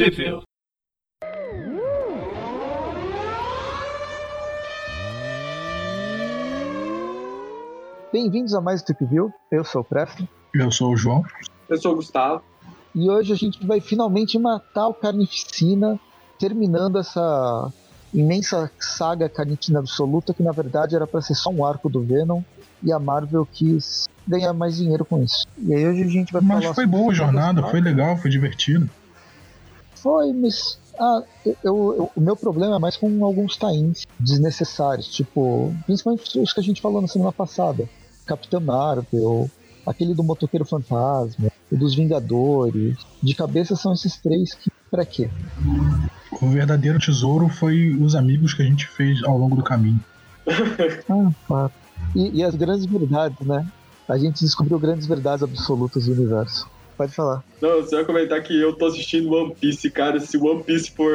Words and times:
Tripville. 0.00 0.40
Bem-vindos 8.10 8.54
a 8.54 8.62
mais 8.62 8.80
um 8.80 8.84
Trip 8.86 9.04
View. 9.04 9.30
Eu 9.52 9.62
sou 9.62 9.82
o 9.82 9.84
Preston. 9.84 10.26
Eu 10.54 10.72
sou 10.72 10.94
o 10.94 10.96
João. 10.96 11.22
Eu 11.68 11.76
sou 11.76 11.92
o 11.92 11.96
Gustavo. 11.96 12.42
E 12.94 13.10
hoje 13.10 13.34
a 13.34 13.36
gente 13.36 13.66
vai 13.66 13.78
finalmente 13.78 14.38
matar 14.38 14.88
o 14.88 14.94
Carnificina, 14.94 16.00
terminando 16.38 16.98
essa 16.98 17.70
imensa 18.14 18.70
saga 18.80 19.28
Carnificina 19.28 19.80
Absoluta, 19.80 20.32
que 20.32 20.42
na 20.42 20.50
verdade 20.50 20.96
era 20.96 21.06
para 21.06 21.20
ser 21.20 21.34
só 21.34 21.50
um 21.50 21.62
arco 21.62 21.90
do 21.90 22.00
Venom, 22.00 22.40
e 22.82 22.90
a 22.90 22.98
Marvel 22.98 23.46
quis 23.52 24.08
ganhar 24.26 24.54
mais 24.54 24.78
dinheiro 24.78 25.04
com 25.04 25.22
isso. 25.22 25.46
E 25.58 25.74
aí 25.74 25.86
hoje 25.86 26.04
a 26.04 26.08
gente 26.08 26.32
vai 26.32 26.40
Mas 26.40 26.62
falar 26.62 26.74
foi 26.74 26.84
sobre 26.84 26.98
boa 26.98 27.12
a 27.12 27.14
jornada, 27.14 27.62
foi 27.64 27.82
legal, 27.82 28.16
foi 28.16 28.30
divertido. 28.30 28.88
Foi, 30.02 30.32
mas. 30.32 30.78
Ah, 30.98 31.22
eu, 31.46 31.56
eu- 31.64 32.10
o 32.14 32.20
meu 32.20 32.36
problema 32.36 32.76
é 32.76 32.78
mais 32.78 32.96
com 32.96 33.24
alguns 33.24 33.56
tains 33.56 34.02
desnecessários, 34.18 35.06
tipo, 35.08 35.74
principalmente 35.86 36.38
os 36.38 36.52
que 36.52 36.60
a 36.60 36.62
gente 36.62 36.80
falou 36.82 37.00
na 37.00 37.08
semana 37.08 37.32
passada. 37.32 37.88
Capitã 38.26 38.60
Marvel, 38.60 39.50
aquele 39.86 40.14
do 40.14 40.22
Motoqueiro 40.22 40.64
Fantasma, 40.66 41.48
o 41.72 41.76
dos 41.76 41.94
Vingadores. 41.94 42.96
De 43.22 43.34
cabeça 43.34 43.74
são 43.76 43.92
esses 43.92 44.16
três 44.18 44.54
que. 44.54 44.70
Pra 44.90 45.06
quê? 45.06 45.30
O 46.42 46.48
verdadeiro 46.48 46.98
tesouro 46.98 47.48
foi 47.48 47.90
os 47.94 48.14
amigos 48.16 48.52
que 48.54 48.62
a 48.62 48.64
gente 48.64 48.88
fez 48.88 49.22
ao 49.24 49.38
longo 49.38 49.54
do 49.56 49.62
caminho. 49.62 50.00
Ah, 51.08 51.30
claro. 51.46 51.72
E, 52.16 52.38
e 52.38 52.44
as 52.44 52.54
grandes 52.56 52.86
verdades, 52.86 53.38
né? 53.46 53.64
A 54.08 54.18
gente 54.18 54.40
descobriu 54.40 54.78
grandes 54.80 55.06
verdades 55.06 55.42
absolutas 55.44 56.06
do 56.06 56.12
universo. 56.12 56.66
Pode 57.00 57.14
falar. 57.14 57.42
Não, 57.62 57.76
você 57.80 57.96
vai 57.96 58.04
comentar 58.04 58.42
que 58.42 58.60
eu 58.60 58.74
tô 58.74 58.84
assistindo 58.84 59.32
One 59.32 59.54
Piece, 59.58 59.90
cara. 59.90 60.20
Se 60.20 60.36
One 60.36 60.62
Piece 60.62 60.90
for 60.90 61.10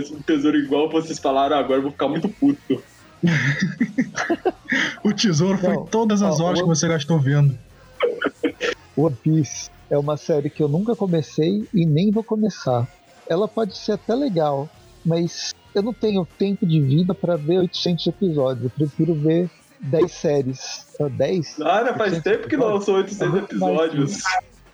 esse 0.00 0.12
tesouro 0.24 0.56
igual 0.56 0.90
vocês 0.90 1.16
falaram 1.20 1.56
agora, 1.56 1.78
eu 1.78 1.82
vou 1.82 1.92
ficar 1.92 2.08
muito 2.08 2.28
puto. 2.28 2.82
O 5.04 5.12
tesouro 5.12 5.56
foi 5.58 5.76
todas 5.92 6.22
as 6.22 6.40
ó, 6.40 6.46
horas 6.46 6.58
o- 6.58 6.62
que 6.64 6.68
você 6.68 6.88
gastou 6.88 7.20
vendo. 7.20 7.56
One 8.96 9.14
Piece 9.22 9.70
é 9.88 9.96
uma 9.96 10.16
série 10.16 10.50
que 10.50 10.60
eu 10.60 10.68
nunca 10.68 10.96
comecei 10.96 11.62
e 11.72 11.86
nem 11.86 12.10
vou 12.10 12.24
começar. 12.24 12.86
Ela 13.28 13.46
pode 13.46 13.76
ser 13.78 13.92
até 13.92 14.14
legal, 14.16 14.68
mas 15.06 15.54
eu 15.72 15.82
não 15.82 15.92
tenho 15.94 16.26
tempo 16.36 16.66
de 16.66 16.80
vida 16.80 17.14
pra 17.14 17.36
ver 17.36 17.58
800 17.58 18.08
episódios. 18.08 18.64
Eu 18.64 18.70
prefiro 18.70 19.14
ver 19.14 19.48
10 19.80 20.10
séries. 20.12 20.86
Ah, 21.00 21.08
10? 21.08 21.54
Cara, 21.58 21.94
faz 21.94 22.14
800 22.14 22.22
tempo 22.24 22.48
que 22.48 22.56
não 22.56 22.80
são 22.80 22.94
800 22.96 23.20
É 23.20 23.28
muito 23.28 23.56
mais 23.56 23.72
episódios. 23.84 24.22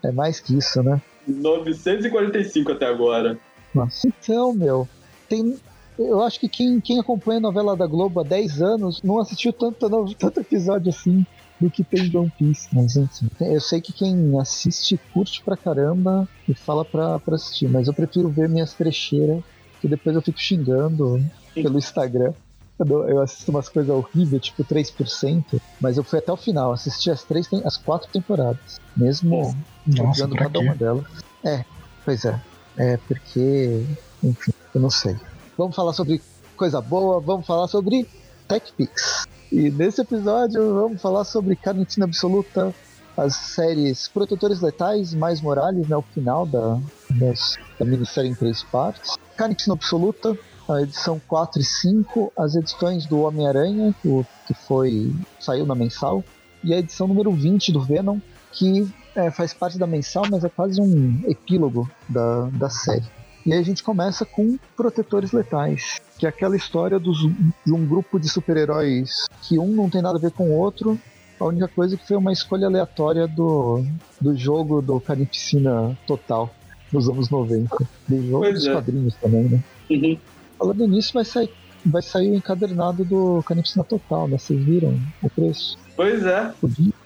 É 0.04 0.12
mais 0.12 0.38
que 0.38 0.56
isso, 0.56 0.82
né? 0.82 1.00
945 1.26 2.72
até 2.72 2.86
agora. 2.86 3.38
Nossa. 3.74 4.06
Então, 4.06 4.52
meu, 4.52 4.88
tem. 5.28 5.56
Eu 5.98 6.22
acho 6.22 6.40
que 6.40 6.48
quem, 6.48 6.80
quem 6.80 6.98
acompanha 6.98 7.38
a 7.38 7.42
novela 7.42 7.76
da 7.76 7.86
Globo 7.86 8.20
há 8.20 8.24
10 8.24 8.60
anos 8.60 9.02
não 9.02 9.18
assistiu 9.18 9.52
tanto, 9.52 9.88
tanto 10.18 10.40
episódio 10.40 10.90
assim 10.90 11.24
do 11.60 11.70
que 11.70 11.84
tem 11.84 12.08
de 12.08 12.16
One 12.16 12.32
Piece. 12.36 12.68
Mas 12.72 12.96
enfim, 12.96 13.30
eu 13.40 13.60
sei 13.60 13.80
que 13.80 13.92
quem 13.92 14.38
assiste 14.38 14.98
curte 15.12 15.42
pra 15.42 15.56
caramba 15.56 16.28
e 16.48 16.54
fala 16.54 16.84
pra, 16.84 17.18
pra 17.18 17.36
assistir, 17.36 17.68
mas 17.68 17.86
eu 17.86 17.94
prefiro 17.94 18.28
ver 18.28 18.48
minhas 18.48 18.74
trecheiras, 18.74 19.42
que 19.80 19.88
depois 19.88 20.16
eu 20.16 20.22
fico 20.22 20.38
xingando 20.38 21.24
pelo 21.54 21.78
Instagram. 21.78 22.32
Eu 22.78 23.20
assisto 23.22 23.50
umas 23.52 23.68
coisas 23.68 23.94
horríveis, 23.94 24.42
tipo 24.42 24.64
3%, 24.64 25.60
mas 25.80 25.96
eu 25.96 26.02
fui 26.02 26.18
até 26.18 26.32
o 26.32 26.36
final, 26.36 26.72
assisti 26.72 27.08
as 27.10 27.22
três, 27.22 27.48
as 27.64 27.76
quatro 27.76 28.08
temporadas, 28.12 28.80
mesmo 28.96 29.54
Nossa, 29.86 30.28
cada 30.28 30.50
quê? 30.50 30.58
uma 30.58 30.74
delas. 30.74 31.04
É, 31.44 31.64
pois 32.04 32.24
é. 32.24 32.40
É 32.76 32.96
porque, 32.96 33.86
enfim, 34.24 34.52
eu 34.74 34.80
não 34.80 34.90
sei. 34.90 35.16
Vamos 35.56 35.76
falar 35.76 35.92
sobre 35.92 36.20
coisa 36.56 36.80
boa, 36.80 37.20
vamos 37.20 37.46
falar 37.46 37.68
sobre 37.68 38.08
TechPix. 38.48 39.22
E 39.52 39.70
nesse 39.70 40.00
episódio 40.00 40.74
vamos 40.74 41.00
falar 41.00 41.24
sobre 41.24 41.54
Carnitina 41.54 42.06
Absoluta, 42.06 42.74
as 43.16 43.36
séries 43.36 44.08
Protetores 44.08 44.60
Letais, 44.60 45.14
Mais 45.14 45.40
Morales, 45.40 45.86
né, 45.88 45.96
o 45.96 46.02
final 46.02 46.44
da, 46.46 46.80
das- 47.10 47.54
da 47.78 47.84
minissérie 47.86 48.30
em 48.30 48.34
três 48.34 48.64
partes. 48.64 49.12
Carnitina 49.36 49.74
Absoluta, 49.76 50.36
a 50.68 50.82
edição 50.82 51.20
4 51.26 51.60
e 51.60 51.64
5, 51.64 52.32
as 52.36 52.54
edições 52.54 53.06
do 53.06 53.20
Homem-Aranha, 53.22 53.94
que 54.02 54.54
foi 54.54 55.12
saiu 55.38 55.66
na 55.66 55.74
mensal, 55.74 56.24
e 56.62 56.72
a 56.72 56.78
edição 56.78 57.06
número 57.06 57.30
20 57.30 57.72
do 57.72 57.80
Venom, 57.80 58.18
que 58.52 58.88
é, 59.14 59.30
faz 59.30 59.52
parte 59.52 59.78
da 59.78 59.86
mensal, 59.86 60.24
mas 60.30 60.44
é 60.44 60.48
quase 60.48 60.80
um 60.80 61.20
epílogo 61.26 61.90
da, 62.08 62.46
da 62.50 62.70
série. 62.70 63.04
E 63.44 63.52
aí 63.52 63.58
a 63.58 63.62
gente 63.62 63.82
começa 63.82 64.24
com 64.24 64.58
Protetores 64.74 65.32
Letais, 65.32 66.00
que 66.18 66.24
é 66.24 66.28
aquela 66.28 66.56
história 66.56 66.98
dos, 66.98 67.18
de 67.18 67.72
um 67.72 67.86
grupo 67.86 68.18
de 68.18 68.28
super-heróis 68.28 69.26
que 69.42 69.58
um 69.58 69.68
não 69.68 69.90
tem 69.90 70.00
nada 70.00 70.16
a 70.16 70.20
ver 70.20 70.30
com 70.30 70.48
o 70.48 70.58
outro. 70.58 70.98
A 71.38 71.44
única 71.44 71.68
coisa 71.68 71.94
é 71.94 71.98
que 71.98 72.06
foi 72.08 72.16
uma 72.16 72.32
escolha 72.32 72.66
aleatória 72.66 73.28
do, 73.28 73.84
do 74.18 74.34
jogo 74.34 74.80
do 74.80 74.98
Carnificina 74.98 75.96
Total, 76.06 76.48
nos 76.90 77.06
anos 77.06 77.28
90. 77.28 77.76
Do 78.08 78.22
jogo 78.22 78.44
Pois 78.44 78.54
dos 78.54 78.66
é. 78.66 78.72
quadrinhos 78.72 79.14
também, 79.16 79.42
né? 79.44 79.62
Uhum. 79.90 80.18
Falando 80.58 80.86
nisso, 80.86 81.12
vai 81.14 81.24
sair, 81.24 81.50
vai 81.84 82.02
sair 82.02 82.30
o 82.30 82.34
encadernado 82.36 83.04
do 83.04 83.42
Carnificina 83.46 83.84
Total, 83.84 84.28
né? 84.28 84.38
Vocês 84.38 84.60
viram 84.62 84.98
o 85.22 85.28
preço? 85.30 85.76
Pois 85.96 86.24
é. 86.24 86.52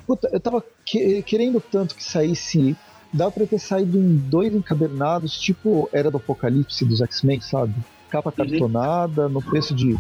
Puta, 0.06 0.28
eu 0.32 0.40
tava 0.40 0.64
que- 0.84 1.22
querendo 1.22 1.60
tanto 1.60 1.94
que 1.94 2.02
saísse. 2.04 2.76
Dá 3.12 3.30
pra 3.30 3.46
ter 3.46 3.58
saído 3.58 3.98
em 3.98 4.16
dois 4.16 4.54
encadernados, 4.54 5.38
tipo 5.38 5.88
Era 5.92 6.10
do 6.10 6.18
Apocalipse 6.18 6.84
dos 6.84 7.00
X-Men, 7.00 7.40
sabe? 7.40 7.74
Capa 8.10 8.30
cartonada, 8.32 9.28
no 9.28 9.42
preço 9.42 9.74
de 9.74 9.96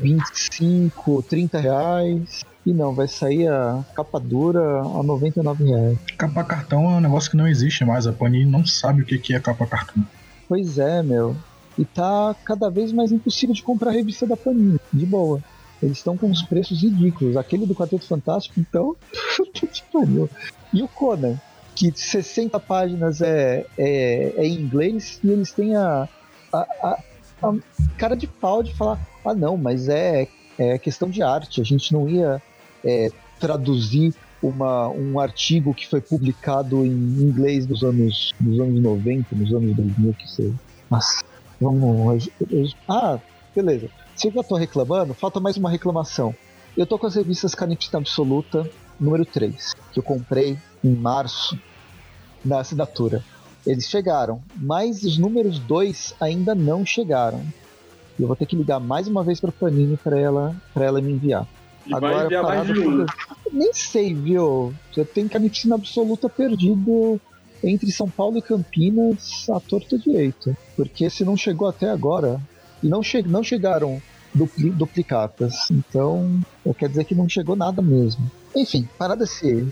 25, 0.00 1.22
30 1.22 1.58
reais. 1.58 2.44
E 2.64 2.72
não, 2.72 2.92
vai 2.94 3.06
sair 3.06 3.46
a 3.48 3.84
capa 3.94 4.18
dura 4.18 4.80
a 4.80 5.02
99 5.02 5.64
reais. 5.64 5.98
Capa 6.18 6.42
cartão 6.42 6.84
é 6.84 6.96
um 6.96 7.00
negócio 7.00 7.30
que 7.30 7.36
não 7.36 7.46
existe 7.46 7.84
mais. 7.84 8.06
A 8.06 8.12
Panini 8.12 8.44
não 8.50 8.66
sabe 8.66 9.02
o 9.02 9.04
que 9.06 9.34
é 9.34 9.38
capa 9.40 9.66
cartão. 9.66 10.04
Pois 10.48 10.78
é, 10.78 11.02
meu. 11.02 11.36
E 11.78 11.84
tá 11.84 12.34
cada 12.44 12.70
vez 12.70 12.92
mais 12.92 13.12
impossível 13.12 13.54
de 13.54 13.62
comprar 13.62 13.90
a 13.90 13.94
revista 13.94 14.26
da 14.26 14.36
Panini, 14.36 14.78
de 14.92 15.04
boa. 15.06 15.42
Eles 15.82 15.98
estão 15.98 16.16
com 16.16 16.26
uns 16.28 16.42
preços 16.42 16.82
ridículos. 16.82 17.36
Aquele 17.36 17.66
do 17.66 17.74
Quarteto 17.74 18.06
Fantástico, 18.06 18.58
então. 18.58 18.96
E 20.72 20.82
o 20.82 20.88
Conan, 20.88 21.36
que 21.74 21.92
60 21.94 22.58
páginas 22.60 23.20
é, 23.20 23.66
é, 23.78 24.32
é 24.36 24.46
em 24.46 24.54
inglês 24.60 25.20
e 25.22 25.28
eles 25.30 25.52
têm 25.52 25.76
a, 25.76 26.08
a, 26.52 26.58
a- 26.58 26.98
a 27.42 27.54
cara 27.98 28.16
de 28.16 28.26
pau 28.26 28.62
de 28.62 28.74
falar: 28.74 28.98
ah, 29.24 29.34
não, 29.34 29.56
mas 29.58 29.88
é, 29.88 30.26
é 30.58 30.78
questão 30.78 31.10
de 31.10 31.22
arte. 31.22 31.60
A 31.60 31.64
gente 31.64 31.92
não 31.92 32.08
ia 32.08 32.40
é, 32.84 33.10
traduzir 33.38 34.14
uma, 34.42 34.88
um 34.88 35.20
artigo 35.20 35.74
que 35.74 35.86
foi 35.86 36.00
publicado 36.00 36.84
em 36.84 36.90
inglês 36.90 37.66
nos 37.66 37.82
anos, 37.82 38.32
nos 38.40 38.58
anos 38.60 38.80
90, 38.80 39.36
nos 39.36 39.52
anos 39.52 39.76
2000, 39.76 40.14
que 40.14 40.30
seja. 40.30 40.54
Nossa, 40.90 41.22
vamos. 41.60 42.28
eu- 42.40 42.46
eu- 42.50 42.68
ah, 42.88 43.18
beleza. 43.54 43.88
Se 44.14 44.28
eu 44.28 44.32
já 44.32 44.42
tô 44.42 44.56
reclamando, 44.56 45.14
falta 45.14 45.40
mais 45.40 45.56
uma 45.56 45.70
reclamação. 45.70 46.34
Eu 46.76 46.86
tô 46.86 46.98
com 46.98 47.06
as 47.06 47.14
revistas 47.14 47.54
Carnificina 47.54 47.98
Absoluta, 47.98 48.68
número 49.00 49.24
3, 49.24 49.72
que 49.92 49.98
eu 49.98 50.02
comprei 50.02 50.58
em 50.84 50.94
março 50.94 51.58
na 52.44 52.60
assinatura. 52.60 53.24
Eles 53.66 53.88
chegaram, 53.88 54.40
mas 54.54 55.02
os 55.02 55.18
números 55.18 55.58
2 55.58 56.14
ainda 56.20 56.54
não 56.54 56.84
chegaram. 56.84 57.44
Eu 58.18 58.26
vou 58.26 58.36
ter 58.36 58.46
que 58.46 58.56
ligar 58.56 58.78
mais 58.80 59.08
uma 59.08 59.24
vez 59.24 59.40
pra 59.40 59.52
Panini 59.52 59.96
pra 59.96 60.18
ela, 60.18 60.54
pra 60.72 60.84
ela 60.84 61.00
me 61.00 61.12
enviar. 61.12 61.46
E 61.86 61.90
vai 61.90 62.24
enviar 62.24 62.42
mais 62.42 62.66
de 62.66 62.80
um. 62.80 63.06
Nem 63.52 63.72
sei, 63.72 64.14
viu? 64.14 64.74
Já 64.92 65.04
tem 65.04 65.28
Carnificina 65.28 65.74
Absoluta 65.74 66.28
perdido 66.28 67.20
entre 67.62 67.90
São 67.90 68.08
Paulo 68.08 68.38
e 68.38 68.42
Campinas 68.42 69.46
à 69.50 69.60
torta 69.60 69.98
direito. 69.98 70.56
Porque 70.76 71.08
se 71.10 71.24
não 71.24 71.36
chegou 71.36 71.68
até 71.68 71.88
agora, 71.90 72.40
e 72.82 72.88
não, 72.88 73.02
che 73.02 73.22
não 73.22 73.42
chegaram 73.42 74.00
dupli 74.34 74.70
duplicatas, 74.70 75.70
então 75.70 76.40
quer 76.78 76.88
dizer 76.88 77.04
que 77.04 77.14
não 77.14 77.28
chegou 77.28 77.56
nada 77.56 77.80
mesmo. 77.80 78.30
Enfim, 78.54 78.88
parada 78.98 79.26
se 79.26 79.66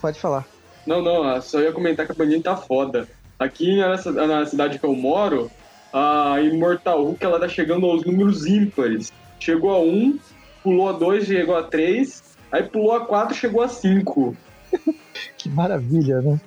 Pode 0.00 0.20
falar. 0.20 0.46
Não, 0.86 1.00
não, 1.00 1.40
só 1.40 1.60
ia 1.60 1.72
comentar 1.72 2.04
que 2.04 2.12
a 2.12 2.14
Panini 2.14 2.42
tá 2.42 2.54
foda. 2.54 3.08
Aqui 3.38 3.74
nessa, 3.78 4.12
na 4.12 4.44
cidade 4.44 4.78
que 4.78 4.84
eu 4.84 4.94
moro, 4.94 5.50
a 5.90 6.42
Immortal 6.42 7.02
Hulk 7.02 7.24
ela 7.24 7.40
tá 7.40 7.48
chegando 7.48 7.86
aos 7.86 8.04
números 8.04 8.44
ímpares. 8.44 9.10
Chegou 9.40 9.70
a 9.70 9.80
1, 9.80 10.18
pulou 10.62 10.90
a 10.90 10.92
2, 10.92 11.24
chegou 11.24 11.56
a 11.56 11.62
3, 11.62 12.22
aí 12.52 12.64
pulou 12.64 12.92
a 12.92 13.06
4, 13.06 13.34
chegou 13.34 13.62
a 13.62 13.68
5. 13.68 14.36
Que 15.38 15.48
maravilha, 15.48 16.20
né? 16.20 16.40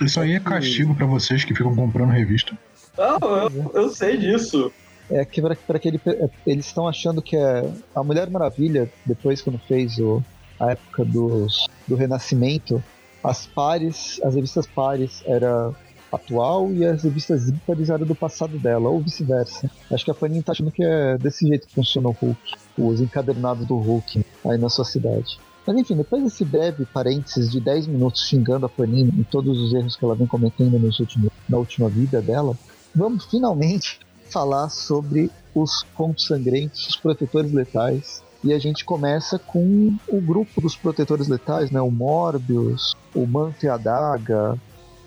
Isso 0.00 0.20
aí 0.20 0.32
é 0.32 0.40
castigo 0.40 0.94
pra 0.94 1.06
vocês 1.06 1.44
que 1.44 1.54
ficam 1.54 1.74
comprando 1.74 2.10
revista. 2.10 2.56
Não, 2.96 3.18
eu, 3.38 3.70
eu 3.74 3.88
sei 3.90 4.16
disso. 4.16 4.72
É 5.10 5.24
que 5.24 5.40
para 5.40 5.76
aquele 5.76 6.00
eles 6.46 6.66
estão 6.66 6.88
achando 6.88 7.22
que 7.22 7.36
é 7.36 7.70
a 7.94 8.02
Mulher 8.02 8.28
Maravilha 8.28 8.90
depois 9.04 9.40
quando 9.40 9.58
fez 9.58 9.98
o, 9.98 10.22
a 10.58 10.72
época 10.72 11.04
dos, 11.04 11.66
do 11.86 11.94
Renascimento, 11.94 12.82
as 13.22 13.46
pares, 13.46 14.20
as 14.24 14.34
revistas 14.34 14.66
pares 14.66 15.22
era 15.26 15.72
atual 16.12 16.72
e 16.72 16.84
as 16.84 17.02
revistas 17.02 17.48
ímpares 17.48 17.90
eram 17.90 18.06
do 18.06 18.14
passado 18.14 18.58
dela, 18.58 18.88
ou 18.88 19.00
vice-versa. 19.00 19.70
Acho 19.92 20.04
que 20.04 20.10
a 20.10 20.14
Panini 20.14 20.42
tá 20.42 20.52
achando 20.52 20.70
que 20.70 20.82
é 20.82 21.18
desse 21.18 21.46
jeito 21.46 21.66
que 21.66 21.74
funciona 21.74 22.08
o 22.08 22.12
Hulk, 22.12 22.54
os 22.78 23.00
encadernados 23.00 23.66
do 23.66 23.76
Hulk 23.76 24.24
aí 24.44 24.58
na 24.58 24.68
sua 24.68 24.84
cidade. 24.84 25.38
Mas 25.66 25.76
enfim, 25.76 25.96
depois 25.96 26.22
desse 26.22 26.44
breve 26.44 26.84
parênteses 26.86 27.50
de 27.50 27.60
10 27.60 27.88
minutos 27.88 28.26
xingando 28.28 28.66
a 28.66 28.68
Panini 28.68 29.12
e 29.20 29.24
todos 29.24 29.58
os 29.58 29.74
erros 29.74 29.96
que 29.96 30.04
ela 30.04 30.14
vem 30.14 30.26
cometendo 30.26 30.78
nos 30.78 31.00
últimos, 31.00 31.30
na 31.48 31.58
última 31.58 31.88
vida 31.88 32.22
dela, 32.22 32.56
vamos 32.94 33.24
finalmente 33.26 33.98
falar 34.30 34.68
sobre 34.68 35.30
os 35.54 35.82
contos 35.94 36.26
sangrentos, 36.26 36.86
os 36.88 36.96
protetores 36.96 37.52
letais. 37.52 38.22
E 38.44 38.52
a 38.52 38.58
gente 38.60 38.84
começa 38.84 39.38
com 39.38 39.96
o 40.08 40.20
grupo 40.20 40.60
dos 40.60 40.76
protetores 40.76 41.26
letais, 41.26 41.70
né? 41.70 41.80
O 41.80 41.90
Morbius, 41.90 42.94
o 43.14 43.26
Manto 43.26 43.64
e 43.64 43.68
a 43.68 43.76
Daga, 43.76 44.56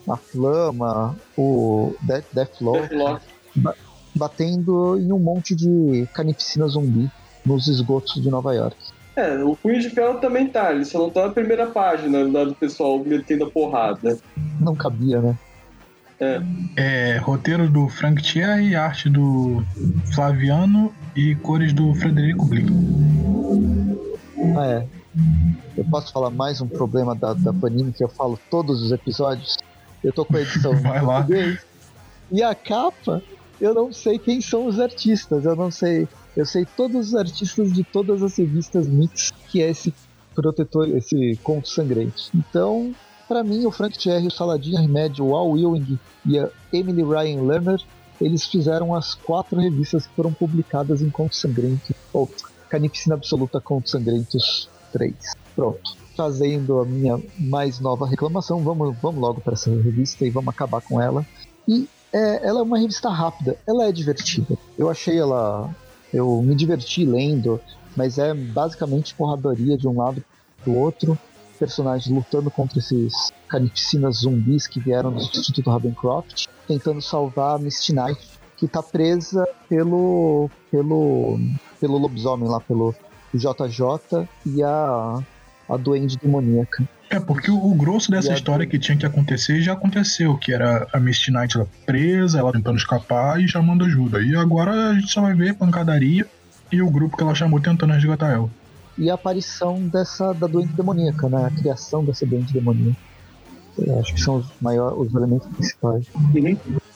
a 0.09 0.17
Flama, 0.17 1.15
o 1.37 1.93
Death, 2.01 2.25
Deathlock, 2.33 2.89
Deathlock. 2.89 3.21
ba- 3.55 3.75
batendo 4.15 4.97
em 4.99 5.11
um 5.13 5.19
monte 5.19 5.55
de 5.55 6.05
carnificina 6.13 6.67
zumbi 6.67 7.09
nos 7.45 7.67
esgotos 7.67 8.21
de 8.21 8.29
Nova 8.29 8.53
York. 8.55 8.75
É, 9.19 9.43
o 9.43 9.53
Punho 9.53 9.81
de 9.81 9.89
Ferro 9.89 10.19
também 10.19 10.47
tá, 10.47 10.71
ele 10.71 10.85
só 10.85 10.97
não 10.97 11.09
tá 11.09 11.27
na 11.27 11.33
primeira 11.33 11.67
página 11.67 12.19
lá 12.23 12.45
do 12.45 12.55
pessoal 12.55 13.03
metendo 13.03 13.43
a 13.43 13.51
porrada. 13.51 14.17
Não 14.61 14.73
cabia, 14.73 15.19
né? 15.19 15.37
É, 16.77 17.17
roteiro 17.17 17.69
do 17.69 17.89
Frank 17.89 18.21
Thierry, 18.21 18.75
arte 18.75 19.09
do 19.09 19.61
Flaviano 20.13 20.93
e 21.15 21.35
cores 21.35 21.73
do 21.73 21.93
Frederico 21.95 22.45
Blick. 22.45 22.71
Ah, 24.57 24.65
é. 24.65 24.87
Eu 25.77 25.83
posso 25.85 26.13
falar 26.13 26.29
mais 26.29 26.61
um 26.61 26.67
problema 26.67 27.13
da, 27.13 27.33
da 27.33 27.53
Panini 27.53 27.91
que 27.91 28.03
eu 28.03 28.09
falo 28.09 28.39
todos 28.49 28.81
os 28.81 28.91
episódios? 28.91 29.57
Eu 30.01 30.13
tô 30.13 30.23
com 30.23 30.37
a 30.37 30.41
edição 30.41 30.73
em 30.79 30.81
Vai 30.81 31.01
lá. 31.01 31.15
português. 31.15 31.59
E 32.31 32.43
a 32.43 32.53
capa, 32.55 33.21
eu 33.59 33.73
não 33.73 33.91
sei 33.91 34.17
quem 34.17 34.39
são 34.39 34.65
os 34.65 34.79
artistas. 34.79 35.43
Eu 35.43 35.55
não 35.55 35.71
sei. 35.71 36.07
Eu 36.39 36.45
sei 36.45 36.65
todos 36.65 37.09
os 37.09 37.15
artistas 37.15 37.73
de 37.73 37.83
todas 37.83 38.23
as 38.23 38.37
revistas 38.37 38.87
mix 38.87 39.33
que 39.49 39.61
é 39.61 39.69
esse 39.69 39.93
protetor, 40.33 40.87
esse 40.87 41.37
conto 41.43 41.67
sangrento. 41.67 42.31
Então, 42.33 42.95
pra 43.27 43.43
mim, 43.43 43.65
o 43.65 43.71
Frank 43.71 43.97
Thierry, 43.97 44.27
o 44.27 44.31
Saladin 44.31 44.77
Remédio, 44.77 45.25
o 45.25 45.35
Al 45.35 45.57
Ewing 45.57 45.99
e 46.25 46.39
a 46.39 46.49
Emily 46.71 47.03
Ryan 47.03 47.41
Lerner, 47.41 47.81
eles 48.21 48.45
fizeram 48.45 48.95
as 48.95 49.15
quatro 49.15 49.59
revistas 49.59 50.07
que 50.07 50.15
foram 50.15 50.31
publicadas 50.31 51.01
em 51.01 51.09
Conto 51.09 51.35
Sangrento. 51.35 51.93
Ou 52.13 52.31
Carnificina 52.69 53.15
Absoluta 53.15 53.59
Contos 53.59 53.91
Sangrentos 53.91 54.69
3. 54.93 55.13
Pronto. 55.53 55.97
Fazendo 56.15 56.79
a 56.79 56.85
minha 56.85 57.21
mais 57.37 57.81
nova 57.81 58.07
reclamação, 58.07 58.63
vamos, 58.63 58.95
vamos 59.01 59.19
logo 59.19 59.41
para 59.41 59.55
essa 59.55 59.69
revista 59.69 60.25
e 60.25 60.29
vamos 60.29 60.53
acabar 60.53 60.79
com 60.79 61.01
ela. 61.01 61.25
E 61.67 61.85
é, 62.13 62.47
ela 62.47 62.61
é 62.61 62.63
uma 62.63 62.79
revista 62.79 63.09
rápida, 63.09 63.57
ela 63.67 63.85
é 63.85 63.91
divertida. 63.91 64.57
Eu 64.77 64.89
achei 64.89 65.19
ela. 65.19 65.69
Eu 66.13 66.41
me 66.41 66.55
diverti 66.55 67.05
lendo, 67.05 67.59
mas 67.95 68.17
é 68.17 68.33
basicamente 68.33 69.15
porradaria 69.15 69.77
de 69.77 69.87
um 69.87 69.97
lado 69.97 70.23
pro 70.63 70.75
outro. 70.75 71.17
Personagens 71.57 72.13
lutando 72.13 72.49
contra 72.49 72.79
esses 72.79 73.31
carnificinas 73.47 74.17
zumbis 74.17 74.65
que 74.65 74.79
vieram 74.79 75.11
do 75.11 75.19
Instituto 75.19 75.69
Ravencroft, 75.69 76.45
tentando 76.67 77.01
salvar 77.01 77.55
a 77.55 77.59
Misty 77.59 77.93
Knight, 77.93 78.19
que 78.55 78.67
tá 78.67 78.81
presa 78.81 79.45
pelo. 79.67 80.49
pelo. 80.71 81.37
pelo 81.79 81.97
lobisomem 81.97 82.47
lá, 82.47 82.59
pelo 82.61 82.95
JJ 83.33 84.27
e 84.45 84.63
a. 84.63 85.21
a 85.69 85.77
Duende 85.77 86.17
Demoníaca. 86.17 86.87
É, 87.09 87.19
porque 87.19 87.49
o, 87.49 87.57
o 87.57 87.73
grosso 87.73 88.11
dessa 88.11 88.31
E 88.31 88.35
história 88.35 88.65
que 88.67 88.77
tinha 88.77 88.97
que 88.97 89.05
acontecer 89.05 89.61
já 89.61 89.73
aconteceu, 89.73 90.37
que 90.37 90.53
era 90.53 90.87
a 90.93 90.99
Misty 90.99 91.31
Knight 91.31 91.57
ela 91.57 91.67
presa, 91.85 92.39
ela 92.39 92.51
tentando 92.51 92.77
escapar 92.77 93.41
e 93.41 93.47
chamando 93.47 93.83
ajuda. 93.85 94.21
E 94.21 94.35
agora 94.35 94.89
a 94.89 94.93
gente 94.93 95.11
só 95.11 95.21
vai 95.21 95.33
ver 95.33 95.55
pancadaria 95.55 96.27
e 96.71 96.81
o 96.81 96.89
grupo 96.89 97.17
que 97.17 97.23
ela 97.23 97.33
chamou 97.33 97.59
tentando 97.59 97.93
resgatar 97.93 98.31
ela. 98.31 98.49
e 98.97 99.09
a 99.09 99.15
aparição 99.15 99.81
dessa 99.87 100.33
da 100.33 100.45
doente 100.45 100.73
demoníaca, 100.73 101.27
né? 101.29 101.45
A 101.45 101.49
criação 101.49 102.03
dessa 102.05 102.25
doente 102.25 102.53
demoníaca. 102.53 102.97
Eu 103.77 103.99
acho 103.99 104.13
que 104.13 104.21
são 104.21 104.35
os 104.35 104.47
maiores, 104.61 104.99
os 104.99 105.15
elementos 105.15 105.47
principais. 105.47 106.05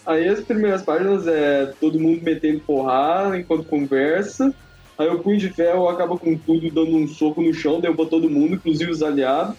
Aí 0.05 0.27
as 0.27 0.41
primeiras 0.41 0.81
páginas 0.81 1.25
é 1.25 1.73
todo 1.79 1.99
mundo 1.99 2.21
metendo 2.21 2.59
porrada 2.59 3.39
enquanto 3.39 3.63
conversa. 3.63 4.53
Aí 4.97 5.07
o 5.07 5.19
Punho 5.19 5.39
de 5.39 5.49
Ferro 5.49 5.87
acaba 5.87 6.17
com 6.17 6.37
tudo 6.37 6.69
dando 6.69 6.95
um 6.95 7.07
soco 7.07 7.41
no 7.41 7.53
chão, 7.53 7.79
derruba 7.79 8.05
todo 8.05 8.29
mundo, 8.29 8.55
inclusive 8.55 8.91
os 8.91 9.01
aliados. 9.01 9.55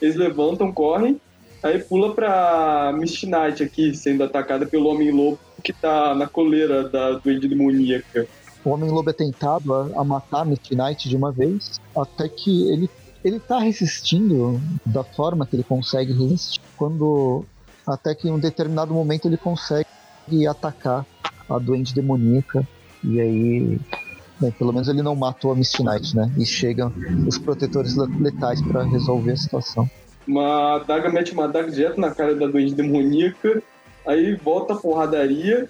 Eles 0.00 0.16
levantam, 0.16 0.72
correm. 0.72 1.20
Aí 1.62 1.78
pula 1.78 2.14
pra 2.14 2.92
Misty 2.96 3.26
Knight 3.26 3.62
aqui, 3.62 3.94
sendo 3.94 4.24
atacada 4.24 4.64
pelo 4.64 4.88
Homem-Lobo, 4.88 5.38
que 5.62 5.72
tá 5.72 6.14
na 6.14 6.26
coleira 6.26 6.88
da 6.88 7.12
doente 7.12 7.46
demoníaca. 7.46 8.26
O 8.64 8.70
Homem-Lobo 8.70 9.10
é 9.10 9.12
tentado 9.12 9.74
a, 9.74 10.00
a 10.00 10.04
matar 10.04 10.46
Misty 10.46 10.74
Knight 10.74 11.08
de 11.08 11.16
uma 11.16 11.30
vez, 11.30 11.78
até 11.94 12.28
que 12.28 12.70
ele, 12.70 12.88
ele 13.22 13.38
tá 13.38 13.58
resistindo 13.58 14.60
da 14.86 15.04
forma 15.04 15.46
que 15.46 15.56
ele 15.56 15.62
consegue 15.62 16.12
resistir, 16.12 16.60
quando 16.76 17.44
até 17.86 18.14
que 18.14 18.28
em 18.28 18.30
um 18.30 18.38
determinado 18.38 18.94
momento 18.94 19.28
ele 19.28 19.36
consegue 19.36 19.86
atacar 20.48 21.04
a 21.48 21.58
doente 21.58 21.94
demoníaca, 21.94 22.66
e 23.02 23.20
aí, 23.20 23.80
bem, 24.40 24.50
pelo 24.52 24.72
menos 24.72 24.88
ele 24.88 25.02
não 25.02 25.14
matou 25.14 25.52
a 25.52 25.54
Misty 25.54 25.82
Knight, 25.82 26.16
né? 26.16 26.30
E 26.38 26.44
chegam 26.44 26.92
os 27.26 27.38
protetores 27.38 27.96
le- 27.96 28.08
letais 28.20 28.60
para 28.62 28.82
resolver 28.84 29.32
a 29.32 29.36
situação. 29.36 29.88
Uma 30.26 30.76
adaga 30.76 31.08
mete 31.10 31.32
uma 31.32 31.44
adaga 31.44 31.70
direto 31.70 32.00
na 32.00 32.10
cara 32.10 32.34
da 32.34 32.46
doente 32.46 32.74
demoníaca. 32.74 33.62
Aí 34.06 34.34
volta 34.36 34.74
a 34.74 34.76
porradaria. 34.76 35.68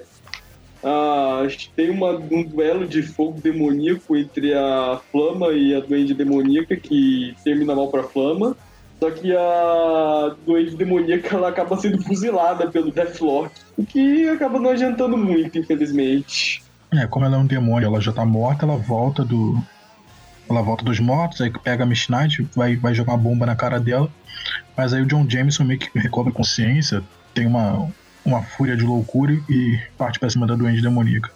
Ah, 0.82 1.46
tem 1.76 1.90
uma, 1.90 2.12
um 2.12 2.42
duelo 2.42 2.86
de 2.86 3.02
fogo 3.02 3.38
demoníaco 3.40 4.16
entre 4.16 4.54
a 4.54 4.98
Flama 5.12 5.48
e 5.48 5.74
a 5.74 5.80
Duende 5.80 6.14
Demoníaca 6.14 6.74
que 6.76 7.34
termina 7.44 7.74
mal 7.74 7.88
pra 7.88 8.02
Flama. 8.02 8.56
Só 8.98 9.10
que 9.10 9.34
a 9.34 10.34
Duende 10.46 10.76
Demoníaca 10.76 11.36
ela 11.36 11.48
acaba 11.48 11.76
sendo 11.76 12.02
fuzilada 12.02 12.70
pelo 12.70 12.90
Deathlock. 12.90 13.50
O 13.76 13.84
que 13.84 14.28
acaba 14.28 14.58
não 14.58 14.70
adiantando 14.70 15.16
muito, 15.18 15.58
infelizmente. 15.58 16.62
É, 16.92 17.06
como 17.06 17.24
ela 17.24 17.36
é 17.36 17.38
um 17.38 17.46
demônio, 17.46 17.86
ela 17.86 18.00
já 18.00 18.12
tá 18.12 18.24
morta, 18.24 18.64
ela 18.64 18.76
volta 18.76 19.24
do. 19.24 19.62
Ela 20.48 20.62
volta 20.62 20.84
dos 20.84 20.98
mortos, 20.98 21.40
aí 21.40 21.50
pega 21.50 21.84
a 21.84 21.86
Miss 21.86 22.08
Knight, 22.08 22.48
vai, 22.56 22.74
vai 22.74 22.92
jogar 22.92 23.12
uma 23.12 23.18
bomba 23.18 23.46
na 23.46 23.54
cara 23.54 23.78
dela. 23.78 24.10
Mas 24.76 24.92
aí 24.92 25.00
o 25.00 25.06
John 25.06 25.28
Jameson 25.28 25.62
meio 25.62 25.78
que 25.78 25.96
recobra 25.96 26.32
consciência, 26.32 27.04
tem 27.32 27.46
uma, 27.46 27.88
uma 28.24 28.42
fúria 28.42 28.76
de 28.76 28.82
loucura 28.82 29.32
e 29.48 29.78
parte 29.96 30.18
pra 30.18 30.28
cima 30.28 30.48
da 30.48 30.56
doente 30.56 30.82
demoníaca. 30.82 31.30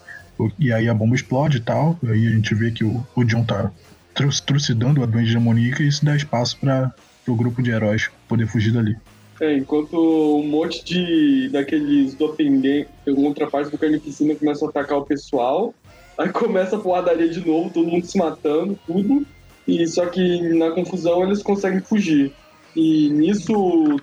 E 0.58 0.72
aí 0.72 0.88
a 0.88 0.94
bomba 0.94 1.14
explode 1.14 1.58
e 1.58 1.60
tal, 1.60 1.96
aí 2.02 2.26
a 2.26 2.30
gente 2.30 2.52
vê 2.56 2.72
que 2.72 2.82
o, 2.82 3.06
o 3.14 3.22
John 3.22 3.44
tá 3.44 3.70
tru- 4.12 4.42
trucidando 4.44 5.00
a 5.00 5.06
doente 5.06 5.32
demoníaca 5.32 5.84
e 5.84 5.86
isso 5.86 6.04
dá 6.04 6.16
espaço 6.16 6.58
para 6.58 6.92
o 7.28 7.36
grupo 7.36 7.62
de 7.62 7.70
heróis 7.70 8.10
poder 8.28 8.48
fugir 8.48 8.72
dali. 8.72 8.96
É, 9.40 9.56
enquanto 9.56 9.96
um 9.96 10.46
monte 10.46 10.84
de 10.84 11.48
daqueles 11.48 12.14
doppelganger, 12.14 12.86
contrapartes 13.04 13.70
do 13.70 13.78
Carnificina 13.78 14.34
começam 14.34 14.68
a 14.68 14.70
atacar 14.70 14.98
o 14.98 15.04
pessoal, 15.04 15.74
aí 16.16 16.28
começa 16.28 16.76
a 16.76 16.78
porradaria 16.78 17.28
de 17.28 17.44
novo, 17.44 17.70
todo 17.70 17.88
mundo 17.88 18.06
se 18.06 18.16
matando, 18.16 18.78
tudo, 18.86 19.26
e 19.66 19.86
só 19.86 20.06
que 20.06 20.54
na 20.54 20.70
confusão 20.70 21.24
eles 21.24 21.42
conseguem 21.42 21.80
fugir. 21.80 22.32
E 22.76 23.08
nisso 23.10 23.52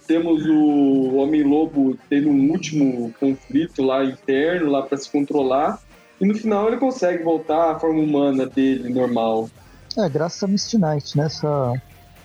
temos 0.07 0.45
o 0.45 1.15
Homem-Lobo 1.15 1.97
tendo 2.09 2.29
um 2.29 2.51
último 2.51 3.13
conflito 3.19 3.83
lá 3.83 4.03
interno, 4.03 4.71
lá 4.71 4.81
para 4.81 4.97
se 4.97 5.09
controlar, 5.09 5.81
e 6.19 6.25
no 6.25 6.35
final 6.35 6.67
ele 6.67 6.77
consegue 6.77 7.23
voltar 7.23 7.71
à 7.71 7.79
forma 7.79 7.99
humana 7.99 8.45
dele, 8.45 8.89
normal. 8.89 9.49
É, 9.97 10.07
graças 10.07 10.41
a 10.43 10.47
Misty 10.47 10.77
Knight, 10.77 11.17
né? 11.17 11.25
Essa 11.25 11.73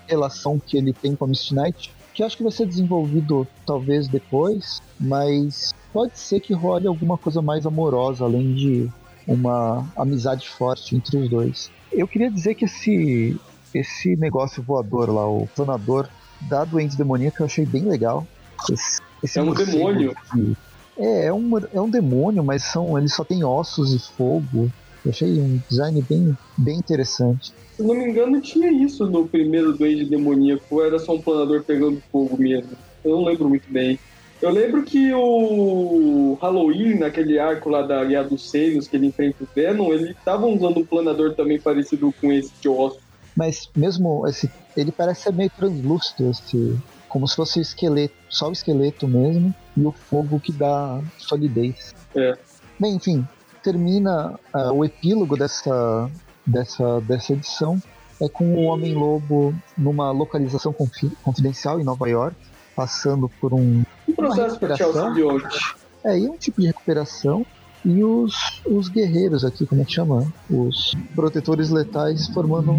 relação 0.06 0.60
que 0.64 0.76
ele 0.76 0.92
tem 0.92 1.16
com 1.16 1.24
a 1.24 1.28
Misty 1.28 1.54
Knight, 1.54 1.92
que 2.16 2.22
acho 2.22 2.36
que 2.38 2.42
vai 2.42 2.50
ser 2.50 2.66
desenvolvido 2.66 3.46
talvez 3.66 4.08
depois, 4.08 4.78
mas 4.98 5.68
pode 5.92 6.18
ser 6.18 6.40
que 6.40 6.54
role 6.54 6.88
alguma 6.88 7.18
coisa 7.18 7.42
mais 7.42 7.66
amorosa, 7.66 8.24
além 8.24 8.54
de 8.54 8.88
uma 9.28 9.86
amizade 9.98 10.48
forte 10.48 10.96
entre 10.96 11.18
os 11.18 11.28
dois. 11.28 11.70
Eu 11.92 12.08
queria 12.08 12.30
dizer 12.30 12.54
que 12.54 12.64
esse, 12.64 13.36
esse 13.74 14.16
negócio 14.16 14.62
voador 14.62 15.10
lá, 15.12 15.28
o 15.28 15.46
planador 15.54 16.08
da 16.48 16.64
doente 16.64 16.96
demoníaca, 16.96 17.42
eu 17.42 17.46
achei 17.46 17.66
bem 17.66 17.86
legal. 17.86 18.26
Esse, 18.72 18.98
esse 19.22 19.38
É 19.38 19.42
um 19.42 19.52
demônio. 19.52 20.14
que- 20.32 20.56
é, 20.98 21.26
é 21.26 21.32
um, 21.34 21.50
é 21.58 21.80
um 21.82 21.90
demônio, 21.90 22.42
mas 22.42 22.62
são, 22.64 22.96
ele 22.96 23.08
só 23.08 23.24
tem 23.24 23.44
ossos 23.44 23.94
e 23.94 23.98
fogo. 24.16 24.70
Eu 25.04 25.10
achei 25.10 25.28
um 25.38 25.60
design 25.68 26.02
bem, 26.08 26.34
bem 26.56 26.78
interessante. 26.78 27.52
Se 27.76 27.82
não 27.82 27.94
me 27.94 28.08
engano, 28.08 28.40
tinha 28.40 28.72
isso 28.72 29.06
no 29.06 29.28
primeiro 29.28 29.76
Duende 29.76 30.06
Demoníaco, 30.06 30.82
era 30.82 30.98
só 30.98 31.14
um 31.14 31.20
planador 31.20 31.62
pegando 31.62 32.02
fogo 32.10 32.36
mesmo. 32.38 32.70
Eu 33.04 33.12
não 33.12 33.24
lembro 33.24 33.48
muito 33.48 33.70
bem. 33.70 33.98
Eu 34.40 34.50
lembro 34.50 34.82
que 34.82 35.12
o 35.14 36.38
Halloween, 36.40 36.98
naquele 36.98 37.38
arco 37.38 37.68
lá 37.68 37.82
da 37.82 38.04
Guerra 38.04 38.28
dos 38.28 38.50
Seios, 38.50 38.88
que 38.88 38.96
ele 38.96 39.06
enfrenta 39.06 39.44
o 39.44 39.48
Venom, 39.54 39.92
ele 39.92 40.14
tava 40.24 40.46
usando 40.46 40.80
um 40.80 40.86
planador 40.86 41.34
também 41.34 41.60
parecido 41.60 42.12
com 42.20 42.32
esse 42.32 42.52
de 42.60 42.68
osso. 42.68 42.98
Mas 43.36 43.68
mesmo 43.76 44.26
esse. 44.26 44.50
Ele 44.76 44.90
parece 44.90 45.22
ser 45.22 45.32
meio 45.32 45.50
translúcido 45.50 46.30
esse 46.30 46.76
como 47.08 47.26
se 47.26 47.36
fosse 47.36 47.58
o 47.58 47.62
esqueleto, 47.62 48.14
só 48.28 48.48
o 48.48 48.52
esqueleto 48.52 49.08
mesmo, 49.08 49.54
e 49.74 49.84
o 49.84 49.90
fogo 49.92 50.38
que 50.38 50.52
dá 50.52 51.00
solidez. 51.16 51.94
É. 52.14 52.36
Bem, 52.78 52.94
enfim, 52.94 53.26
termina 53.62 54.38
uh, 54.54 54.72
o 54.72 54.84
epílogo 54.84 55.34
dessa, 55.34 56.10
dessa, 56.46 57.00
dessa 57.00 57.32
edição 57.32 57.80
é 58.20 58.28
com 58.28 58.54
o 58.54 58.64
Homem-Lobo 58.64 59.54
numa 59.76 60.10
localização 60.10 60.74
confidencial 61.22 61.80
em 61.80 61.84
Nova 61.84 62.08
York, 62.08 62.36
passando 62.74 63.28
por 63.40 63.52
um. 63.52 63.82
Um 64.08 64.12
processo 64.14 64.58
para 64.58 64.74
o 64.74 64.92
simbionte. 64.92 65.76
É, 66.04 66.18
e 66.18 66.28
um 66.28 66.36
tipo 66.36 66.60
de 66.60 66.68
recuperação. 66.68 67.44
E 67.84 68.02
os, 68.02 68.62
os 68.66 68.88
guerreiros 68.88 69.44
aqui, 69.44 69.64
como 69.64 69.82
é 69.82 69.84
que 69.84 69.92
chama? 69.92 70.32
Os 70.50 70.96
protetores 71.14 71.70
letais 71.70 72.26
formando. 72.28 72.74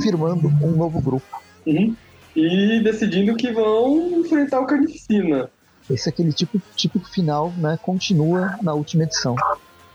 firmando 0.00 0.48
um 0.62 0.72
novo 0.72 1.00
grupo. 1.00 1.26
Uhum. 1.66 1.96
E 2.36 2.80
decidindo 2.80 3.34
que 3.34 3.50
vão 3.50 4.20
enfrentar 4.20 4.60
o 4.60 4.66
Carnificina. 4.66 5.50
Esse 5.90 6.08
é 6.08 6.12
aquele 6.12 6.32
tipo, 6.32 6.60
tipo 6.76 7.00
final, 7.00 7.52
né? 7.56 7.78
Continua 7.80 8.56
na 8.62 8.74
última 8.74 9.04
edição. 9.04 9.34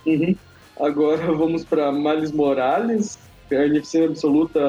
Uhum. 0.05 0.35
Agora 0.79 1.25
vamos 1.33 1.63
para 1.63 1.91
Miles 1.91 2.31
Morales, 2.31 3.17
Carnificina 3.49 4.05
Absoluta 4.05 4.59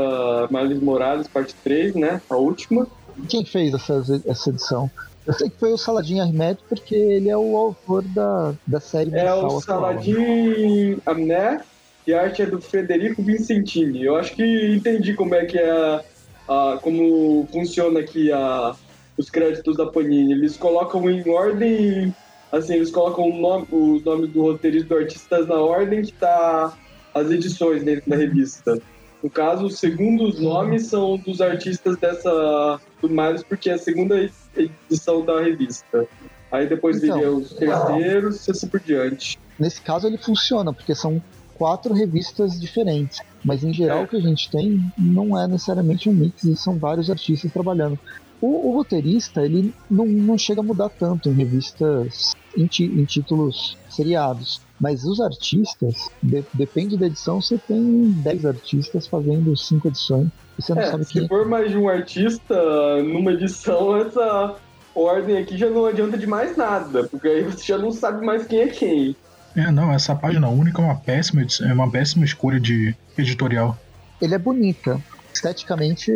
Miles 0.51 0.81
Morales, 0.81 1.29
parte 1.29 1.55
3, 1.63 1.95
né? 1.95 2.21
A 2.29 2.37
última. 2.37 2.87
Quem 3.29 3.45
fez 3.45 3.75
essa, 3.75 4.03
essa 4.27 4.51
edição? 4.51 4.91
Eu 5.27 5.33
sei 5.33 5.49
que 5.49 5.59
foi 5.59 5.73
o 5.73 5.79
Saladin 5.79 6.21
Ahmed, 6.21 6.59
porque 6.69 6.95
ele 6.95 7.31
é 7.31 7.37
o 7.37 7.57
autor 7.57 8.03
da, 8.03 8.55
da 8.67 8.81
série 8.81 9.15
É 9.15 9.33
o 9.33 9.59
Saladin 9.61 10.99
Ahmed 11.07 11.63
e 12.07 12.13
a 12.13 12.23
arte 12.23 12.43
é 12.43 12.47
do 12.47 12.61
Federico 12.61 13.23
Vincentini. 13.23 14.05
Eu 14.05 14.17
acho 14.17 14.35
que 14.35 14.75
entendi 14.75 15.15
como 15.15 15.35
é 15.35 15.47
que 15.47 15.59
é 15.59 15.71
a, 15.71 16.05
a 16.49 16.79
como 16.83 17.49
funciona 17.51 18.01
aqui 18.01 18.31
a, 18.31 18.75
os 19.17 19.31
créditos 19.31 19.77
da 19.79 19.87
Panini. 19.87 20.33
Eles 20.33 20.57
colocam 20.59 21.09
em 21.09 21.27
ordem, 21.31 22.15
assim, 22.59 22.75
eles 22.75 22.91
colocam 22.91 23.31
nome, 23.37 23.67
os 23.71 24.03
nomes 24.05 24.31
do 24.31 24.43
roteirista 24.43 24.89
do 24.89 24.97
artistas 24.97 25.47
na 25.47 25.57
ordem 25.57 26.03
que 26.03 26.13
tá 26.13 26.77
as 27.15 27.31
edições 27.31 27.83
dentro 27.83 28.09
da 28.09 28.17
revista. 28.17 28.81
No 29.23 29.31
caso, 29.31 29.65
os 29.65 29.79
segundos 29.79 30.39
nomes 30.39 30.87
são 30.87 31.17
dos 31.17 31.41
artistas 31.41 31.97
dessa 31.97 32.81
do 33.01 33.09
Miles, 33.09 33.43
porque 33.43 33.71
é 33.71 33.75
a 33.75 33.79
segunda 33.79 34.31
edição 34.57 35.25
da 35.25 35.41
revista. 35.41 36.07
Aí 36.53 36.69
depois 36.69 37.03
então, 37.03 37.17
viria 37.17 37.33
os 37.33 37.53
terceiros 37.55 38.47
e 38.47 38.51
assim 38.51 38.69
por 38.69 38.81
diante. 38.81 39.39
Nesse 39.59 39.81
caso 39.81 40.07
ele 40.07 40.19
funciona, 40.19 40.73
porque 40.73 40.95
são 40.95 41.23
quatro 41.55 41.95
revistas 41.95 42.61
diferentes. 42.61 43.21
Mas 43.45 43.65
em 43.65 43.73
geral 43.73 44.01
é. 44.01 44.03
o 44.05 44.09
que 44.09 44.17
a 44.17 44.21
gente 44.21 44.51
tem 44.51 44.81
não 44.99 45.39
é 45.39 45.49
necessariamente 45.49 46.09
um 46.09 46.13
mix, 46.13 46.45
e 46.45 46.57
são 46.57 46.77
vários 46.79 47.11
artistas 47.11 47.53
trabalhando. 47.53 47.99
O, 48.41 48.69
o 48.69 48.75
roteirista 48.75 49.45
ele 49.45 49.75
não, 49.91 50.07
não 50.07 50.37
chega 50.37 50.61
a 50.61 50.65
mudar 50.65 50.89
tanto 50.89 51.29
em 51.29 51.35
revistas, 51.35 52.35
em, 52.57 52.67
ti, 52.67 52.85
em 52.85 53.05
títulos 53.05 53.77
seriados. 53.89 54.61
Mas 54.81 55.05
os 55.05 55.21
artistas, 55.21 56.11
de, 56.23 56.45
depende 56.53 56.97
da 56.97 57.07
edição, 57.07 57.41
você 57.41 57.57
tem 57.57 58.11
10 58.23 58.45
artistas 58.47 59.07
fazendo 59.07 59.57
5 59.57 59.89
edições. 59.89 60.29
E 60.59 60.63
você 60.63 60.75
não 60.75 60.83
é, 60.83 60.91
sabe 60.91 61.05
se 61.05 61.13
quem... 61.13 61.29
for 61.29 61.47
mais 61.47 61.71
de 61.71 61.77
um 61.77 61.89
artista 61.89 63.03
numa 63.03 63.33
edição, 63.33 63.97
essa 63.97 64.57
ordem 64.95 65.39
aqui 65.39 65.57
já 65.57 65.69
não 65.71 65.87
adianta 65.87 66.17
de 66.17 66.27
mais 66.27 66.57
nada, 66.57 67.05
porque 67.05 67.29
aí 67.29 67.43
você 67.43 67.65
já 67.65 67.79
não 67.79 67.91
sabe 67.91 68.25
mais 68.25 68.47
quem 68.47 68.61
é 68.61 68.69
quem. 68.69 69.17
É, 69.57 69.71
não, 69.71 69.93
essa 69.93 70.15
página 70.15 70.49
única 70.49 70.83
é 70.83 70.85
uma 70.85 70.97
péssima, 70.97 71.47
é 71.63 71.73
uma 71.73 71.91
péssima 71.91 72.25
escolha 72.25 72.59
de 72.59 72.95
editorial. 73.17 73.79
Ele 74.21 74.35
é 74.35 74.39
bonita. 74.39 75.01
Esteticamente 75.33 76.13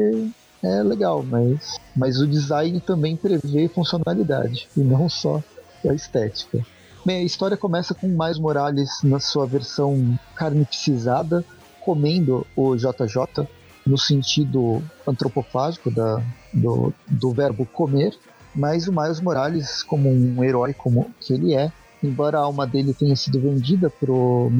é 0.62 0.82
legal, 0.82 1.22
mas, 1.22 1.78
mas 1.94 2.20
o 2.20 2.26
design 2.26 2.80
também 2.80 3.16
prevê 3.16 3.68
funcionalidade 3.68 4.68
e 4.76 4.80
não 4.80 5.08
só 5.08 5.42
a 5.88 5.94
estética. 5.94 6.64
Bem, 7.04 7.22
a 7.22 7.24
história 7.24 7.56
começa 7.56 7.94
com 7.94 8.08
mais 8.08 8.38
Morales 8.38 8.90
na 9.04 9.20
sua 9.20 9.46
versão 9.46 10.18
carnificizada, 10.34 11.44
comendo 11.80 12.46
o 12.56 12.74
JJ 12.76 13.46
no 13.86 13.96
sentido 13.96 14.82
antropofágico 15.06 15.90
da, 15.90 16.22
do, 16.52 16.92
do 17.06 17.30
verbo 17.30 17.64
comer, 17.64 18.14
mas 18.54 18.88
o 18.88 18.92
Miles 18.92 19.20
Morales, 19.20 19.82
como 19.82 20.10
um 20.10 20.42
herói 20.42 20.74
como 20.74 21.10
que 21.20 21.32
ele 21.32 21.54
é, 21.54 21.72
embora 22.02 22.38
a 22.38 22.42
alma 22.42 22.66
dele 22.66 22.92
tenha 22.92 23.16
sido 23.16 23.40
vendida 23.40 23.88
pro 23.88 24.50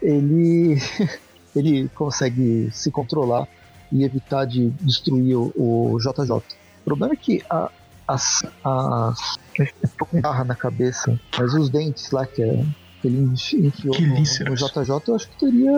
ele 0.00 0.80
ele 1.54 1.88
consegue 1.88 2.70
se 2.72 2.90
controlar 2.90 3.46
e 3.92 4.04
evitar 4.04 4.44
de 4.44 4.70
destruir 4.80 5.36
o, 5.36 5.52
o 5.56 5.98
JJ. 5.98 6.32
O 6.32 6.42
problema 6.84 7.14
é 7.14 7.16
que 7.16 7.42
a, 7.50 7.70
as, 8.06 8.42
as. 8.64 9.38
Eu 9.58 9.68
tô 9.98 10.06
com 10.06 10.20
barra 10.20 10.44
na 10.44 10.54
cabeça, 10.54 11.18
mas 11.38 11.54
os 11.54 11.68
dentes 11.68 12.10
lá 12.10 12.26
que, 12.26 12.42
é, 12.42 12.64
que 13.00 13.08
ele 13.08 13.18
enfiou 13.20 13.94
no, 14.00 14.08
no, 14.50 14.56
JJ, 14.56 15.02
eu 15.08 15.14
acho 15.14 15.28
que 15.28 15.38
teria. 15.38 15.72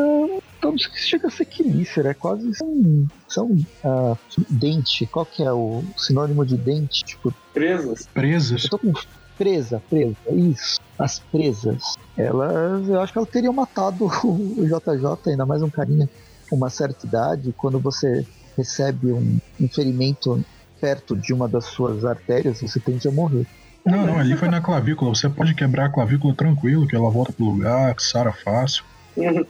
Não 0.62 0.78
sei 0.78 0.92
se 0.92 1.08
chega 1.08 1.28
a 1.28 1.30
ser 1.30 1.44
quelícera, 1.44 2.10
é 2.10 2.14
quase. 2.14 2.54
São. 2.54 3.08
são 3.28 3.46
uh, 3.84 4.18
dente. 4.48 5.06
Qual 5.06 5.26
que 5.26 5.42
é 5.42 5.52
o 5.52 5.82
sinônimo 5.96 6.46
de 6.46 6.56
dente? 6.56 7.04
Tipo. 7.04 7.34
Presas. 7.52 8.06
Presas. 8.06 8.64
Eu 8.64 8.70
tô 8.70 8.78
com 8.78 8.92
presa, 9.36 9.82
presa, 9.90 10.16
isso. 10.30 10.80
As 10.98 11.18
presas. 11.18 11.96
Elas, 12.16 12.88
eu 12.88 13.00
acho 13.00 13.12
que 13.12 13.18
ela 13.18 13.26
teria 13.26 13.52
matado 13.52 14.04
o 14.24 14.64
JJ, 14.64 15.32
ainda 15.32 15.44
mais 15.44 15.62
um 15.62 15.70
carinha 15.70 16.08
uma 16.54 16.70
certa 16.70 17.06
idade, 17.06 17.54
quando 17.56 17.78
você 17.78 18.26
recebe 18.56 19.12
um, 19.12 19.38
um 19.60 19.68
ferimento 19.68 20.44
perto 20.80 21.16
de 21.16 21.32
uma 21.32 21.48
das 21.48 21.66
suas 21.66 22.04
artérias, 22.04 22.60
você 22.60 22.80
tende 22.80 23.06
a 23.08 23.10
morrer. 23.10 23.46
Não, 23.84 24.06
não, 24.06 24.18
ali 24.18 24.36
foi 24.36 24.48
na 24.48 24.60
clavícula. 24.60 25.14
Você 25.14 25.28
pode 25.28 25.54
quebrar 25.54 25.86
a 25.86 25.88
clavícula 25.88 26.34
tranquilo, 26.34 26.86
que 26.86 26.94
ela 26.94 27.10
volta 27.10 27.32
pro 27.32 27.44
lugar, 27.44 27.94
que 27.94 28.02
sara 28.02 28.32
fácil. 28.32 28.84
É, 29.16 29.44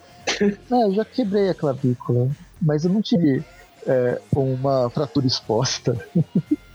eu 0.71 0.93
já 0.95 1.05
quebrei 1.05 1.51
a 1.51 1.55
clavícula, 1.55 2.31
mas 2.61 2.85
eu 2.85 2.91
não 2.91 3.03
tive 3.03 3.45
é, 3.87 4.21
uma 4.35 4.89
fratura 4.91 5.27
exposta. 5.27 5.97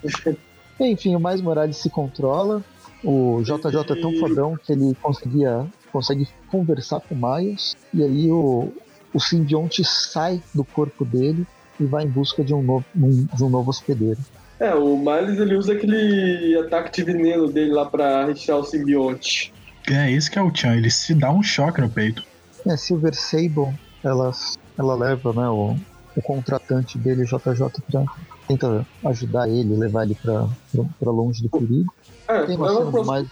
Enfim, 0.80 1.16
o 1.16 1.20
Mais 1.20 1.42
Morales 1.42 1.78
se 1.78 1.90
controla. 1.90 2.64
O 3.04 3.42
JJ 3.44 3.92
é 3.92 4.02
tão 4.02 4.14
fodão 4.20 4.58
que 4.58 4.72
ele 4.72 4.96
conseguia, 5.02 5.66
consegue 5.92 6.28
conversar 6.50 7.00
com 7.00 7.16
o 7.16 7.18
Miles. 7.18 7.76
E 7.94 8.04
aí 8.04 8.32
o, 8.32 8.72
o 9.14 9.20
simbionte 9.20 9.84
sai 9.84 10.42
do 10.54 10.64
corpo 10.64 11.06
dele 11.06 11.46
e 11.80 11.86
vai 11.86 12.04
em 12.04 12.10
busca 12.10 12.44
de 12.44 12.54
um 12.54 12.62
novo, 12.62 12.86
um, 12.96 13.28
de 13.34 13.44
um 13.44 13.50
novo 13.50 13.70
hospedeiro. 13.70 14.20
É, 14.60 14.74
o 14.74 14.98
Miles 14.98 15.40
ele 15.40 15.56
usa 15.56 15.74
aquele 15.74 16.58
ataque 16.66 16.92
de 16.92 17.04
veneno 17.04 17.48
dele 17.48 17.72
lá 17.72 17.86
pra 17.86 18.26
retirar 18.26 18.58
o 18.58 18.64
simbionte. 18.64 19.54
É, 19.88 20.12
esse 20.12 20.30
que 20.30 20.40
é 20.40 20.42
o 20.42 20.54
Chan, 20.54 20.76
ele 20.76 20.90
se 20.90 21.14
dá 21.14 21.32
um 21.32 21.44
choque 21.44 21.80
no 21.80 21.90
peito. 21.90 22.24
É, 22.66 22.76
Silver 22.76 23.14
Sable, 23.14 23.74
ela, 24.04 24.32
ela 24.78 24.96
leva, 24.96 25.32
né, 25.32 25.48
o, 25.48 25.76
o 26.16 26.22
contratante 26.22 26.98
dele, 26.98 27.24
JJ, 27.24 27.70
pra 27.90 28.04
tenta 28.48 28.86
ajudar 29.06 29.48
ele, 29.48 29.76
levar 29.76 30.04
ele 30.04 30.16
pra, 30.16 30.48
pra, 30.72 30.84
pra 31.00 31.12
longe 31.12 31.44
do 31.44 31.50
perigo. 31.50 31.94
É, 32.28 32.46
Tem 32.46 32.58
uma 32.58 32.70
cena 32.70 32.92
do 32.92 33.04
Miles 33.04 33.30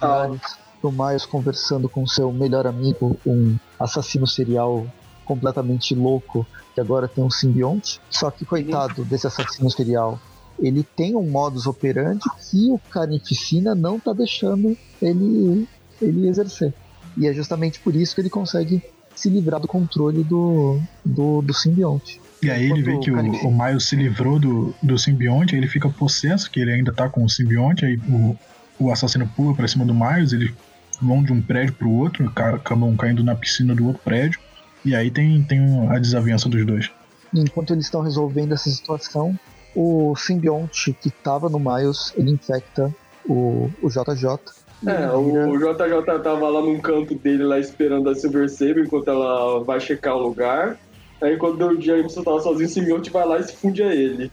do 0.81 0.91
Miles 0.91 1.25
conversando 1.25 1.89
com 1.89 2.05
seu 2.05 2.31
melhor 2.31 2.67
amigo, 2.67 3.17
um 3.25 3.55
assassino 3.79 4.27
serial 4.27 4.85
completamente 5.25 5.93
louco, 5.93 6.45
que 6.73 6.79
agora 6.79 7.07
tem 7.07 7.23
um 7.23 7.29
simbionte. 7.29 7.99
Só 8.09 8.31
que, 8.31 8.45
coitado 8.45 9.03
desse 9.03 9.27
assassino 9.27 9.69
serial, 9.69 10.19
ele 10.59 10.83
tem 10.95 11.15
um 11.15 11.29
modus 11.29 11.67
operandi 11.67 12.23
que 12.49 12.71
o 12.71 12.79
Carnificina 12.89 13.75
não 13.75 13.99
tá 13.99 14.13
deixando 14.13 14.77
ele, 15.01 15.67
ele 16.01 16.27
exercer. 16.27 16.73
E 17.17 17.27
é 17.27 17.33
justamente 17.33 17.79
por 17.79 17.95
isso 17.95 18.15
que 18.15 18.21
ele 18.21 18.29
consegue 18.29 18.81
se 19.15 19.29
livrar 19.29 19.59
do 19.59 19.67
controle 19.67 20.23
do, 20.23 20.79
do, 21.03 21.41
do 21.41 21.53
simbionte. 21.53 22.21
E 22.43 22.49
aí 22.49 22.69
ele 22.69 22.81
vê 22.81 22.97
que 22.99 23.09
o, 23.09 23.47
o, 23.47 23.51
Miles 23.51 23.85
se 23.85 23.95
livrou 23.95 24.37
do, 24.37 24.75
do 24.83 24.99
simbionte, 24.99 25.55
ele 25.55 25.67
fica 25.67 25.89
possesso, 25.89 26.51
que 26.51 26.59
ele 26.59 26.73
ainda 26.73 26.91
tá 26.91 27.09
com 27.09 27.23
o 27.23 27.29
simbionte, 27.29 27.85
aí 27.85 27.97
o, 28.09 28.37
o 28.77 28.91
assassino 28.91 29.27
pula 29.35 29.55
pra 29.55 29.67
cima 29.67 29.85
do 29.85 29.93
Miles, 29.93 30.33
eles 30.33 30.53
vão 31.01 31.23
de 31.23 31.31
um 31.31 31.41
prédio 31.41 31.73
pro 31.73 31.89
outro, 31.89 32.31
acabam 32.35 32.95
caindo 32.95 33.23
na 33.23 33.35
piscina 33.35 33.73
do 33.73 33.87
outro 33.87 34.01
prédio, 34.03 34.39
e 34.85 34.95
aí 34.95 35.09
tem, 35.09 35.41
tem 35.43 35.89
a 35.89 35.97
desavença 35.97 36.47
dos 36.47 36.65
dois. 36.65 36.91
Enquanto 37.33 37.73
eles 37.73 37.85
estão 37.85 38.01
resolvendo 38.01 38.53
essa 38.53 38.69
situação, 38.69 39.37
o 39.75 40.15
simbionte 40.15 40.93
que 40.93 41.09
tava 41.09 41.49
no 41.49 41.59
Miles, 41.59 42.13
ele 42.15 42.31
infecta 42.31 42.93
o, 43.27 43.69
o 43.81 43.89
JJ. 43.89 44.39
É, 44.85 45.09
o 45.11 45.57
JJ 45.57 46.21
tava 46.23 46.47
lá 46.47 46.61
num 46.61 46.79
canto 46.79 47.15
dele, 47.15 47.43
lá 47.43 47.59
esperando 47.59 48.09
a 48.09 48.15
Silver 48.15 48.47
Saber, 48.49 48.85
enquanto 48.85 49.09
ela 49.09 49.63
vai 49.63 49.79
checar 49.79 50.15
o 50.15 50.21
lugar. 50.21 50.77
Aí 51.21 51.35
quando 51.37 51.65
o 51.65 51.81
Jameson 51.81 52.23
tava 52.23 52.39
sozinho, 52.39 52.67
o 52.67 52.71
simbionte 52.71 53.09
vai 53.09 53.25
lá 53.27 53.39
e 53.39 53.43
se 53.43 53.55
funde 53.55 53.81
a 53.81 53.93
ele. 53.93 54.31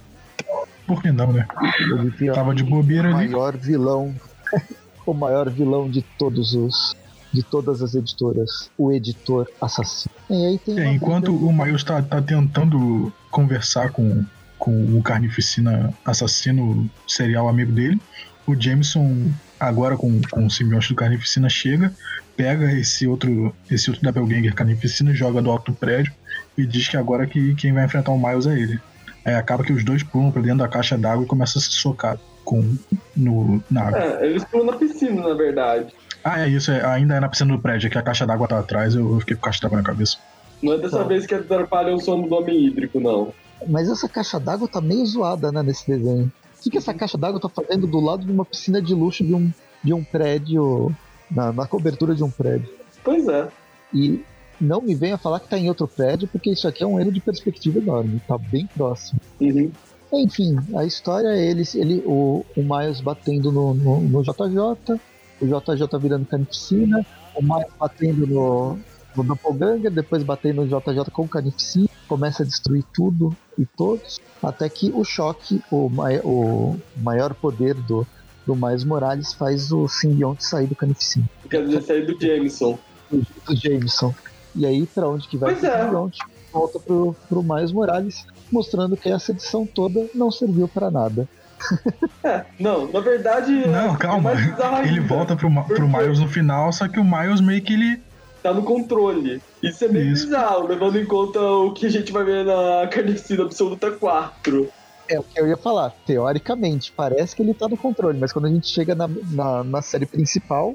Por 0.87 1.01
que 1.01 1.11
não, 1.11 1.33
né? 1.33 1.47
Ele 1.81 2.33
tava 2.33 2.55
de 2.55 2.63
bobeira 2.63 3.09
ali. 3.09 3.29
O 3.29 3.33
maior 3.33 3.57
vilão, 3.57 4.15
o 5.07 5.15
maior 5.15 5.49
vilão 5.49 5.89
de 5.89 6.03
todos 6.19 6.55
os 6.55 6.95
de 7.33 7.43
todas 7.43 7.83
as 7.83 7.95
editoras, 7.95 8.71
o 8.77 8.93
editor 8.93 9.49
assassino. 9.61 10.15
É, 10.31 10.87
enquanto 10.93 11.35
o 11.35 11.53
Miles 11.53 11.83
tá, 11.83 12.03
tá 12.03 12.21
tentando 12.21 13.13
conversar 13.31 13.91
com 13.91 14.25
com 14.63 14.97
o 14.97 15.03
Carnificina 15.03 15.93
assassino 16.05 16.89
serial 17.09 17.49
amigo 17.49 17.73
dele. 17.73 18.01
O 18.47 18.55
Jameson, 18.55 19.33
agora 19.59 19.97
com, 19.97 20.21
com 20.31 20.47
o 20.47 20.51
simbionte 20.51 20.91
do 20.91 20.95
Carnificina, 20.95 21.49
chega, 21.49 21.93
pega 22.37 22.73
esse 22.73 23.05
outro, 23.05 23.53
esse 23.69 23.91
outro 23.91 24.05
Doppelganger 24.05 24.55
Carnificina, 24.55 25.13
joga 25.13 25.43
do 25.43 25.51
alto 25.51 25.73
do 25.73 25.77
prédio 25.77 26.13
e 26.57 26.65
diz 26.65 26.87
que 26.87 26.97
agora 26.97 27.27
que 27.27 27.57
quem 27.57 27.73
vai 27.73 27.87
enfrentar 27.87 28.13
o 28.13 28.19
Miles 28.19 28.47
é 28.47 28.57
ele. 28.57 28.81
Aí 29.25 29.35
acaba 29.35 29.65
que 29.65 29.73
os 29.73 29.85
dois 29.85 30.05
pulam 30.05 30.31
pra 30.31 30.41
dentro 30.41 30.59
da 30.59 30.69
caixa 30.69 30.97
d'água 30.97 31.25
e 31.25 31.29
começam 31.29 31.59
a 31.59 31.63
se 31.65 31.73
socar 31.73 32.17
com, 32.45 32.77
no, 33.17 33.61
na 33.69 33.83
água. 33.83 33.99
É, 33.99 34.27
eles 34.27 34.45
pulam 34.45 34.67
na 34.67 34.77
piscina, 34.77 35.29
na 35.29 35.35
verdade. 35.35 35.93
Ah, 36.25 36.41
é 36.41 36.49
isso, 36.49 36.71
é, 36.71 36.85
ainda 36.85 37.15
é 37.15 37.21
na 37.21 37.29
piscina 37.29 37.55
do 37.57 37.61
prédio, 37.61 37.91
que 37.91 37.99
a 37.99 38.03
caixa 38.03 38.27
d'água 38.27 38.47
tá 38.49 38.59
atrás, 38.59 38.95
eu, 38.95 39.13
eu 39.15 39.21
fiquei 39.21 39.37
com 39.37 39.43
a 39.43 39.45
caixa 39.47 39.61
d'água 39.63 39.79
na 39.79 39.85
cabeça. 39.85 40.17
Não 40.63 40.73
é 40.75 40.79
dessa 40.79 40.99
Tá. 40.99 41.05
vez 41.05 41.27
que 41.27 41.35
atrapalham 41.35 41.97
o 41.97 42.01
sono 42.01 42.29
do 42.29 42.35
homem 42.37 42.67
hídrico, 42.67 43.01
não. 43.01 43.33
Mas 43.69 43.89
essa 43.91 44.09
caixa 44.09 44.39
d'água 44.39 44.69
tá 44.69 44.81
meio 44.81 45.05
zoada, 45.07 45.51
né, 45.51 45.63
nesse 45.63 45.87
desenho. 45.87 46.31
O 46.59 46.63
que, 46.63 46.71
que 46.71 46.79
essa 46.79 46.95
caixa 46.95 47.19
d'água 47.19 47.41
tá 47.41 47.49
fazendo 47.49 47.87
do 47.87 47.99
lado 48.01 48.25
de 48.25 48.31
uma 48.31 48.45
piscina 48.45 48.81
de 48.81 48.95
luxo 48.95 49.25
de 49.25 49.35
um, 49.35 49.51
de 49.83 49.93
um 49.93 50.05
prédio, 50.05 50.95
na, 51.31 51.53
na 51.53 51.67
cobertura 51.67 52.15
de 52.15 52.23
um 52.23 52.31
prédio? 52.31 52.69
Pois 53.03 53.27
é. 53.27 53.49
E 53.93 54.25
não 54.61 54.81
me 54.81 54.95
venha 54.95 55.19
falar 55.19 55.41
que 55.41 55.49
tá 55.49 55.59
em 55.59 55.69
outro 55.69 55.89
prédio, 55.89 56.29
porque 56.29 56.51
isso 56.51 56.69
aqui 56.69 56.85
é 56.85 56.87
um 56.87 57.01
erro 57.01 57.11
de 57.11 57.21
perspectiva 57.21 57.81
enorme, 57.81 58.23
tá 58.29 58.39
bem 58.39 58.69
próximo. 58.77 59.21
Uhum. 59.41 59.73
Enfim, 60.13 60.57
a 60.77 60.85
história 60.85 61.29
é 61.29 61.51
ele, 61.51 61.65
ele 61.75 62.03
o, 62.07 62.45
o 62.57 62.63
Miles 62.63 63.01
batendo 63.01 63.51
no, 63.51 63.75
no, 63.75 64.01
no 64.01 64.23
JJ, 64.23 65.01
o 65.43 65.47
JJ 65.47 65.99
virando 65.99 66.27
carnificina, 66.27 67.05
o 67.35 67.43
Miles 67.43 67.73
batendo 67.79 68.27
no, 68.27 68.79
no 69.17 69.25
Doppelganger, 69.25 69.91
depois 69.91 70.23
batendo 70.23 70.65
no 70.65 70.69
JJ 70.69 71.05
com 71.13 71.27
carnificina, 71.29 71.89
começa 72.09 72.43
a 72.43 72.47
destruir 72.47 72.85
tudo 72.95 73.37
e 73.59 73.67
todos, 73.67 74.21
até 74.43 74.69
que 74.69 74.91
o 74.95 75.05
choque, 75.05 75.63
o, 75.71 75.89
mai, 75.89 76.21
o 76.25 76.79
maior 76.99 77.35
poder 77.35 77.75
do, 77.75 78.07
do 78.47 78.55
Miles 78.55 78.85
Morales 78.85 79.33
faz 79.33 79.73
o 79.73 79.89
simbionte 79.89 80.45
sair 80.45 80.67
do 80.67 80.75
carnificina, 80.77 81.29
Quer 81.51 81.65
dizer, 81.67 81.83
sair 81.83 82.07
do 82.07 82.19
Jameson. 82.21 82.79
do 83.11 83.57
Jameson. 83.57 84.15
E 84.55 84.67
aí, 84.67 84.87
pra 84.87 85.09
onde 85.09 85.27
que 85.29 85.37
vai 85.39 85.53
Pois 85.55 85.65
esse 85.65 85.73
é. 85.75 85.83
simbionte? 85.85 86.19
Volta 86.53 86.79
pro, 86.79 87.17
pro 87.29 87.43
Miles 87.43 87.73
Morales, 87.73 88.27
mostrando 88.51 88.95
que 88.97 89.09
essa 89.09 89.33
edição 89.33 89.65
toda 89.67 90.07
não 90.15 90.31
serviu 90.31 90.69
pra 90.69 90.91
nada. 90.91 91.27
É, 92.25 92.45
não, 92.59 92.87
na 92.93 93.01
verdade. 93.01 93.51
Não, 93.67 93.95
é 93.95 93.99
calma. 93.99 94.33
mais 94.35 94.47
bizarro 94.47 94.85
Ele 94.87 95.01
volta 95.01 95.35
pro, 95.35 95.51
pro 95.65 95.89
Miles 95.89 96.21
no 96.21 96.29
final, 96.29 96.73
só 96.73 96.87
que 96.87 97.01
o 97.01 97.05
Miles 97.05 97.41
meio 97.41 97.61
que 97.63 97.73
ele. 97.73 98.01
Tá 98.43 98.53
no 98.55 98.63
controle. 98.63 99.43
Isso 99.63 99.85
é 99.85 99.89
meio 99.89 100.13
Isso. 100.13 100.27
bizarro, 100.27 100.67
levando 100.69 100.99
em 101.01 101.05
conta 101.05 101.41
o 101.41 101.73
que 101.73 101.87
a 101.87 101.89
gente 101.89 102.13
vai 102.13 102.23
ver 102.25 102.45
na 102.45 102.87
Carnificina 102.89 103.43
Absoluta 103.45 103.91
4. 103.91 104.69
É 105.09 105.19
o 105.19 105.23
que 105.25 105.41
eu 105.41 105.49
ia 105.49 105.57
falar. 105.57 105.91
Teoricamente, 106.07 106.93
parece 106.97 107.35
que 107.35 107.43
ele 107.43 107.55
tá 107.55 107.69
no 107.69 107.77
controle, 107.77 108.19
mas 108.19 108.33
quando 108.33 108.47
a 108.47 108.51
gente 108.51 108.69
chega 108.69 108.95
na, 108.95 109.09
na, 109.33 109.65
na 109.65 109.83
série 109.83 110.07
principal, 110.07 110.75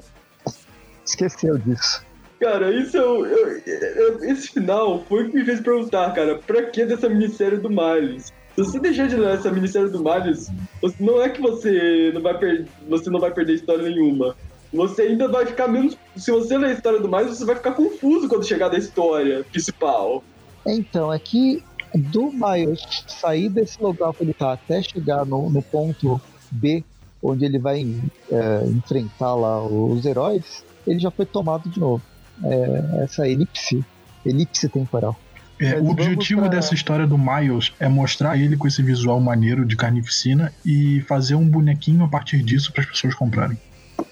esqueceu 1.04 1.56
disso. 1.58 2.02
Cara, 2.40 2.70
isso 2.70 2.96
eu, 2.96 3.26
eu- 3.26 3.58
eu- 3.66 4.24
Esse 4.24 4.48
final 4.48 5.02
foi 5.08 5.24
o 5.24 5.30
que 5.30 5.36
me 5.38 5.44
fez 5.44 5.60
perguntar, 5.60 6.12
cara, 6.12 6.36
pra 6.46 6.62
que 6.70 6.84
dessa 6.84 7.08
minissérie 7.08 7.58
do 7.58 7.68
Miles? 7.68 8.32
Se 8.58 8.64
você 8.64 8.80
deixar 8.80 9.06
de 9.06 9.14
ler 9.14 9.36
essa 9.36 9.52
minissérie 9.52 9.88
do 9.88 10.02
você- 10.02 10.96
não 10.98 11.22
é 11.22 11.28
que 11.28 11.40
você 11.40 12.10
não 12.12 12.20
vai, 12.20 12.36
per, 12.36 12.66
você 12.88 13.08
não 13.08 13.20
vai 13.20 13.30
perder 13.30 13.54
história 13.54 13.88
nenhuma. 13.88 14.34
Você 14.72 15.02
ainda 15.02 15.28
vai 15.28 15.46
ficar 15.46 15.68
menos. 15.68 15.96
Se 16.16 16.32
você 16.32 16.58
ler 16.58 16.70
a 16.70 16.72
história 16.72 16.98
do 16.98 17.08
Miles, 17.08 17.38
você 17.38 17.44
vai 17.44 17.54
ficar 17.54 17.74
confuso 17.74 18.28
quando 18.28 18.44
chegar 18.44 18.68
da 18.68 18.76
história 18.76 19.44
principal. 19.44 20.24
Então, 20.66 21.12
é 21.12 21.20
que 21.20 21.62
do 21.94 22.32
Miles 22.32 22.80
sair 23.06 23.48
desse 23.48 23.80
local 23.80 24.12
que 24.12 24.24
ele 24.24 24.34
tá 24.34 24.54
até 24.54 24.82
chegar 24.82 25.24
no, 25.24 25.48
no 25.50 25.62
ponto 25.62 26.20
B, 26.50 26.82
onde 27.22 27.44
ele 27.44 27.60
vai 27.60 27.86
é, 28.28 28.64
enfrentar 28.66 29.36
lá 29.36 29.64
os 29.64 30.04
heróis, 30.04 30.64
ele 30.84 30.98
já 30.98 31.12
foi 31.12 31.26
tomado 31.26 31.70
de 31.70 31.78
novo. 31.78 32.02
É, 32.44 33.04
essa 33.04 33.28
elipse, 33.28 33.84
elipse 34.26 34.68
temporal. 34.68 35.16
É, 35.60 35.76
o 35.80 35.88
objetivo 35.90 36.42
pra- 36.42 36.50
dessa 36.50 36.74
história 36.74 37.06
do 37.06 37.18
Miles 37.18 37.72
é 37.80 37.88
mostrar 37.88 38.36
ele 38.38 38.56
com 38.56 38.66
esse 38.68 38.82
visual 38.82 39.20
maneiro 39.20 39.66
de 39.66 39.76
carnificina 39.76 40.52
e 40.64 41.00
fazer 41.08 41.34
um 41.34 41.48
bonequinho 41.48 42.04
a 42.04 42.08
partir 42.08 42.42
disso 42.44 42.72
para 42.72 42.82
as 42.84 42.90
pessoas 42.90 43.14
comprarem. 43.14 43.58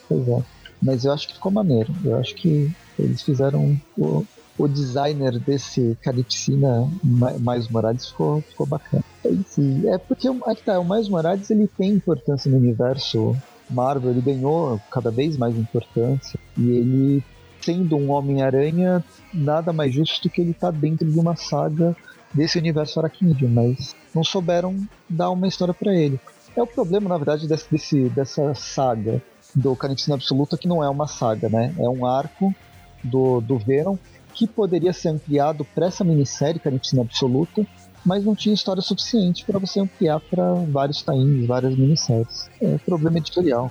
Pois 0.09 0.27
é. 0.29 0.43
Mas 0.83 1.05
eu 1.05 1.13
acho 1.13 1.29
que 1.29 1.35
ficou 1.35 1.53
maneiro. 1.53 1.95
Eu 2.05 2.17
acho 2.17 2.35
que 2.37 2.69
eles 2.99 3.23
fizeram. 3.23 3.77
O, 3.97 4.25
o 4.59 4.69
designer 4.69 5.39
desse 5.41 5.97
Carnificina 6.03 6.91
Miles 7.05 7.69
Morales 7.71 8.07
ficou, 8.09 8.43
ficou 8.43 8.67
bacana. 8.67 9.05
Enfim, 9.25 9.87
é 9.89 9.99
porque 9.99 10.29
o- 10.29 10.41
aí 10.49 10.55
que 10.57 10.65
tá, 10.65 10.79
o 10.81 10.89
Miles 10.89 11.09
Morales 11.09 11.51
ele 11.51 11.69
tem 11.79 11.93
importância 11.93 12.51
no 12.51 12.57
universo 12.57 13.37
Marvel, 13.71 14.13
ele 14.13 14.23
ganhou 14.23 14.81
cada 14.91 15.11
vez 15.11 15.37
mais 15.37 15.55
importância. 15.57 16.39
E 16.57 16.71
ele, 16.71 17.23
sendo 17.66 17.96
um 17.96 18.11
Homem-Aranha, 18.12 19.05
nada 19.35 19.72
mais 19.72 19.92
justo 19.92 20.31
que 20.31 20.40
ele 20.40 20.55
tá 20.55 20.70
dentro 20.70 21.11
de 21.11 21.18
uma 21.18 21.35
saga 21.35 21.96
desse 22.33 22.59
universo 22.59 23.00
aracnídeo, 23.00 23.48
mas 23.48 23.94
não 24.14 24.22
souberam 24.22 24.76
dar 25.11 25.31
uma 25.31 25.48
história 25.48 25.74
pra 25.74 25.92
ele. 25.92 26.20
É 26.57 26.62
o 26.62 26.66
problema, 26.66 27.09
na 27.09 27.16
verdade, 27.16 27.48
desse, 27.48 27.66
desse- 27.70 28.09
dessa 28.11 28.55
saga 28.55 29.20
do 29.55 29.74
Carnificina 29.74 30.14
Absoluta, 30.14 30.57
que 30.57 30.68
não 30.68 30.83
é 30.83 30.88
uma 30.88 31.07
saga, 31.09 31.48
né? 31.48 31.74
É 31.79 31.88
um 31.88 32.07
arco 32.07 32.55
do, 33.02 33.40
do 33.40 33.59
Venom 33.59 33.96
que 34.33 34.46
poderia 34.46 34.92
ser 34.92 35.09
ampliado 35.09 35.64
para 35.74 35.87
essa 35.87 36.05
minissérie 36.05 36.61
Carnificina 36.61 37.02
Absoluta, 37.02 37.66
mas 38.05 38.24
não 38.24 38.35
tinha 38.37 38.55
história 38.55 38.83
suficiente 38.83 39.44
para 39.44 39.59
você 39.59 39.81
ampliar 39.81 40.20
para 40.20 40.55
vários 40.70 41.02
times, 41.02 41.46
várias 41.46 41.74
minisséries. 41.76 42.48
É 42.62 42.79
problema 42.79 43.18
editorial. 43.18 43.70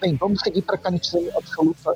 Bem, 0.00 0.16
vamos 0.16 0.40
seguir 0.40 0.62
para 0.62 0.76
Carnificina 0.76 1.30
Absoluta 1.36 1.94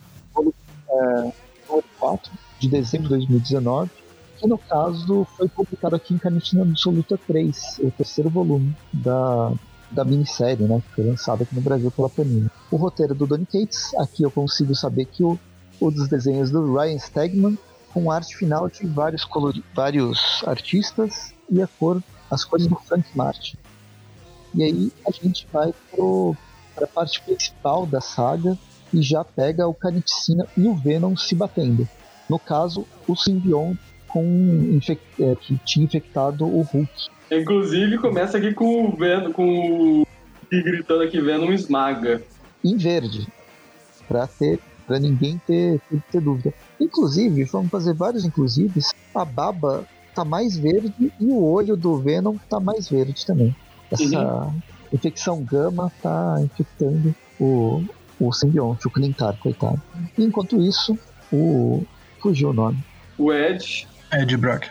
é, 0.90 1.32
número 1.68 1.84
4, 1.98 2.32
de 2.58 2.68
dezembro 2.68 3.08
de 3.08 3.26
2019, 3.26 3.90
que 4.38 4.46
no 4.46 4.58
caso 4.58 5.26
foi 5.36 5.48
publicado 5.48 5.96
aqui 5.96 6.14
em 6.14 6.18
Carnificina 6.18 6.62
Absoluta 6.62 7.18
3, 7.26 7.80
o 7.82 7.90
terceiro 7.90 8.30
volume 8.30 8.74
da, 8.92 9.52
da 9.90 10.04
minissérie, 10.04 10.66
né, 10.66 10.80
que 10.80 10.94
foi 10.94 11.04
lançada 11.04 11.42
aqui 11.42 11.54
no 11.54 11.60
Brasil 11.60 11.90
pela 11.90 12.08
Panini. 12.08 12.50
O 12.70 12.76
roteiro 12.76 13.14
do 13.14 13.26
Donny 13.26 13.46
Cates, 13.46 13.94
aqui 13.96 14.22
eu 14.22 14.30
consigo 14.30 14.74
saber 14.74 15.06
que 15.06 15.22
o, 15.24 15.38
o 15.80 15.90
dos 15.90 16.08
desenhos 16.08 16.50
do 16.50 16.74
Ryan 16.74 16.98
Stegman, 16.98 17.58
com 17.92 18.10
arte 18.10 18.36
final 18.36 18.68
de 18.68 18.86
vários, 18.86 19.24
colori 19.24 19.64
vários 19.74 20.42
artistas 20.46 21.34
e 21.50 21.60
a 21.62 21.66
cor, 21.66 22.02
as 22.30 22.44
cores 22.44 22.66
do 22.66 22.76
Frank 22.76 23.08
Martin. 23.16 23.56
E 24.54 24.62
aí 24.62 24.92
a 25.06 25.10
gente 25.10 25.46
vai 25.52 25.72
para 25.90 26.84
a 26.84 26.88
parte 26.88 27.20
principal 27.22 27.86
da 27.86 28.00
saga 28.00 28.58
e 28.92 29.02
já 29.02 29.24
pega 29.24 29.66
o 29.66 29.74
Carnificina 29.74 30.46
e 30.56 30.66
o 30.66 30.74
Venom 30.74 31.16
se 31.16 31.34
batendo. 31.34 31.88
No 32.28 32.38
caso, 32.38 32.86
o 33.06 33.16
simbionte 33.16 33.80
com 34.08 34.78
é, 35.20 35.34
que 35.36 35.56
tinha 35.64 35.84
infectado 35.84 36.44
o 36.46 36.62
Hulk. 36.62 36.90
Inclusive, 37.30 37.98
começa 37.98 38.38
aqui 38.38 38.52
com 38.54 38.86
o 38.86 38.96
Venom, 38.96 39.32
com 39.32 40.02
o 40.02 40.06
gritando 40.50 41.02
aqui 41.02 41.20
Venom 41.20 41.52
esmaga. 41.52 42.22
em 42.64 42.76
verde, 42.76 43.28
para 44.08 44.26
ter, 44.26 44.58
para 44.86 44.98
ninguém 44.98 45.40
ter, 45.46 45.80
ter, 45.88 46.02
ter 46.10 46.20
dúvida. 46.20 46.54
Inclusive, 46.80 47.44
vamos 47.44 47.70
fazer 47.70 47.94
vários 47.94 48.24
inclusives. 48.24 48.92
A 49.14 49.24
baba 49.24 49.86
tá 50.14 50.24
mais 50.24 50.56
verde 50.56 51.12
e 51.20 51.26
o 51.26 51.44
olho 51.44 51.76
do 51.76 51.98
Venom 51.98 52.36
tá 52.48 52.58
mais 52.58 52.88
verde 52.88 53.26
também. 53.26 53.54
Essa 53.90 54.52
infecção 54.92 55.42
gama 55.42 55.92
tá 56.02 56.36
infectando 56.42 57.14
o, 57.38 57.84
o 58.20 58.32
simbionte, 58.32 58.86
o 58.86 58.90
Clintar, 58.90 59.36
coitado. 59.38 59.80
E 60.16 60.24
enquanto 60.24 60.60
isso, 60.60 60.98
o 61.32 61.84
fugiu 62.20 62.50
o 62.50 62.52
nome. 62.52 62.78
O 63.16 63.32
Ed, 63.32 63.86
Ed 64.12 64.36
Brock. 64.36 64.66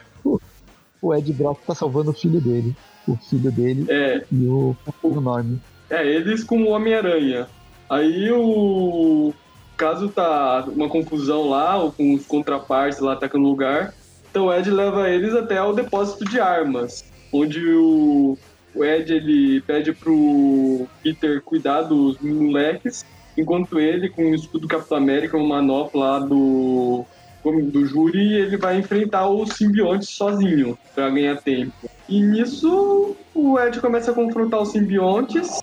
O 1.02 1.14
Ed 1.14 1.32
Brock 1.34 1.60
tá 1.66 1.76
salvando 1.76 2.12
o 2.12 2.14
filho 2.14 2.42
dele. 2.42 2.76
O 3.08 3.16
filho 3.16 3.52
dele 3.52 3.86
é, 3.90 4.26
e 4.32 4.48
o, 4.48 4.76
o 5.02 5.22
nome. 5.22 5.62
é, 5.90 6.06
eles 6.06 6.44
com 6.44 6.64
o 6.64 6.70
Homem-Aranha. 6.70 7.48
Aí 7.90 8.30
o 8.32 9.34
caso 9.78 10.10
tá 10.10 10.66
uma 10.68 10.90
confusão 10.90 11.48
lá, 11.48 11.78
ou 11.78 11.92
com 11.92 12.16
os 12.16 12.26
contrapartes 12.26 13.00
lá 13.00 13.14
atacando 13.14 13.46
o 13.46 13.50
lugar. 13.50 13.94
Então 14.30 14.48
o 14.48 14.54
Ed 14.54 14.70
leva 14.70 15.10
eles 15.10 15.34
até 15.34 15.62
o 15.62 15.72
depósito 15.72 16.26
de 16.26 16.40
armas, 16.40 17.06
onde 17.32 17.64
o, 17.74 18.38
o 18.76 18.84
Ed 18.84 19.14
ele 19.14 19.62
pede 19.62 19.94
pro 19.94 20.88
Peter 21.02 21.42
cuidar 21.42 21.84
dos 21.84 22.18
moleques, 22.20 23.06
enquanto 23.38 23.80
ele, 23.80 24.10
com 24.10 24.32
o 24.32 24.36
escudo 24.36 24.68
Capitão 24.68 24.98
América, 24.98 25.38
uma 25.38 25.62
manopla 25.62 26.12
lá 26.12 26.20
do, 26.20 27.06
do 27.44 27.86
júri, 27.86 28.34
ele 28.34 28.58
vai 28.58 28.78
enfrentar 28.78 29.28
o 29.28 29.46
simbionte 29.46 30.06
sozinho, 30.06 30.78
pra 30.94 31.10
ganhar 31.10 31.38
tempo. 31.38 31.90
E 32.10 32.22
nisso 32.22 33.16
o 33.34 33.60
Ed 33.60 33.80
começa 33.80 34.12
a 34.12 34.14
confrontar 34.14 34.62
os 34.62 34.72
simbiontes, 34.72 35.62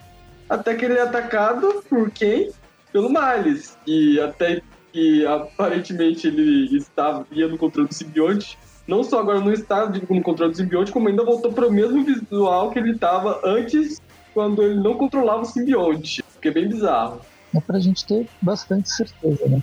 até 0.49 0.75
que 0.75 0.85
ele 0.85 0.95
é 0.95 1.03
atacado 1.03 1.83
por 1.89 2.11
quem? 2.11 2.51
Pelo 2.93 3.11
Miles, 3.11 3.77
que 3.85 4.21
até 4.21 4.63
que 4.93 5.27
aparentemente 5.27 6.29
ele 6.29 6.77
estava 6.77 7.27
ia 7.33 7.49
no 7.49 7.59
controle 7.59 7.89
do 7.89 7.95
simbionte, 7.95 8.57
não 8.87 9.03
só 9.03 9.19
agora 9.19 9.41
não 9.41 9.53
está 9.53 9.87
no 9.87 10.23
controle 10.23 10.53
do 10.53 10.57
simbionte, 10.57 10.93
como 10.93 11.09
ainda 11.09 11.25
voltou 11.25 11.53
para 11.53 11.67
o 11.67 11.73
mesmo 11.73 12.05
visual 12.05 12.71
que 12.71 12.79
ele 12.79 12.93
estava 12.93 13.41
antes, 13.45 14.01
quando 14.33 14.63
ele 14.63 14.77
não 14.77 14.95
controlava 14.95 15.43
o 15.43 15.47
simbionte. 15.47 16.23
Que 16.41 16.49
é 16.49 16.51
bem 16.53 16.69
bizarro. 16.69 17.21
É 17.55 17.61
pra 17.61 17.79
gente 17.79 18.05
ter 18.05 18.29
bastante 18.43 18.91
certeza, 18.91 19.47
né? 19.47 19.63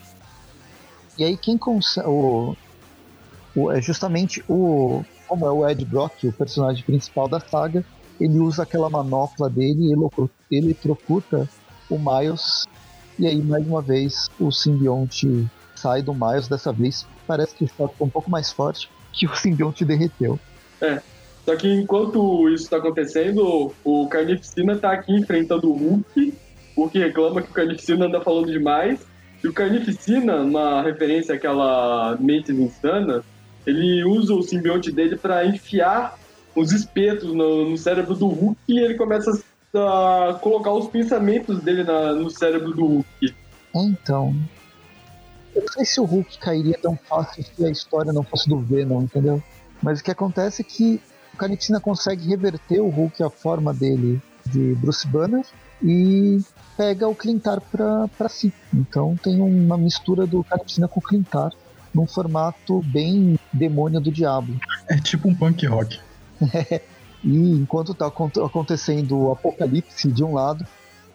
E 1.17 1.23
aí 1.23 1.37
quem 1.37 1.57
consegue. 1.57 2.07
O, 2.07 2.55
o, 3.55 3.71
é 3.71 3.81
justamente 3.81 4.43
o. 4.47 5.03
Como 5.27 5.45
é 5.45 5.51
o 5.51 5.67
Ed 5.67 5.85
Brock, 5.85 6.25
o 6.25 6.33
personagem 6.33 6.83
principal 6.83 7.27
da 7.27 7.39
saga, 7.39 7.85
ele 8.19 8.37
usa 8.37 8.63
aquela 8.63 8.89
manopla 8.89 9.49
dele 9.49 9.85
e 9.87 9.93
ele 9.93 10.09
eletrocuta 10.51 11.47
o 11.89 11.97
Miles. 11.97 12.65
E 13.17 13.27
aí, 13.27 13.41
mais 13.41 13.65
uma 13.65 13.81
vez, 13.81 14.29
o 14.39 14.51
simbionte 14.51 15.49
sai 15.75 16.01
do 16.01 16.13
Miles. 16.13 16.47
Dessa 16.47 16.73
vez, 16.73 17.05
parece 17.25 17.55
que 17.55 17.65
está 17.65 17.85
um 17.99 18.09
pouco 18.09 18.29
mais 18.29 18.51
forte 18.51 18.89
que 19.13 19.25
o 19.25 19.35
simbionte 19.35 19.85
derreteu. 19.85 20.39
É. 20.81 21.01
Só 21.45 21.55
que 21.55 21.67
enquanto 21.67 22.49
isso 22.49 22.65
está 22.65 22.77
acontecendo, 22.77 23.73
o 23.83 24.07
Carnificina 24.07 24.73
está 24.73 24.91
aqui 24.91 25.13
enfrentando 25.13 25.71
o 25.71 25.75
Hulk. 25.75 26.33
Hulk 26.75 26.97
reclama 26.97 27.41
que 27.41 27.49
o 27.49 27.53
Carnificina 27.53 28.05
anda 28.05 28.21
falando 28.21 28.51
demais. 28.51 28.99
E 29.43 29.47
o 29.47 29.53
Carnificina, 29.53 30.37
uma 30.37 30.81
referência 30.83 31.35
àquela 31.35 32.15
mente 32.19 32.51
insana, 32.51 33.23
ele 33.65 34.03
usa 34.03 34.33
o 34.33 34.43
simbionte 34.43 34.91
dele 34.91 35.17
para 35.17 35.45
enfiar 35.45 36.17
os 36.55 36.71
espetos 36.71 37.33
no, 37.33 37.69
no, 37.69 37.77
cérebro 37.77 38.15
do 38.15 38.27
Hulk 38.27 38.57
e 38.67 38.79
ele 38.79 38.95
começa 38.95 39.31
a 39.73 40.37
colocar 40.41 40.71
os 40.73 40.87
pensamentos 40.87 41.61
dele 41.61 41.83
na, 41.83 42.13
no 42.13 42.29
cérebro 42.29 42.73
do 42.73 42.85
Hulk. 42.85 43.33
Então, 43.73 44.35
eu 45.55 45.61
não 45.61 45.73
sei 45.73 45.85
se 45.85 45.99
o 45.99 46.05
Hulk 46.05 46.37
cairia 46.39 46.77
tão 46.81 46.95
fácil 46.95 47.43
se 47.43 47.65
a 47.65 47.69
história 47.69 48.11
não 48.11 48.23
fosse 48.23 48.49
do 48.49 48.59
Venom, 48.59 49.03
entendeu? 49.03 49.41
Mas 49.81 49.99
o 49.99 50.03
que 50.03 50.11
acontece 50.11 50.61
é 50.61 50.65
que 50.65 51.01
o 51.33 51.37
Carnificina 51.37 51.79
consegue 51.79 52.27
reverter 52.27 52.81
o 52.81 52.89
Hulk 52.89 53.23
à 53.23 53.29
forma 53.29 53.73
dele 53.73 54.21
de 54.45 54.75
Bruce 54.75 55.07
Banner 55.07 55.45
e 55.81 56.39
pega 56.77 57.07
o 57.07 57.15
Clintar 57.15 57.61
pra, 57.61 58.29
si. 58.29 58.53
Então 58.73 59.15
tem 59.21 59.39
uma 59.41 59.77
mistura 59.77 60.25
do 60.25 60.43
Carnificina 60.43 60.87
com 60.87 60.99
o 60.99 61.03
Clintar 61.03 61.51
num 61.93 62.07
formato 62.07 62.81
bem 62.85 63.37
demônio 63.51 63.99
do 63.99 64.11
diabo. 64.11 64.53
É 64.89 64.97
tipo 64.97 65.27
um 65.27 65.35
punk 65.35 65.65
rock. 65.65 65.99
e 67.23 67.51
enquanto 67.51 67.93
tá 67.93 68.07
acontecendo 68.07 69.17
o 69.17 69.31
apocalipse 69.31 70.11
de 70.11 70.23
um 70.23 70.33
lado, 70.33 70.65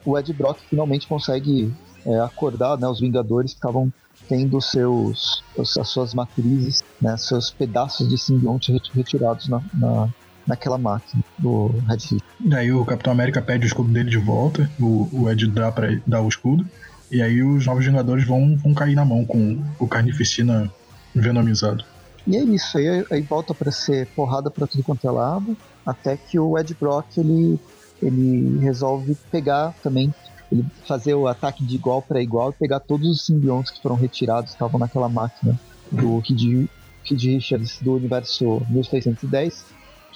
o 0.04 0.16
Ed 0.16 0.32
Brock 0.32 0.60
finalmente 0.68 1.06
consegue 1.06 1.72
é, 2.04 2.20
acordar 2.20 2.78
né, 2.78 2.86
os 2.86 3.00
Vingadores 3.00 3.52
que 3.52 3.58
estavam 3.58 3.92
tendo 4.28 4.60
seus, 4.60 5.42
as 5.58 5.88
suas 5.88 6.14
matrizes, 6.14 6.82
né, 7.00 7.16
seus 7.16 7.50
pedaços 7.50 8.08
de 8.08 8.16
simbionte 8.16 8.72
retirados 8.94 9.48
na, 9.48 9.60
na, 9.74 10.08
naquela 10.46 10.78
máquina 10.78 11.22
do 11.38 11.68
Red 11.88 11.98
Hit. 12.10 12.24
Daí 12.40 12.72
o 12.72 12.84
Capitão 12.84 13.12
América 13.12 13.42
pede 13.42 13.66
o 13.66 13.68
escudo 13.68 13.92
dele 13.92 14.10
de 14.10 14.18
volta, 14.18 14.70
o, 14.78 15.08
o 15.12 15.30
Ed 15.30 15.46
dá 15.48 15.72
para 15.72 16.00
dar 16.06 16.20
o 16.20 16.28
escudo, 16.28 16.66
e 17.10 17.22
aí 17.22 17.42
os 17.42 17.66
Novos 17.66 17.84
Vingadores 17.84 18.24
vão, 18.24 18.56
vão 18.56 18.74
cair 18.74 18.94
na 18.94 19.04
mão 19.04 19.24
com 19.24 19.62
o 19.78 19.86
Carnificina 19.86 20.70
venomizado. 21.14 21.84
E 22.26 22.36
é 22.36 22.42
isso, 22.42 22.76
aí, 22.78 23.04
aí 23.10 23.22
volta 23.22 23.54
para 23.54 23.70
ser 23.70 24.06
porrada 24.08 24.50
para 24.50 24.66
tudo 24.66 24.82
quanto 24.82 25.06
é 25.06 25.10
lado, 25.10 25.56
até 25.84 26.16
que 26.16 26.38
o 26.38 26.58
Ed 26.58 26.76
Brock 26.78 27.18
ele, 27.18 27.58
ele 28.02 28.58
resolve 28.58 29.16
pegar 29.30 29.72
também 29.82 30.12
ele 30.50 30.64
fazer 30.86 31.14
o 31.14 31.26
ataque 31.26 31.64
de 31.64 31.74
igual 31.74 32.00
para 32.00 32.22
igual 32.22 32.50
e 32.50 32.52
pegar 32.52 32.80
todos 32.80 33.08
os 33.08 33.26
simbiontes 33.26 33.70
que 33.70 33.82
foram 33.82 33.96
retirados, 33.96 34.52
estavam 34.52 34.78
naquela 34.78 35.08
máquina 35.08 35.58
do 35.90 36.20
Kid, 36.22 36.68
Kid 37.04 37.34
Richards 37.34 37.78
do 37.80 37.94
universo 37.94 38.62
1610, 38.68 39.64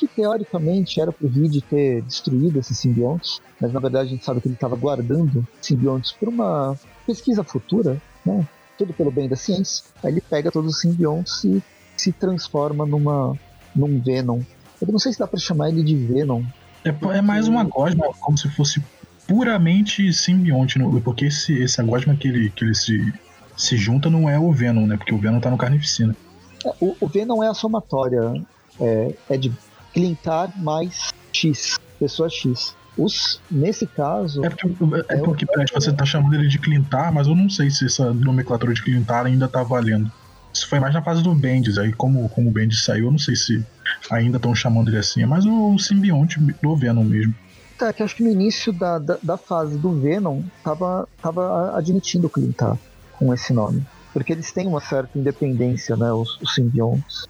que 0.00 0.08
teoricamente 0.08 0.98
era 0.98 1.12
pro 1.12 1.28
Reed 1.28 1.60
ter 1.68 2.00
destruído 2.02 2.58
esses 2.58 2.78
simbiontes, 2.78 3.38
mas 3.60 3.70
na 3.70 3.78
verdade 3.78 4.08
a 4.08 4.10
gente 4.10 4.24
sabe 4.24 4.40
que 4.40 4.48
ele 4.48 4.54
estava 4.54 4.74
guardando 4.74 5.46
simbiontes 5.60 6.12
para 6.12 6.30
uma 6.30 6.74
pesquisa 7.06 7.44
futura, 7.44 8.00
né? 8.24 8.46
Tudo 8.78 8.94
pelo 8.94 9.10
bem 9.10 9.28
da 9.28 9.36
ciência. 9.36 9.84
Aí 10.02 10.12
ele 10.12 10.22
pega 10.22 10.50
todos 10.50 10.74
os 10.74 10.80
simbiontes 10.80 11.44
e 11.44 11.62
se 11.98 12.12
transforma 12.12 12.86
numa 12.86 13.36
num 13.76 14.00
Venom. 14.00 14.40
Eu 14.80 14.90
não 14.90 14.98
sei 14.98 15.12
se 15.12 15.18
dá 15.18 15.26
para 15.26 15.38
chamar 15.38 15.68
ele 15.68 15.82
de 15.82 15.94
Venom. 15.94 16.42
É, 16.82 16.88
é 17.18 17.20
mais 17.20 17.46
uma 17.46 17.62
gosma, 17.62 18.06
como 18.20 18.38
se 18.38 18.48
fosse 18.48 18.82
puramente 19.28 20.10
simbionte, 20.14 20.78
porque 21.04 21.26
esse, 21.26 21.52
esse 21.62 21.78
agosma 21.78 22.16
que 22.16 22.26
ele, 22.26 22.48
que 22.50 22.64
ele 22.64 22.74
se, 22.74 23.12
se 23.54 23.76
junta 23.76 24.08
não 24.08 24.30
é 24.30 24.38
o 24.38 24.50
Venom, 24.50 24.86
né? 24.86 24.96
Porque 24.96 25.14
o 25.14 25.18
Venom 25.18 25.40
tá 25.40 25.50
no 25.50 25.58
Carnificina. 25.58 26.16
É, 26.64 26.72
o, 26.80 26.96
o 26.98 27.06
Venom 27.06 27.42
é 27.42 27.48
a 27.48 27.54
somatória. 27.54 28.32
É, 28.80 29.14
é 29.28 29.36
de 29.36 29.52
Clintar 29.92 30.52
mais 30.60 31.12
X, 31.32 31.78
pessoa 31.98 32.28
X. 32.28 32.76
Os, 32.98 33.40
nesse 33.50 33.86
caso. 33.86 34.44
É 34.44 34.50
porque, 34.50 35.44
é, 35.44 35.62
é 35.62 35.66
você 35.72 35.92
tá 35.92 36.04
chamando 36.04 36.34
ele 36.34 36.48
de 36.48 36.58
Clintar, 36.58 37.12
mas 37.12 37.26
eu 37.26 37.34
não 37.34 37.48
sei 37.48 37.70
se 37.70 37.86
essa 37.86 38.12
nomenclatura 38.12 38.74
de 38.74 38.82
Clintar 38.82 39.26
ainda 39.26 39.48
tá 39.48 39.62
valendo. 39.62 40.10
Isso 40.52 40.68
foi 40.68 40.80
mais 40.80 40.92
na 40.92 41.02
fase 41.02 41.22
do 41.22 41.34
Bendis, 41.34 41.78
aí 41.78 41.92
como, 41.92 42.28
como 42.28 42.50
o 42.50 42.52
Bendis 42.52 42.84
saiu, 42.84 43.06
eu 43.06 43.10
não 43.12 43.18
sei 43.18 43.36
se 43.36 43.64
ainda 44.10 44.36
estão 44.36 44.54
chamando 44.54 44.88
ele 44.88 44.98
assim, 44.98 45.22
é 45.22 45.26
mais 45.26 45.46
o 45.46 45.78
simbionte 45.78 46.40
do 46.40 46.76
Venom 46.76 47.04
mesmo. 47.04 47.34
É, 47.80 47.92
que 47.92 48.02
acho 48.02 48.16
que 48.16 48.22
no 48.22 48.30
início 48.30 48.72
da, 48.72 48.98
da, 48.98 49.16
da, 49.22 49.36
fase 49.38 49.78
do 49.78 49.98
Venom 49.98 50.42
tava, 50.62 51.08
tava 51.22 51.76
admitindo 51.78 52.26
o 52.26 52.30
Clintar 52.30 52.76
com 53.18 53.32
esse 53.32 53.52
nome. 53.52 53.86
Porque 54.12 54.32
eles 54.32 54.52
têm 54.52 54.66
uma 54.66 54.80
certa 54.80 55.18
independência, 55.18 55.96
né? 55.96 56.12
Os, 56.12 56.38
os 56.42 56.54
simbiontes. 56.54 57.24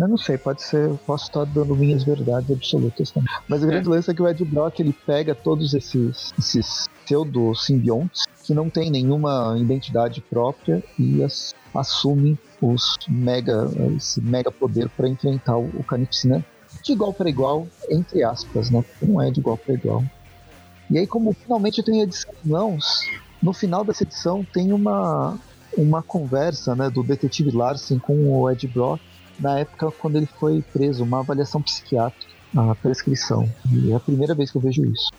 Eu 0.00 0.08
não 0.08 0.16
sei, 0.16 0.38
pode 0.38 0.62
ser, 0.62 0.90
posso 1.06 1.26
estar 1.26 1.44
dando 1.44 1.76
minhas 1.76 2.02
verdades 2.02 2.50
absolutas 2.50 3.10
também. 3.10 3.28
Mas 3.46 3.62
o 3.62 3.66
grande 3.66 3.86
é. 3.88 3.90
lance 3.90 4.10
é 4.10 4.14
que 4.14 4.22
o 4.22 4.28
Ed 4.28 4.44
Brock 4.44 4.80
ele 4.80 4.94
pega 5.06 5.34
todos 5.34 5.74
esses, 5.74 6.32
esses 6.38 6.88
pseudo-simbiontes 7.04 8.22
que 8.44 8.54
não 8.54 8.70
tem 8.70 8.90
nenhuma 8.90 9.56
identidade 9.58 10.20
própria 10.22 10.82
e 10.98 11.22
as, 11.22 11.54
assume 11.74 12.38
os 12.60 12.96
mega, 13.08 13.68
esse 13.96 14.20
mega 14.20 14.50
poder 14.50 14.88
para 14.88 15.08
enfrentar 15.08 15.56
o, 15.56 15.66
o 15.78 15.84
Carnificina 15.84 16.44
de 16.82 16.92
igual 16.92 17.12
para 17.12 17.28
igual, 17.28 17.66
entre 17.90 18.22
aspas, 18.22 18.70
né? 18.70 18.84
Não 19.02 19.20
é 19.20 19.30
de 19.30 19.40
igual 19.40 19.56
para 19.56 19.74
igual. 19.74 20.04
E 20.88 20.98
aí, 20.98 21.06
como 21.06 21.32
finalmente 21.32 21.78
eu 21.78 21.84
tenho 21.84 22.00
a 22.00 22.04
edição 22.04 22.32
em 22.44 22.48
mãos, 22.48 23.02
no 23.42 23.52
final 23.52 23.84
dessa 23.84 24.02
edição 24.02 24.44
tem 24.44 24.72
uma, 24.72 25.38
uma 25.76 26.02
conversa 26.02 26.74
né, 26.74 26.90
do 26.90 27.02
detetive 27.02 27.50
Larsen 27.50 27.98
com 27.98 28.14
o 28.14 28.50
Ed 28.50 28.66
Brock, 28.68 29.00
na 29.40 29.58
época 29.58 29.90
quando 29.98 30.16
ele 30.16 30.28
foi 30.38 30.62
preso, 30.72 31.02
uma 31.02 31.20
avaliação 31.20 31.62
psiquiátrica, 31.62 32.30
a 32.56 32.74
prescrição. 32.74 33.48
E 33.72 33.92
é 33.92 33.96
a 33.96 34.00
primeira 34.00 34.34
vez 34.34 34.50
que 34.50 34.56
eu 34.56 34.62
vejo 34.62 34.84
isso. 34.84 35.10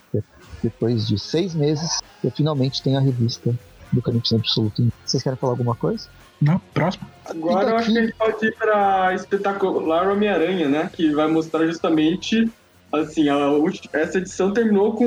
Depois 0.62 1.08
de 1.08 1.18
seis 1.18 1.56
meses, 1.56 2.00
eu 2.24 2.32
finalmente 2.32 2.82
tenho 2.84 2.98
a 2.98 3.02
revista 3.02 3.54
do 3.92 4.02
Carnificina 4.02 4.40
Absoluto. 4.40 4.88
Vocês 5.06 5.24
querem 5.24 5.38
falar 5.38 5.54
alguma 5.54 5.76
coisa? 5.76 6.08
Não, 6.42 6.60
próximo. 6.74 7.08
Agora 7.26 7.70
eu 7.70 7.78
acho 7.78 7.92
que 7.92 7.98
a 7.98 8.02
gente 8.02 8.16
pode 8.16 8.46
ir 8.46 8.56
pra 8.56 9.14
espetacular 9.14 10.10
Homem-Aranha, 10.10 10.68
né? 10.68 10.90
Que 10.92 11.14
vai 11.14 11.28
mostrar 11.28 11.66
justamente. 11.66 12.50
Assim, 12.92 13.30
a, 13.30 13.38
essa 13.94 14.18
edição 14.18 14.52
terminou 14.52 14.94
com 14.94 15.06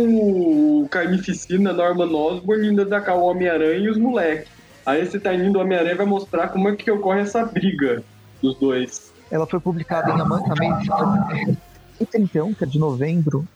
o 0.82 0.88
Carnificina, 0.88 1.72
Norman 1.72 2.16
Osborn 2.16 2.68
indo 2.68 2.80
atacar 2.80 3.16
o 3.16 3.24
Homem-Aranha 3.24 3.78
e 3.78 3.90
os 3.90 3.98
moleques. 3.98 4.48
Aí 4.86 5.02
esse 5.02 5.20
timing 5.20 5.52
do 5.52 5.58
Homem-Aranha 5.58 5.96
vai 5.96 6.06
mostrar 6.06 6.48
como 6.48 6.68
é 6.68 6.76
que 6.76 6.90
ocorre 6.90 7.20
essa 7.20 7.44
briga 7.44 8.02
dos 8.44 8.56
dois. 8.58 9.12
Ela 9.30 9.46
foi 9.46 9.58
publicada 9.58 10.10
em 10.10 10.20
América 10.20 11.56
31, 12.10 12.52
que 12.54 12.64
é 12.64 12.66
de 12.66 12.78
novembro. 12.78 13.48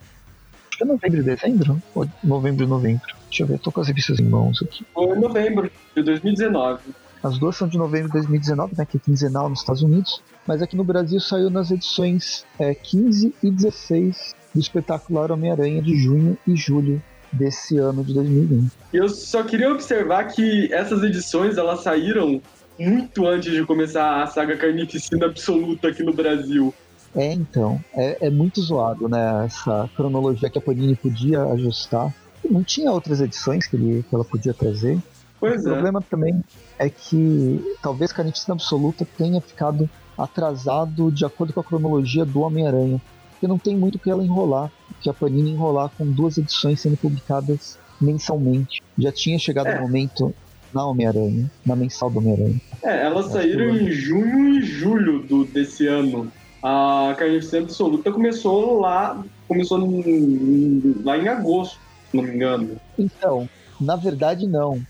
É 0.81 0.85
novembro 0.85 1.21
e 1.21 1.23
dezembro? 1.23 1.83
Ou 1.95 2.09
novembro 2.25 2.65
e 2.65 2.67
novembro? 2.67 3.07
Deixa 3.29 3.43
eu 3.43 3.47
ver, 3.47 3.59
tô 3.59 3.71
com 3.71 3.81
as 3.81 3.89
revistas 3.89 4.19
em 4.19 4.25
mãos 4.25 4.63
aqui. 4.63 4.87
Foi 4.95 5.17
em 5.17 5.21
novembro 5.21 5.71
de 5.95 6.03
2019. 6.03 6.81
As 7.23 7.37
duas 7.37 7.57
são 7.57 7.69
de 7.69 7.77
novembro 7.77 8.07
de 8.07 8.13
2019, 8.13 8.75
né, 8.79 8.87
que 8.87 8.97
é 8.97 9.01
quinzenal 9.01 9.49
nos 9.49 9.61
Estados 9.61 9.83
Unidos, 9.83 10.23
mas 10.47 10.63
aqui 10.63 10.77
no 10.77 10.85
Brasil 10.85 11.21
saiu 11.21 11.51
nas 11.51 11.71
edições 11.71 12.47
é, 12.59 12.73
15 12.75 13.35
e 13.43 13.51
16 13.51 14.37
do 14.55 14.61
espetacular 14.61 15.33
Homem-Aranha 15.33 15.83
de 15.83 15.97
junho 15.97 16.39
e 16.47 16.55
julho 16.55 17.03
desse 17.33 17.77
ano 17.77 18.05
de 18.05 18.15
2020. 18.15 18.71
Eu 18.93 19.09
só 19.09 19.43
queria 19.43 19.71
observar 19.71 20.25
que 20.29 20.73
essas 20.73 21.03
edições 21.03 21.59
elas 21.59 21.83
saíram 21.83 22.41
muito 22.79 23.27
antes 23.27 23.53
de 23.53 23.65
começar 23.65 24.23
a 24.23 24.27
saga 24.27 24.57
Carnificina 24.57 25.27
Absoluta 25.27 25.89
aqui 25.89 26.03
no 26.03 26.13
Brasil. 26.13 26.73
É, 27.15 27.33
então, 27.33 27.83
é, 27.95 28.27
é 28.27 28.31
muito 28.31 28.61
zoado, 28.61 29.09
né, 29.09 29.47
essa 29.47 29.89
cronologia 29.97 30.51
que 30.51 30.59
a 30.59 30.61
Panini 30.61 30.95
podia 30.95 31.43
ajustar. 31.45 32.15
Não 32.49 32.63
tinha 32.63 32.93
outras 32.93 33.21
edições 33.21 33.67
que, 33.67 33.77
ele, 33.77 34.05
que 34.09 34.15
ela 34.15 34.25
podia 34.25 34.55
trazer. 34.55 34.99
Pois 35.41 35.65
o 35.65 35.69
é. 35.69 35.73
problema 35.73 36.03
também 36.03 36.43
é 36.79 36.89
que 36.89 37.77
talvez 37.83 38.13
Carnificina 38.13 38.55
Absoluta 38.55 39.07
tenha 39.17 39.41
ficado 39.41 39.89
atrasado 40.17 41.11
de 41.11 41.25
acordo 41.25 41.53
com 41.53 41.61
a 41.61 41.65
cronologia 41.65 42.25
do 42.25 42.41
Homem-Aranha. 42.41 43.01
Porque 43.31 43.47
não 43.47 43.59
tem 43.59 43.77
muito 43.77 43.99
que 43.99 44.11
ela 44.11 44.25
enrolar, 44.25 44.71
que 45.01 45.09
a 45.09 45.15
Panini 45.15 45.53
enrolar 45.53 45.91
com 45.97 46.05
duas 46.05 46.39
edições 46.39 46.81
sendo 46.81 46.97
publicadas 46.97 47.79
mensalmente. 48.01 48.83
Já 48.99 49.13
tinha 49.13 49.39
chegado 49.39 49.69
é. 49.69 49.79
o 49.79 49.83
momento 49.83 50.35
na 50.73 50.87
Homem-Aranha, 50.87 51.51
na 51.65 51.77
mensal 51.77 52.11
do 52.11 52.19
Homem-Aranha. 52.19 52.61
É, 52.83 53.07
elas 53.07 53.27
saíram 53.27 53.71
em 53.71 53.91
junho 53.91 54.59
e 54.59 54.63
julho 54.63 55.21
do, 55.21 55.45
desse 55.45 55.87
ano. 55.87 56.31
A 56.63 57.15
Carnificina 57.19 57.63
Absoluta 57.63 58.13
começou 58.13 58.81
lá, 58.81 59.23
começou 59.47 59.79
em, 59.79 60.95
lá 61.05 61.17
em 61.17 61.29
agosto, 61.29 61.79
se 62.11 62.17
não 62.17 62.25
me 62.25 62.35
engano. 62.35 62.77
Então, 62.99 63.49
na 63.81 63.97
verdade 63.97 64.47
não. 64.47 64.81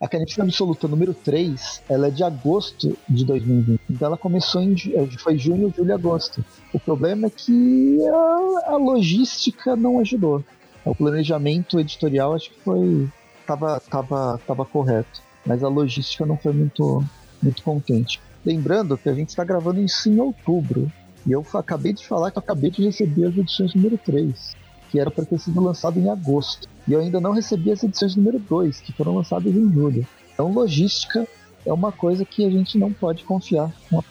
A 0.00 0.08
Carnificina 0.08 0.44
Absoluta 0.44 0.88
número 0.88 1.14
3, 1.14 1.82
ela 1.88 2.08
é 2.08 2.10
de 2.10 2.24
agosto 2.24 2.98
de 3.08 3.24
2020. 3.24 3.80
Então 3.88 4.08
ela 4.08 4.16
começou 4.16 4.60
em 4.60 4.74
foi 5.16 5.38
junho, 5.38 5.72
julho 5.76 5.90
e 5.90 5.92
agosto. 5.92 6.44
O 6.72 6.80
problema 6.80 7.28
é 7.28 7.30
que 7.30 7.98
a, 8.08 8.72
a 8.72 8.76
logística 8.76 9.76
não 9.76 10.00
ajudou. 10.00 10.44
O 10.84 10.92
planejamento 10.92 11.78
editorial 11.78 12.34
acho 12.34 12.50
que 12.50 12.60
foi 12.62 13.08
tava, 13.52 13.80
tava, 13.80 14.40
tava 14.46 14.64
correto, 14.64 15.22
mas 15.44 15.62
a 15.62 15.68
logística 15.68 16.24
não 16.24 16.36
foi 16.36 16.52
muito, 16.52 17.04
muito 17.42 17.62
contente. 17.62 18.20
Lembrando 18.44 18.98
que 18.98 19.08
a 19.08 19.14
gente 19.14 19.28
está 19.28 19.44
gravando 19.44 19.80
isso 19.80 20.08
em 20.08 20.18
outubro, 20.18 20.90
e 21.26 21.32
eu 21.32 21.44
acabei 21.54 21.92
de 21.92 22.06
falar 22.06 22.30
que 22.30 22.38
eu 22.38 22.42
acabei 22.42 22.70
de 22.70 22.84
receber 22.84 23.26
as 23.26 23.36
edições 23.36 23.74
número 23.74 23.98
3, 23.98 24.56
que 24.90 24.98
era 24.98 25.10
para 25.10 25.24
ter 25.24 25.38
sido 25.38 25.62
lançado 25.62 25.98
em 25.98 26.10
agosto. 26.10 26.68
E 26.86 26.92
eu 26.92 27.00
ainda 27.00 27.20
não 27.20 27.32
recebi 27.32 27.70
as 27.70 27.82
edições 27.82 28.16
número 28.16 28.38
2, 28.38 28.80
que 28.80 28.92
foram 28.92 29.14
lançadas 29.14 29.54
em 29.54 29.72
julho. 29.72 30.06
Então, 30.32 30.50
logística 30.50 31.26
é 31.64 31.72
uma 31.72 31.92
coisa 31.92 32.24
que 32.24 32.44
a 32.44 32.50
gente 32.50 32.76
não 32.76 32.92
pode 32.92 33.22
confiar 33.22 33.70
com 33.88 33.98
a. 33.98 34.04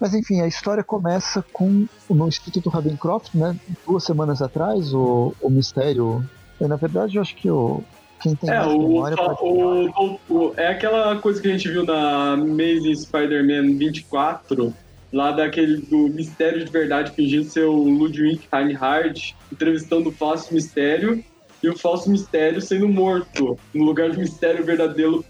Mas 0.00 0.14
enfim, 0.14 0.40
a 0.40 0.48
história 0.48 0.82
começa 0.82 1.44
com 1.52 1.86
no 2.10 2.26
Instituto 2.26 2.68
Ravencroft, 2.68 3.34
né? 3.34 3.56
Duas 3.86 4.02
semanas 4.02 4.42
atrás, 4.42 4.92
o, 4.92 5.32
o 5.40 5.48
mistério. 5.48 6.28
na 6.60 6.74
verdade, 6.74 7.16
eu 7.16 7.22
acho 7.22 7.36
que 7.36 7.48
o, 7.48 7.84
quem 8.20 8.34
tem 8.34 8.50
é, 8.50 8.62
o, 8.62 8.78
memória 8.78 9.16
o, 9.40 10.18
o, 10.28 10.52
É 10.56 10.68
aquela 10.68 11.16
coisa 11.16 11.40
que 11.40 11.48
a 11.48 11.52
gente 11.52 11.68
viu 11.68 11.84
na 11.84 12.32
Amazing 12.32 12.94
Spider-Man 12.94 13.76
24, 13.76 14.74
lá 15.12 15.32
daquele 15.32 15.78
do 15.78 16.08
Mistério 16.08 16.64
de 16.64 16.70
Verdade 16.70 17.12
fingindo 17.12 17.44
ser 17.44 17.64
o 17.64 17.76
Ludwig 17.76 18.40
Reinhardt, 18.52 19.36
entrevistando 19.52 20.08
o 20.08 20.12
falso 20.12 20.52
mistério 20.52 21.22
e 21.62 21.68
o 21.68 21.76
falso 21.76 22.10
mistério 22.10 22.60
sendo 22.60 22.88
morto, 22.88 23.58
no 23.74 23.84
lugar 23.84 24.10
do 24.10 24.18
mistério 24.18 24.64
verdadeiro 24.64 25.24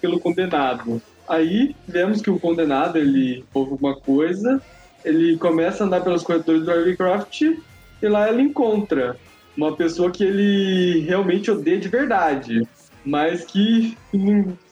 pelo 0.00 0.18
condenado. 0.18 1.00
Aí 1.28 1.76
vemos 1.86 2.22
que 2.22 2.30
o 2.30 2.40
condenado 2.40 2.98
ele 2.98 3.44
ouve 3.52 3.72
alguma 3.72 3.94
coisa, 3.94 4.60
ele 5.04 5.36
começa 5.36 5.84
a 5.84 5.86
andar 5.86 6.00
pelos 6.02 6.22
corredores 6.22 6.62
do 6.62 6.70
Ravencroft 6.70 7.42
e 7.42 8.08
lá 8.08 8.28
ele 8.28 8.42
encontra 8.42 9.16
uma 9.58 9.74
pessoa 9.74 10.12
que 10.12 10.22
ele 10.22 11.00
realmente 11.00 11.50
odeia 11.50 11.80
de 11.80 11.88
verdade, 11.88 12.66
mas 13.04 13.44
que 13.44 13.98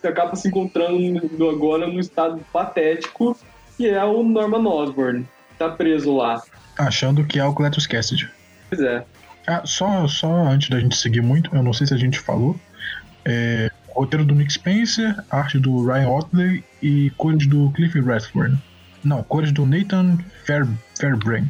acaba 0.03 0.37
se 0.37 0.47
encontrando 0.47 1.51
agora 1.51 1.89
num 1.89 1.99
estado 1.99 2.41
patético, 2.53 3.37
que 3.77 3.89
é 3.89 4.05
o 4.05 4.23
Norman 4.23 4.65
Osborn. 4.69 5.27
Tá 5.59 5.69
preso 5.69 6.15
lá. 6.15 6.41
Achando 6.79 7.25
que 7.25 7.41
é 7.41 7.45
o 7.45 7.53
Cletus 7.53 7.87
Cassidy. 7.87 8.31
Pois 8.69 8.81
é. 8.81 9.05
Ah, 9.47 9.63
só, 9.65 10.07
só 10.07 10.29
antes 10.29 10.69
da 10.69 10.79
gente 10.79 10.97
seguir 10.97 11.21
muito, 11.21 11.55
eu 11.55 11.63
não 11.65 11.73
sei 11.73 11.89
se 11.89 11.95
a 11.95 11.97
gente 11.97 12.21
falou. 12.21 12.55
É, 13.25 13.71
roteiro 13.89 14.25
do 14.25 14.35
Nick 14.37 14.53
Spencer, 14.53 15.17
arte 15.31 15.59
do 15.59 15.85
Ryan 15.85 16.09
Otley 16.11 16.65
e 16.81 17.11
cores 17.17 17.47
do 17.49 17.73
Cliff 17.73 17.99
Rathburn. 18.01 18.57
Não, 19.03 19.23
cores 19.25 19.51
do 19.51 19.67
Nathan 19.67 20.19
Fair, 20.45 20.69
Fairbrain. 21.01 21.49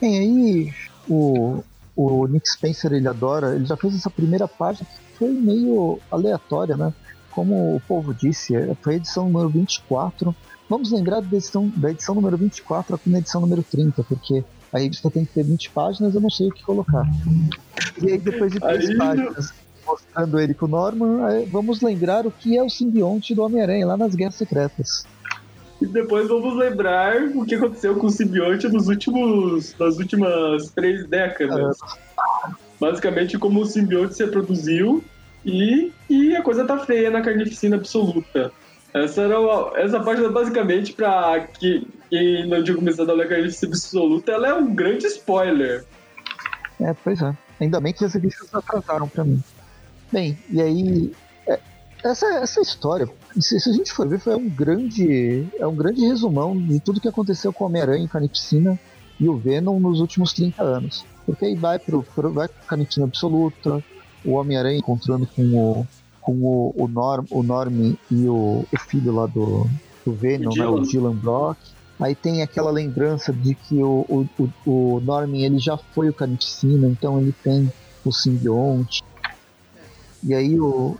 Bem, 0.00 0.18
aí 0.18 0.74
o, 1.08 1.64
o 1.96 2.26
Nick 2.26 2.48
Spencer 2.48 2.92
ele 2.92 3.08
adora, 3.08 3.54
ele 3.54 3.66
já 3.66 3.76
fez 3.76 3.94
essa 3.94 4.10
primeira 4.10 4.48
página 4.48 4.86
que 4.86 5.18
foi 5.18 5.30
meio 5.30 5.98
aleatória, 6.10 6.76
né? 6.76 6.92
Como 7.30 7.76
o 7.76 7.80
povo 7.80 8.14
disse, 8.14 8.54
foi 8.82 8.94
a 8.94 8.96
edição 8.96 9.28
número 9.28 9.48
24. 9.48 10.34
Vamos 10.68 10.90
lembrar 10.90 11.20
da 11.20 11.36
edição, 11.36 11.70
da 11.76 11.90
edição 11.90 12.14
número 12.14 12.36
24 12.36 12.94
aqui 12.94 13.10
na 13.10 13.18
edição 13.18 13.40
número 13.40 13.62
30, 13.62 14.02
porque 14.04 14.44
a 14.72 14.78
revista 14.78 15.10
tem 15.10 15.24
que 15.24 15.32
ter 15.32 15.44
20 15.44 15.70
páginas, 15.70 16.14
eu 16.14 16.20
não 16.20 16.30
sei 16.30 16.48
o 16.48 16.52
que 16.52 16.64
colocar. 16.64 17.06
E 18.02 18.10
aí, 18.10 18.18
depois 18.18 18.52
de 18.52 18.60
três 18.60 18.90
aí, 18.90 18.96
páginas 18.96 19.52
mostrando 19.86 20.40
ele 20.40 20.54
com 20.54 20.66
o 20.66 20.68
Norman, 20.68 21.44
vamos 21.50 21.80
lembrar 21.80 22.26
o 22.26 22.30
que 22.30 22.56
é 22.56 22.62
o 22.62 22.70
simbionte 22.70 23.34
do 23.34 23.42
Homem-Aranha 23.42 23.86
lá 23.86 23.96
nas 23.96 24.14
Guerras 24.14 24.36
Secretas. 24.36 25.04
E 25.84 25.86
depois 25.86 26.26
vamos 26.28 26.56
lembrar 26.56 27.22
o 27.34 27.44
que 27.44 27.56
aconteceu 27.56 27.94
com 27.96 28.06
o 28.06 28.10
simbionte 28.10 28.66
nos 28.68 28.88
últimos, 28.88 29.76
nas 29.78 29.98
últimas 29.98 30.70
três 30.70 31.06
décadas. 31.06 31.76
Basicamente, 32.80 33.38
como 33.38 33.60
o 33.60 33.66
simbionte 33.66 34.14
se 34.14 34.24
reproduziu 34.24 35.04
e, 35.44 35.92
e 36.08 36.34
a 36.34 36.42
coisa 36.42 36.64
tá 36.64 36.78
feia 36.78 37.10
na 37.10 37.20
carnificina 37.20 37.76
absoluta. 37.76 38.50
Essa, 38.94 39.22
era 39.22 39.38
uma, 39.38 39.78
essa 39.78 40.00
página, 40.00 40.30
basicamente, 40.30 40.94
para 40.94 41.40
que, 41.40 41.86
quem 42.08 42.48
não 42.48 42.64
tinha 42.64 42.76
começado 42.76 43.10
a 43.10 43.14
ler 43.14 43.28
Carnificina 43.28 43.72
Absoluta, 43.72 44.32
ela 44.32 44.48
é 44.48 44.54
um 44.54 44.74
grande 44.74 45.06
spoiler. 45.06 45.84
É, 46.80 46.94
pois 47.04 47.20
é. 47.20 47.36
Ainda 47.60 47.78
bem 47.78 47.92
que 47.92 48.04
as 48.06 48.14
revistas 48.14 48.54
atrasaram 48.54 49.08
para 49.08 49.24
mim. 49.24 49.42
Bem, 50.10 50.38
e 50.48 50.62
aí. 50.62 51.12
É, 51.46 51.58
essa, 52.04 52.26
essa 52.36 52.60
história, 52.60 53.06
se, 53.38 53.60
se, 53.60 53.70
a 53.70 53.72
gente 53.72 53.92
for 53.92 54.08
ver, 54.08 54.18
foi 54.18 54.34
um 54.36 54.48
grande. 54.48 55.46
É 55.58 55.66
um 55.66 55.74
grande 55.74 56.06
resumão 56.06 56.56
de 56.56 56.80
tudo 56.80 57.00
que 57.00 57.08
aconteceu 57.08 57.52
com 57.52 57.64
o 57.64 57.66
Homem-Aranha, 57.66 58.08
Carnificina 58.08 58.78
e 59.18 59.28
o 59.28 59.36
Venom 59.36 59.78
nos 59.78 60.00
últimos 60.00 60.32
30 60.32 60.62
anos. 60.62 61.04
Porque 61.26 61.44
aí 61.44 61.54
vai 61.54 61.78
pro, 61.78 62.02
pro, 62.02 62.32
vai 62.32 62.48
pro 62.48 62.66
Carnificina 62.66 63.06
Absoluta, 63.06 63.82
o 64.24 64.32
Homem-Aranha 64.32 64.78
encontrando 64.78 65.26
com 65.26 65.42
o 65.42 65.86
com 66.24 66.32
o, 66.32 66.74
o, 66.74 66.88
Norm, 66.88 67.26
o 67.30 67.42
Norm 67.42 67.94
e 68.10 68.26
o, 68.26 68.64
o 68.72 68.80
filho 68.88 69.12
lá 69.12 69.26
do, 69.26 69.68
do 70.06 70.14
Venom, 70.14 70.50
o, 70.50 70.56
né, 70.56 70.66
o 70.66 70.80
Dylan 70.80 71.14
Brock. 71.14 71.58
Aí 72.00 72.14
tem 72.14 72.42
aquela 72.42 72.70
lembrança 72.70 73.32
de 73.32 73.54
que 73.54 73.82
o, 73.82 74.26
o, 74.38 74.48
o, 74.66 75.00
Norman 75.00 75.44
ele 75.44 75.58
já 75.58 75.76
foi 75.76 76.08
o 76.08 76.14
Carnificina, 76.14 76.88
então 76.88 77.20
ele 77.20 77.32
tem 77.44 77.70
o 78.04 78.10
simbionte. 78.10 79.04
E 80.22 80.34
aí 80.34 80.58
o, 80.58 80.96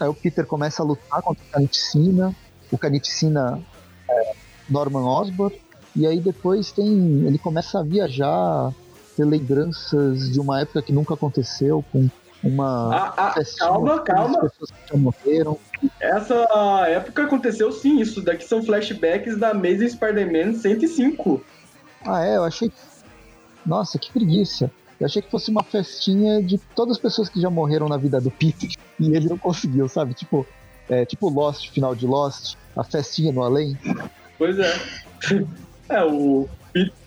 aí 0.00 0.08
o 0.08 0.14
Peter 0.14 0.46
começa 0.46 0.82
a 0.82 0.86
lutar 0.86 1.22
contra 1.22 1.42
o 1.42 1.50
Carnificina, 1.50 2.34
o 2.70 2.78
Carnificina 2.78 3.60
é 4.08 4.32
Norman 4.68 5.04
Osborn, 5.04 5.54
e 5.94 6.06
aí 6.06 6.20
depois 6.20 6.72
tem 6.72 6.88
ele 7.26 7.38
começa 7.38 7.80
a 7.80 7.82
viajar, 7.82 8.72
ter 9.16 9.24
lembranças 9.24 10.30
de 10.30 10.40
uma 10.40 10.60
época 10.60 10.82
que 10.82 10.92
nunca 10.92 11.14
aconteceu, 11.14 11.84
com 11.92 12.08
uma. 12.42 12.94
Ah, 12.94 13.14
ah, 13.16 13.34
calma, 13.58 14.00
calma. 14.00 14.40
pessoas 14.40 14.70
que 14.70 14.76
já 14.90 14.96
morreram. 14.96 15.58
Essa 16.00 16.34
época 16.88 17.24
aconteceu 17.24 17.70
sim, 17.70 18.00
isso 18.00 18.22
daqui 18.22 18.44
são 18.44 18.62
flashbacks 18.62 19.36
da 19.38 19.50
Amazing 19.50 19.90
Spider-Man 19.90 20.54
105. 20.54 21.42
Ah, 22.06 22.24
é, 22.24 22.36
eu 22.36 22.44
achei. 22.44 22.72
Nossa, 23.66 23.98
que 23.98 24.10
preguiça. 24.10 24.70
Eu 25.00 25.06
achei 25.06 25.22
que 25.22 25.30
fosse 25.30 25.50
uma 25.50 25.62
festinha 25.62 26.42
de 26.42 26.58
todas 26.76 26.96
as 26.96 27.02
pessoas 27.02 27.28
que 27.28 27.40
já 27.40 27.48
morreram 27.48 27.88
na 27.88 27.96
vida 27.96 28.20
do 28.20 28.30
Peter 28.30 28.68
e 28.98 29.14
ele 29.16 29.28
não 29.28 29.38
conseguiu, 29.38 29.88
sabe? 29.88 30.12
Tipo, 30.12 30.46
é, 30.88 31.04
tipo 31.06 31.30
Lost, 31.30 31.70
final 31.70 31.94
de 31.94 32.06
Lost, 32.06 32.54
a 32.76 32.84
festinha 32.84 33.32
no 33.32 33.42
além. 33.42 33.76
Pois 34.38 34.58
é. 34.58 34.74
É, 35.88 36.04
o, 36.04 36.48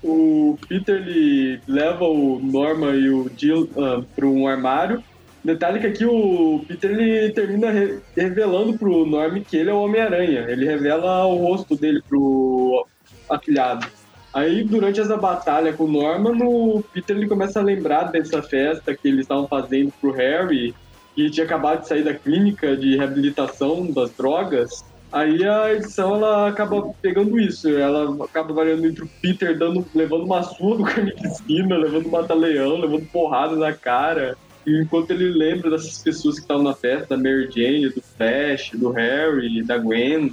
o 0.04 0.58
Peter 0.68 0.98
ele 0.98 1.62
leva 1.70 2.04
o 2.04 2.38
Norman 2.38 2.98
e 2.98 3.10
o 3.10 3.32
Jill 3.34 3.70
uh, 3.78 4.04
para 4.14 4.26
um 4.26 4.46
armário 4.46 5.02
Detalhe 5.44 5.82
que 5.82 5.88
aqui 5.88 6.06
o 6.06 6.64
Peter 6.66 6.92
ele 6.92 7.32
termina 7.32 7.70
re 7.70 8.00
revelando 8.16 8.78
pro 8.78 9.06
Norm 9.06 9.42
que 9.42 9.58
ele 9.58 9.70
é 9.70 9.74
o 9.74 9.84
Homem-Aranha. 9.84 10.46
Ele 10.48 10.66
revela 10.66 11.26
o 11.26 11.36
rosto 11.36 11.76
dele 11.76 12.02
pro 12.08 12.88
afilhado. 13.30 13.86
Aí, 14.34 14.64
durante 14.64 15.00
essa 15.00 15.16
batalha 15.16 15.74
com 15.74 15.84
o 15.84 15.92
Norman, 15.92 16.44
o 16.44 16.84
Peter 16.92 17.16
ele 17.16 17.28
começa 17.28 17.60
a 17.60 17.64
lembrar 17.64 18.06
dessa 18.06 18.42
festa 18.42 18.96
que 18.96 19.08
eles 19.08 19.22
estavam 19.22 19.48
fazendo 19.48 19.94
pro 20.02 20.12
Harry, 20.12 20.74
que 21.16 21.30
tinha 21.30 21.46
acabado 21.46 21.82
de 21.82 21.88
sair 21.88 22.04
da 22.04 22.16
clínica 22.16 22.76
de 22.76 22.98
reabilitação 22.98 23.86
das 23.92 24.12
drogas. 24.12 24.84
Aí 25.12 25.48
a 25.48 25.72
edição 25.72 26.16
ela 26.16 26.48
acaba 26.50 26.92
pegando 27.00 27.40
isso, 27.40 27.70
ela 27.70 28.26
acaba 28.26 28.52
variando 28.52 28.88
entre 28.88 29.04
o 29.04 29.10
Peter 29.22 29.56
dando, 29.56 29.86
levando 29.94 30.24
uma 30.24 30.42
surra 30.42 30.78
do 30.78 30.84
Carnificina, 30.84 31.78
levando 31.78 32.08
um 32.08 32.12
mata-leão, 32.12 32.78
levando 32.80 33.06
porrada 33.12 33.56
na 33.56 33.72
cara. 33.72 34.36
E 34.66 34.82
enquanto 34.82 35.12
ele 35.12 35.30
lembra 35.30 35.70
dessas 35.70 36.00
pessoas 36.00 36.36
que 36.36 36.42
estavam 36.42 36.64
na 36.64 36.74
festa, 36.74 37.16
da 37.16 37.18
Mary 37.18 37.48
Jane, 37.52 37.90
do 37.90 38.02
Flash, 38.02 38.72
do 38.74 38.90
Harry, 38.90 39.62
da 39.62 39.78
Gwen. 39.78 40.32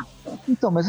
Então, 0.48 0.70
mas 0.70 0.86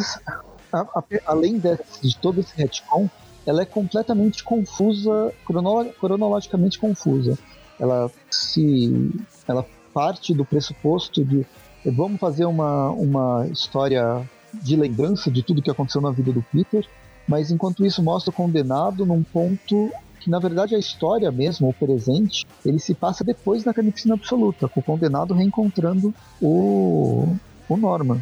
a, 0.71 0.81
a, 0.81 1.03
além 1.25 1.59
de, 1.59 1.77
de 2.01 2.17
todo 2.17 2.39
esse 2.39 2.55
retcon, 2.55 3.09
ela 3.45 3.61
é 3.61 3.65
completamente 3.65 4.43
confusa, 4.43 5.33
cronolo, 5.45 5.91
cronologicamente 5.93 6.79
confusa. 6.79 7.37
Ela 7.79 8.11
se. 8.29 9.11
Ela 9.47 9.65
parte 9.93 10.33
do 10.33 10.45
pressuposto 10.45 11.25
de 11.25 11.45
vamos 11.85 12.19
fazer 12.19 12.45
uma, 12.45 12.89
uma 12.91 13.47
história 13.47 14.27
de 14.53 14.75
lembrança 14.75 15.31
de 15.31 15.41
tudo 15.41 15.61
que 15.61 15.71
aconteceu 15.71 16.01
na 16.01 16.11
vida 16.11 16.31
do 16.31 16.41
Peter, 16.43 16.87
mas 17.27 17.51
enquanto 17.51 17.85
isso 17.85 18.03
mostra 18.03 18.29
o 18.29 18.33
condenado 18.33 19.05
num 19.05 19.23
ponto 19.23 19.91
que 20.19 20.29
na 20.29 20.37
verdade 20.37 20.75
a 20.75 20.79
história 20.79 21.31
mesmo, 21.31 21.69
o 21.69 21.73
presente, 21.73 22.45
ele 22.63 22.77
se 22.77 22.93
passa 22.93 23.23
depois 23.23 23.63
da 23.63 23.73
Carnificina 23.73 24.13
Absoluta, 24.13 24.67
com 24.67 24.79
o 24.79 24.83
condenado 24.83 25.33
reencontrando 25.33 26.13
o, 26.39 27.35
o 27.67 27.77
Norman. 27.77 28.21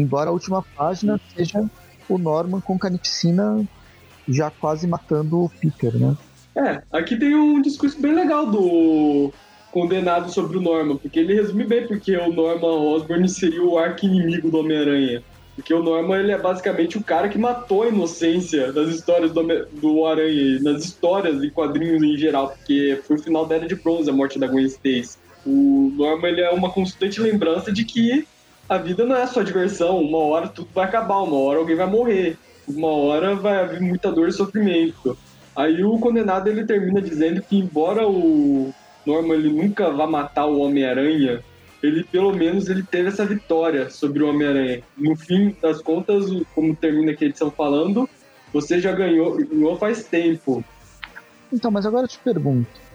Embora 0.00 0.30
a 0.30 0.32
última 0.32 0.62
página 0.76 1.20
seja 1.34 1.68
o 2.08 2.18
Norman 2.18 2.60
com 2.60 2.78
Carnificina 2.78 3.66
já 4.28 4.50
quase 4.50 4.86
matando 4.86 5.44
o 5.44 5.48
Peter, 5.48 5.94
né? 5.96 6.16
É, 6.54 6.82
aqui 6.92 7.16
tem 7.16 7.34
um 7.34 7.60
discurso 7.62 8.00
bem 8.00 8.14
legal 8.14 8.46
do 8.46 9.32
condenado 9.70 10.32
sobre 10.32 10.56
o 10.56 10.60
Norman, 10.60 10.96
porque 10.96 11.18
ele 11.18 11.34
resume 11.34 11.64
bem 11.64 11.86
porque 11.86 12.16
o 12.16 12.32
Norman 12.32 12.94
Osborn 12.94 13.28
seria 13.28 13.62
o 13.62 13.78
arqui-inimigo 13.78 14.50
do 14.50 14.58
Homem-Aranha. 14.58 15.22
Porque 15.54 15.74
o 15.74 15.82
Norman 15.82 16.20
ele 16.20 16.32
é 16.32 16.38
basicamente 16.38 16.96
o 16.96 17.02
cara 17.02 17.28
que 17.28 17.36
matou 17.36 17.82
a 17.82 17.88
inocência 17.88 18.72
das 18.72 18.90
histórias 18.90 19.32
do, 19.32 19.42
do 19.72 20.06
Aranha, 20.06 20.60
nas 20.62 20.84
histórias 20.84 21.42
e 21.42 21.50
quadrinhos 21.50 22.02
em 22.02 22.16
geral, 22.16 22.50
porque 22.50 23.00
foi 23.06 23.16
o 23.16 23.22
final 23.22 23.44
da 23.44 23.56
Era 23.56 23.66
de 23.66 23.74
Bronze, 23.74 24.08
a 24.08 24.12
morte 24.12 24.38
da 24.38 24.46
Gwen 24.46 24.66
Stacy. 24.66 25.18
O 25.44 25.92
Norman 25.96 26.28
ele 26.28 26.40
é 26.42 26.50
uma 26.50 26.70
constante 26.70 27.20
lembrança 27.20 27.72
de 27.72 27.84
que 27.84 28.26
a 28.68 28.76
vida 28.76 29.04
não 29.04 29.16
é 29.16 29.26
só 29.26 29.42
diversão, 29.42 29.98
uma 29.98 30.18
hora 30.18 30.48
tudo 30.48 30.68
vai 30.74 30.84
acabar, 30.84 31.22
uma 31.22 31.38
hora 31.38 31.58
alguém 31.58 31.76
vai 31.76 31.86
morrer, 31.86 32.36
uma 32.66 32.88
hora 32.88 33.34
vai 33.34 33.60
haver 33.60 33.80
muita 33.80 34.12
dor 34.12 34.28
e 34.28 34.32
sofrimento. 34.32 35.16
Aí 35.56 35.82
o 35.82 35.98
condenado 35.98 36.48
ele 36.48 36.64
termina 36.66 37.00
dizendo 37.00 37.42
que 37.42 37.56
embora 37.58 38.06
o 38.06 38.72
Norman 39.06 39.34
ele 39.34 39.50
nunca 39.50 39.90
vá 39.90 40.06
matar 40.06 40.46
o 40.46 40.58
Homem-Aranha, 40.58 41.42
ele 41.82 42.04
pelo 42.04 42.32
menos 42.32 42.68
ele 42.68 42.82
teve 42.82 43.08
essa 43.08 43.24
vitória 43.24 43.88
sobre 43.88 44.22
o 44.22 44.28
Homem-Aranha. 44.28 44.82
No 44.96 45.16
fim 45.16 45.56
das 45.62 45.80
contas, 45.80 46.26
como 46.54 46.76
termina 46.76 47.12
aqui 47.12 47.24
a 47.24 47.28
edição 47.28 47.50
falando, 47.50 48.08
você 48.52 48.80
já 48.80 48.92
ganhou, 48.92 49.36
ganhou 49.36 49.76
faz 49.76 50.04
tempo. 50.04 50.62
Então, 51.52 51.70
mas 51.70 51.86
agora 51.86 52.04
eu 52.04 52.08
te 52.08 52.18
pergunto. 52.18 52.87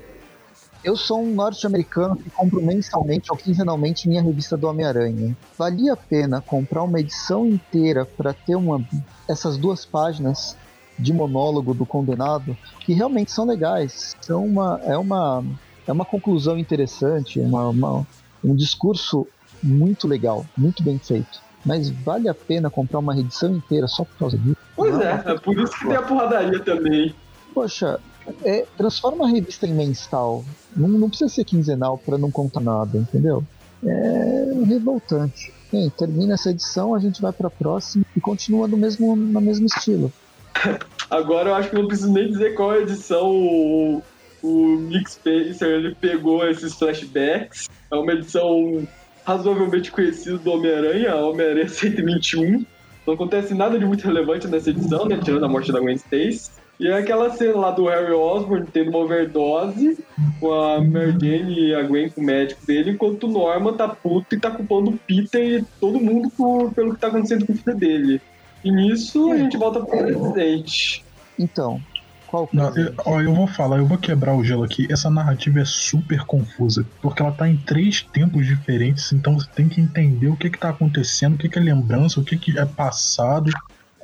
Eu 0.83 0.97
sou 0.97 1.23
um 1.23 1.33
norte-americano 1.33 2.17
que 2.17 2.29
compro 2.29 2.61
mensalmente 2.61 3.31
ou 3.31 3.37
quinzenalmente 3.37 4.09
minha 4.09 4.21
revista 4.21 4.57
do 4.57 4.67
Homem-Aranha. 4.67 5.35
Valia 5.57 5.93
a 5.93 5.97
pena 5.97 6.41
comprar 6.41 6.83
uma 6.83 6.99
edição 6.99 7.47
inteira 7.47 8.05
para 8.05 8.33
ter 8.33 8.55
uma, 8.55 8.83
essas 9.29 9.55
duas 9.57 9.85
páginas 9.85 10.57
de 10.99 11.13
monólogo 11.13 11.73
do 11.73 11.85
condenado, 11.85 12.57
que 12.81 12.93
realmente 12.93 13.31
são 13.31 13.45
legais. 13.45 14.13
São 14.21 14.45
uma, 14.45 14.79
é, 14.83 14.97
uma, 14.97 15.43
é 15.87 15.91
uma 15.91 16.03
conclusão 16.03 16.57
interessante, 16.57 17.39
uma, 17.39 17.69
uma 17.69 18.05
um 18.43 18.53
discurso 18.53 19.25
muito 19.63 20.05
legal, 20.05 20.45
muito 20.57 20.83
bem 20.83 20.99
feito. 20.99 21.41
Mas 21.65 21.89
vale 21.89 22.27
a 22.27 22.33
pena 22.33 22.69
comprar 22.69 22.99
uma 22.99 23.17
edição 23.17 23.55
inteira 23.55 23.87
só 23.87 24.03
por 24.03 24.17
causa 24.17 24.37
disso? 24.37 24.57
Pois 24.75 24.99
é, 24.99 25.23
é 25.27 25.39
por 25.39 25.57
isso 25.57 25.71
que 25.79 25.87
tem 25.87 25.95
a 25.95 26.01
porradaria 26.01 26.59
também. 26.59 27.15
Poxa, 27.53 28.01
é, 28.43 28.65
transforma 28.77 29.25
a 29.25 29.29
revista 29.29 29.65
em 29.65 29.73
mensal. 29.73 30.43
Não, 30.75 30.87
não 30.87 31.09
precisa 31.09 31.29
ser 31.29 31.45
quinzenal 31.45 31.97
para 31.97 32.17
não 32.17 32.31
contar 32.31 32.61
nada, 32.61 32.97
entendeu? 32.97 33.43
É 33.85 34.63
revoltante. 34.65 35.53
Bem, 35.71 35.89
termina 35.89 36.35
essa 36.35 36.51
edição, 36.51 36.93
a 36.93 36.99
gente 36.99 37.21
vai 37.21 37.31
para 37.31 37.47
a 37.47 37.51
próxima 37.51 38.05
e 38.15 38.21
continua 38.21 38.67
no 38.67 38.77
mesmo, 38.77 39.15
no 39.15 39.41
mesmo 39.41 39.65
estilo. 39.65 40.11
Agora 41.09 41.49
eu 41.49 41.55
acho 41.55 41.69
que 41.69 41.75
não 41.75 41.87
preciso 41.87 42.11
nem 42.11 42.29
dizer 42.29 42.55
qual 42.55 42.75
edição 42.75 43.29
o, 43.31 44.01
o 44.41 44.75
Nick 44.89 45.11
Spencer 45.11 45.67
ele 45.67 45.95
pegou 45.95 46.47
esses 46.47 46.73
flashbacks 46.73 47.69
é 47.91 47.95
uma 47.95 48.11
edição 48.13 48.87
razoavelmente 49.25 49.91
conhecida 49.91 50.37
do 50.37 50.51
Homem-Aranha, 50.51 51.15
Homem-Aranha 51.15 51.67
121. 51.67 52.65
Não 53.05 53.13
acontece 53.13 53.53
nada 53.53 53.77
de 53.77 53.85
muito 53.85 54.03
relevante 54.05 54.47
nessa 54.47 54.69
edição, 54.69 55.05
né? 55.05 55.19
Tirando 55.23 55.45
a 55.45 55.49
morte 55.49 55.71
da 55.71 55.79
Gwen 55.79 55.95
Stacy. 55.95 56.51
E 56.83 56.87
é 56.89 56.97
aquela 56.97 57.29
cena 57.29 57.57
lá 57.57 57.71
do 57.71 57.87
Harry 57.87 58.11
Osborn 58.11 58.67
tendo 58.67 58.89
uma 58.89 58.99
overdose 58.99 59.97
com 60.37 60.51
a 60.53 60.83
Mary 60.83 61.13
Jane 61.13 61.59
e 61.69 61.73
a 61.73 61.81
Gwen 61.81 62.09
com 62.09 62.19
o 62.19 62.25
médico 62.25 62.65
dele, 62.65 62.91
enquanto 62.91 63.23
o 63.23 63.31
Norman 63.31 63.71
tá 63.71 63.87
puto 63.87 64.35
e 64.35 64.37
tá 64.37 64.51
culpando 64.51 64.89
o 64.89 64.97
Peter 64.97 65.61
e 65.61 65.65
todo 65.79 65.97
mundo 65.97 66.29
por, 66.31 66.73
pelo 66.73 66.93
que 66.93 66.99
tá 66.99 67.07
acontecendo 67.07 67.45
com 67.45 67.53
o 67.53 67.55
filho 67.55 67.77
dele. 67.77 68.21
E 68.65 68.69
nisso 68.69 69.31
a 69.31 69.37
gente 69.37 69.55
volta 69.55 69.79
pro 69.79 69.97
presente. 69.97 71.05
Então, 71.39 71.81
qual 72.27 72.49
Não, 72.51 72.75
eu, 72.75 72.93
ó, 73.05 73.21
eu 73.21 73.33
vou 73.33 73.47
falar, 73.47 73.77
eu 73.77 73.85
vou 73.85 73.97
quebrar 73.97 74.35
o 74.35 74.43
gelo 74.43 74.65
aqui. 74.65 74.85
Essa 74.91 75.09
narrativa 75.09 75.61
é 75.61 75.65
super 75.65 76.25
confusa, 76.25 76.85
porque 77.01 77.21
ela 77.21 77.31
tá 77.31 77.47
em 77.47 77.55
três 77.55 78.01
tempos 78.01 78.45
diferentes, 78.45 79.13
então 79.13 79.39
você 79.39 79.47
tem 79.55 79.69
que 79.69 79.79
entender 79.79 80.27
o 80.27 80.35
que 80.35 80.49
que 80.49 80.59
tá 80.59 80.67
acontecendo, 80.67 81.35
o 81.35 81.37
que 81.37 81.47
que 81.47 81.57
é 81.57 81.61
lembrança, 81.61 82.19
o 82.19 82.25
que 82.25 82.37
que 82.37 82.59
é 82.59 82.65
passado. 82.65 83.49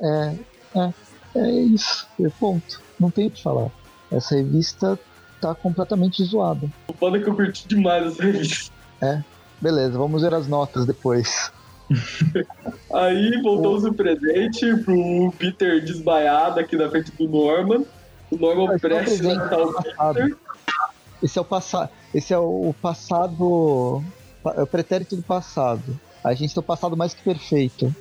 É, 0.00 0.34
é, 0.76 0.92
é 1.34 1.50
isso, 1.50 2.06
é 2.20 2.28
ponto. 2.28 2.80
Não 2.98 3.10
tem 3.10 3.26
o 3.26 3.30
que 3.30 3.42
falar. 3.42 3.70
Essa 4.10 4.36
revista 4.36 4.98
tá 5.40 5.54
completamente 5.54 6.22
zoada. 6.24 6.68
O 6.88 6.92
foda 6.92 7.18
é 7.18 7.20
que 7.20 7.28
eu 7.28 7.34
curti 7.34 7.66
demais 7.66 8.06
essa 8.06 8.22
revista. 8.22 8.72
É, 9.00 9.22
beleza, 9.60 9.96
vamos 9.96 10.22
ver 10.22 10.34
as 10.34 10.46
notas 10.46 10.84
depois. 10.84 11.50
Aí 12.92 13.40
voltamos 13.42 13.84
o 13.84 13.92
presente 13.92 14.76
pro 14.84 15.32
Peter 15.38 15.82
desbaiado 15.84 16.60
aqui 16.60 16.76
na 16.76 16.88
frente 16.88 17.10
do 17.12 17.28
Norman. 17.28 17.84
O 18.30 18.36
Norman 18.36 18.78
prestes 18.78 19.24
a 19.24 19.34
matar 19.34 19.60
o 19.60 19.82
Peter. 19.82 20.36
Esse 21.22 21.38
é 21.38 21.42
o 21.42 21.44
passado. 21.44 21.90
Esse 22.14 22.32
é 22.32 22.38
o 22.38 22.74
passado. 22.80 24.02
É 24.56 24.62
o 24.62 24.66
pretérito 24.66 25.16
do 25.16 25.22
passado. 25.22 25.98
A 26.22 26.34
gente 26.34 26.54
tem 26.54 26.60
o 26.60 26.64
passado 26.64 26.96
mais 26.96 27.14
que 27.14 27.22
perfeito, 27.22 27.94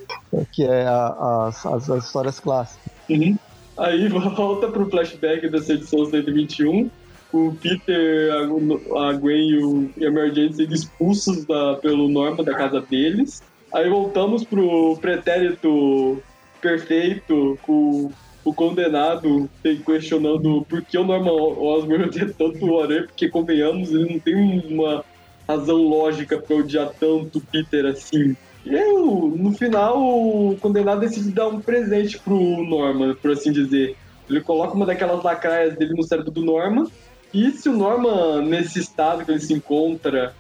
que 0.52 0.64
é 0.64 0.86
a, 0.86 1.48
as, 1.48 1.66
as, 1.66 1.90
as, 1.90 2.06
histórias 2.06 2.40
clássicas. 2.40 2.92
Uhum. 3.10 3.38
Aí 3.78 4.08
volta 4.10 4.68
pro 4.68 4.90
flashback 4.90 5.50
dessa 5.50 5.74
edição 5.74 6.06
121, 6.06 6.90
com 7.32 7.48
o 7.48 7.56
Peter, 7.56 8.32
a, 8.34 9.14
Gwen 9.14 9.50
e, 9.50 9.64
o, 9.64 10.12
Mary 10.12 10.54
sendo 10.54 10.74
expulsos 10.74 11.46
da, 11.46 11.76
pelo 11.76 12.10
Norman 12.10 12.44
da 12.44 12.54
casa 12.54 12.82
deles. 12.82 13.42
Aí 13.74 13.88
voltamos 13.90 14.44
pro 14.44 14.98
pretérito 14.98 16.22
perfeito, 16.60 17.58
com 17.62 18.12
o 18.44 18.54
condenado 18.54 19.50
questionando 19.86 20.66
por 20.68 20.82
que 20.82 20.98
o 20.98 21.04
Norman 21.04 21.32
Osborn 21.32 22.06
odeia 22.10 22.34
tanto 22.38 22.66
o 22.66 22.82
Aranha, 22.82 23.04
porque, 23.04 23.30
convenhamos, 23.30 23.92
ele 23.92 24.14
não 24.14 24.20
tem 24.20 24.36
uma 24.36 25.06
razão 25.48 25.78
lógica 25.78 26.38
para 26.38 26.56
odiar 26.56 26.92
tanto 27.00 27.42
Peter 27.52 27.86
assim. 27.86 28.36
E 28.70 28.94
no 29.36 29.52
final, 29.52 30.00
o 30.00 30.56
condenado 30.62 31.00
decide 31.00 31.32
dar 31.32 31.48
um 31.48 31.60
presente 31.60 32.20
pro 32.20 32.38
Norman, 32.64 33.16
por 33.16 33.32
assim 33.32 33.52
dizer. 33.52 33.96
Ele 34.30 34.42
coloca 34.42 34.76
uma 34.76 34.86
daquelas 34.86 35.24
lacraias 35.24 35.76
dele 35.76 35.96
no 35.96 36.04
cérebro 36.04 36.30
do 36.30 36.46
Norman, 36.46 36.86
e 37.34 37.50
se 37.50 37.68
o 37.68 37.74
Norman, 37.74 38.44
nesse 38.44 38.80
estado 38.80 39.26
que 39.26 39.32
ele 39.32 39.40
se 39.40 39.54
encontra, 39.54 40.36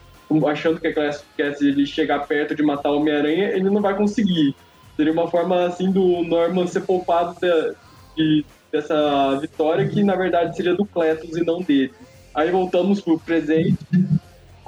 achando 0.47 0.79
que 0.79 0.87
a 0.87 0.93
classe 0.93 1.23
quer 1.35 1.57
ele 1.59 1.87
chegar 1.87 2.27
perto 2.27 2.55
de 2.55 2.61
matar 2.61 2.91
o 2.91 2.97
Homem-Aranha, 2.97 3.49
ele 3.49 3.67
não 3.69 3.81
vai 3.81 3.97
conseguir. 3.97 4.55
Seria 4.95 5.11
uma 5.11 5.27
forma, 5.27 5.65
assim, 5.65 5.91
do 5.91 6.23
Norman 6.23 6.67
ser 6.67 6.81
poupado 6.81 7.35
de, 8.15 8.45
dessa 8.71 9.39
vitória, 9.39 9.87
que 9.87 10.03
na 10.03 10.15
verdade 10.15 10.55
seria 10.55 10.75
do 10.75 10.85
Cletus 10.85 11.35
e 11.35 11.43
não 11.43 11.61
dele. 11.61 11.91
Aí 12.35 12.51
voltamos 12.51 13.01
pro 13.01 13.19
presente, 13.19 13.77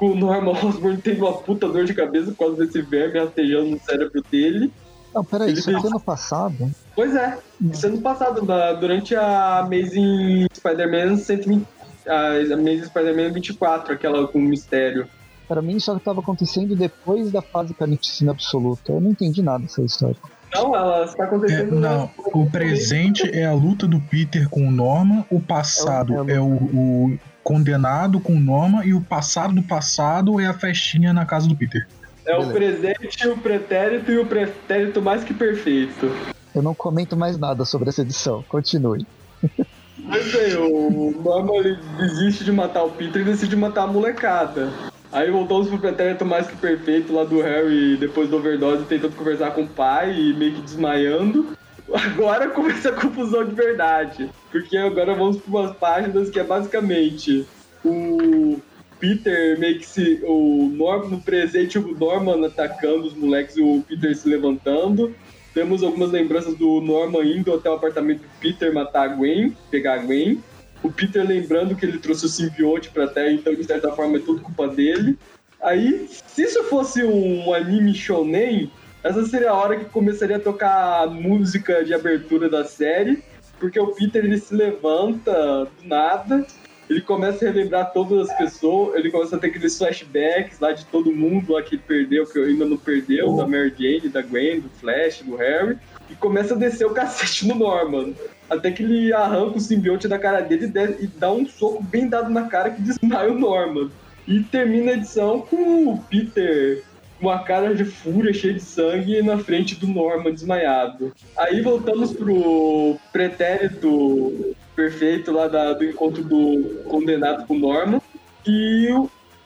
o 0.01 0.15
Norman 0.15 0.51
Osborn 0.51 0.97
tendo 0.97 1.25
uma 1.25 1.33
puta 1.33 1.67
dor 1.67 1.85
de 1.85 1.93
cabeça 1.93 2.31
por 2.31 2.37
causa 2.37 2.65
desse 2.65 2.81
verme 2.81 3.19
rastejando 3.19 3.69
no 3.69 3.79
cérebro 3.79 4.23
dele. 4.31 4.71
Não, 5.13 5.23
peraí, 5.23 5.53
isso 5.53 5.65
fez... 5.65 5.83
ano 5.83 5.99
passado? 5.99 6.71
Pois 6.95 7.15
é, 7.15 7.37
isso 7.59 7.85
ano 7.85 8.01
passado, 8.01 8.41
durante 8.79 9.15
a 9.15 9.59
Amazing 9.59 10.47
Spider-Man 10.53 11.17
120, 11.17 11.67
a 12.07 12.53
Amazing 12.53 12.85
Spider-Man 12.85 13.33
24, 13.33 13.93
aquela 13.93 14.27
com 14.27 14.39
o 14.39 14.41
mistério. 14.41 15.07
Para 15.47 15.61
mim, 15.61 15.75
isso 15.75 15.95
estava 15.95 16.21
acontecendo 16.21 16.75
depois 16.75 17.29
da 17.29 17.41
fase 17.41 17.73
carnificina 17.73 18.31
absoluta. 18.31 18.93
Eu 18.93 19.01
não 19.01 19.11
entendi 19.11 19.41
nada 19.41 19.63
dessa 19.63 19.81
história. 19.81 20.15
Não, 20.53 20.75
ela 20.75 21.05
está 21.05 21.25
acontecendo. 21.25 21.75
É, 21.75 21.79
não, 21.79 22.09
o 22.33 22.49
presente 22.49 23.29
é 23.33 23.45
a 23.45 23.53
luta 23.53 23.87
do 23.87 23.99
Peter 23.99 24.49
com 24.49 24.67
o 24.67 24.71
Norma, 24.71 25.25
o 25.29 25.39
passado 25.39 26.29
é, 26.29 26.35
é, 26.35 26.39
o, 26.39 26.45
o, 26.45 27.19
condenado 27.43 28.19
com 28.19 28.33
o 28.33 28.39
Norma 28.39 28.85
e 28.85 28.93
o 28.93 29.01
passado 29.01 29.53
do 29.53 29.63
passado 29.63 30.39
é 30.39 30.45
a 30.45 30.53
festinha 30.53 31.13
na 31.13 31.25
casa 31.25 31.47
do 31.47 31.55
Peter. 31.55 31.87
É 32.25 32.31
Beleza. 32.31 32.49
o 32.49 32.53
presente, 32.53 33.27
o 33.27 33.37
pretérito 33.37 34.11
e 34.11 34.19
o 34.19 34.25
pretérito 34.25 35.01
mais 35.01 35.23
que 35.23 35.33
perfeito. 35.33 36.11
Eu 36.53 36.61
não 36.61 36.75
comento 36.75 37.17
mais 37.17 37.37
nada 37.37 37.65
sobre 37.65 37.89
essa 37.89 38.01
edição. 38.01 38.43
Continue. 38.47 39.05
Mas 40.03 40.31
bem, 40.31 40.55
o 40.55 41.21
Norma 41.23 41.55
ele 41.55 41.77
desiste 41.97 42.43
de 42.43 42.51
matar 42.51 42.83
o 42.83 42.91
Peter 42.91 43.21
e 43.21 43.25
decide 43.25 43.55
matar 43.55 43.83
a 43.83 43.87
molecada. 43.87 44.71
Aí 45.11 45.29
voltamos 45.29 45.67
pro 45.67 45.77
pretérito 45.77 46.25
mais 46.25 46.47
que 46.47 46.55
perfeito 46.55 47.13
lá 47.13 47.23
do 47.23 47.41
Harry 47.41 47.97
depois 47.97 48.29
da 48.29 48.37
overdose 48.37 48.85
tentando 48.85 49.15
conversar 49.15 49.51
com 49.51 49.63
o 49.63 49.67
pai 49.67 50.17
e 50.17 50.33
meio 50.33 50.53
que 50.53 50.61
desmaiando. 50.61 51.57
Agora 51.93 52.49
começa 52.49 52.89
a 52.89 52.93
confusão 52.93 53.45
de 53.45 53.53
verdade. 53.53 54.29
Porque 54.51 54.77
agora 54.77 55.13
vamos 55.13 55.37
para 55.37 55.49
umas 55.49 55.75
páginas 55.75 56.29
que 56.29 56.39
é 56.39 56.43
basicamente 56.43 57.45
o 57.83 58.59
Peter 58.99 59.59
meio 59.59 59.79
que 59.79 59.85
se. 59.85 60.21
O 60.23 60.69
Norman 60.73 61.09
no 61.09 61.21
presente, 61.21 61.77
o 61.77 61.97
Norman 61.97 62.45
atacando 62.45 63.07
os 63.07 63.13
moleques 63.13 63.57
e 63.57 63.61
o 63.61 63.83
Peter 63.87 64.15
se 64.15 64.29
levantando. 64.29 65.13
Temos 65.53 65.83
algumas 65.83 66.11
lembranças 66.11 66.55
do 66.55 66.79
Norman 66.79 67.23
indo 67.25 67.53
até 67.53 67.69
o 67.69 67.73
apartamento 67.73 68.21
do 68.21 68.29
Peter 68.39 68.73
matar 68.73 69.09
a 69.09 69.13
Gwen, 69.13 69.55
pegar 69.69 69.95
a 69.95 69.97
Gwen. 69.97 70.41
o 70.81 70.91
Peter 70.91 71.27
lembrando 71.27 71.75
que 71.75 71.85
ele 71.85 71.99
trouxe 71.99 72.25
o 72.25 72.29
simbionte 72.29 72.89
pra 72.89 73.07
Terra, 73.07 73.31
então 73.31 73.53
de 73.53 73.63
certa 73.63 73.91
forma 73.91 74.17
é 74.17 74.19
tudo 74.19 74.41
culpa 74.41 74.67
dele. 74.67 75.17
Aí, 75.61 76.07
se 76.27 76.43
isso 76.43 76.63
fosse 76.63 77.03
um 77.03 77.53
anime 77.53 77.93
shonen, 77.93 78.71
essa 79.03 79.25
seria 79.25 79.51
a 79.51 79.55
hora 79.55 79.77
que 79.77 79.85
começaria 79.85 80.37
a 80.37 80.39
tocar 80.39 81.03
a 81.03 81.07
música 81.07 81.83
de 81.83 81.93
abertura 81.93 82.47
da 82.49 82.63
série, 82.63 83.23
porque 83.59 83.79
o 83.79 83.87
Peter 83.87 84.23
ele 84.23 84.37
se 84.37 84.53
levanta 84.53 85.65
do 85.65 85.87
nada, 85.87 86.45
ele 86.89 87.01
começa 87.01 87.45
a 87.45 87.51
relembrar 87.51 87.93
todas 87.93 88.29
as 88.29 88.37
pessoas, 88.37 88.95
ele 88.95 89.09
começa 89.09 89.35
a 89.35 89.39
ter 89.39 89.47
aqueles 89.47 89.77
flashbacks 89.77 90.59
lá 90.59 90.71
de 90.71 90.85
todo 90.85 91.11
mundo 91.11 91.53
lá 91.53 91.63
que 91.63 91.77
perdeu, 91.77 92.25
que 92.25 92.37
ainda 92.37 92.65
não 92.65 92.77
perdeu, 92.77 93.35
da 93.37 93.47
Mary 93.47 93.73
Jane, 93.77 94.09
da 94.09 94.21
Gwen, 94.21 94.59
do 94.59 94.69
Flash, 94.69 95.21
do 95.21 95.35
Harry, 95.35 95.77
e 96.09 96.15
começa 96.15 96.53
a 96.53 96.57
descer 96.57 96.85
o 96.85 96.91
cacete 96.93 97.47
no 97.47 97.55
Norman. 97.55 98.13
Até 98.49 98.71
que 98.71 98.83
ele 98.83 99.13
arranca 99.13 99.57
o 99.57 99.61
simbionte 99.61 100.07
da 100.07 100.19
cara 100.19 100.41
dele 100.41 100.69
e 100.99 101.07
dá 101.07 101.31
um 101.31 101.47
soco 101.47 101.81
bem 101.81 102.09
dado 102.09 102.29
na 102.29 102.47
cara 102.47 102.69
que 102.69 102.81
desmaia 102.81 103.31
o 103.31 103.39
Norman. 103.39 103.89
E 104.27 104.43
termina 104.43 104.91
a 104.91 104.95
edição 104.95 105.39
com 105.39 105.93
o 105.93 105.97
Peter 105.97 106.83
uma 107.21 107.39
cara 107.43 107.75
de 107.75 107.85
fúria, 107.85 108.33
cheia 108.33 108.53
de 108.53 108.61
sangue, 108.61 109.21
na 109.21 109.37
frente 109.37 109.75
do 109.75 109.87
Norman 109.87 110.31
desmaiado. 110.31 111.13
Aí 111.37 111.61
voltamos 111.61 112.13
pro 112.13 112.97
pretérito 113.13 114.55
perfeito 114.75 115.31
lá 115.31 115.47
da, 115.47 115.73
do 115.73 115.85
encontro 115.85 116.23
do 116.23 116.83
condenado 116.89 117.45
com 117.45 117.55
o 117.55 117.59
Norman. 117.59 118.01
E 118.45 118.87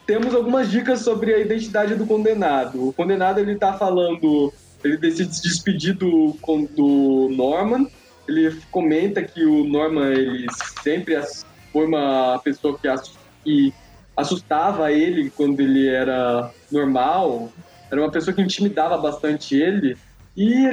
temos 0.06 0.34
algumas 0.34 0.72
dicas 0.72 1.02
sobre 1.02 1.34
a 1.34 1.40
identidade 1.40 1.96
do 1.96 2.06
condenado. 2.06 2.90
O 2.90 2.94
condenado 2.94 3.40
ele 3.40 3.56
tá 3.56 3.74
falando, 3.74 4.54
ele 4.84 4.98
decide 4.98 5.36
se 5.36 5.44
despedir 5.44 5.96
do, 5.96 6.38
do 6.76 7.30
Norman. 7.32 7.88
Ele 8.28 8.56
comenta 8.72 9.22
que 9.22 9.44
o 9.44 9.64
Norman 9.66 10.12
ele 10.12 10.48
sempre 10.82 11.16
foi 11.72 11.86
uma 11.86 12.40
pessoa 12.40 12.78
que, 12.78 12.88
que 13.44 13.74
assustava 14.16 14.92
ele 14.92 15.30
quando 15.30 15.60
ele 15.60 15.88
era 15.88 16.52
normal, 16.72 17.52
era 17.92 18.02
uma 18.02 18.12
pessoa 18.12 18.34
que 18.34 18.42
intimidava 18.42 18.98
bastante 18.98 19.56
ele. 19.56 19.98
E 20.36 20.66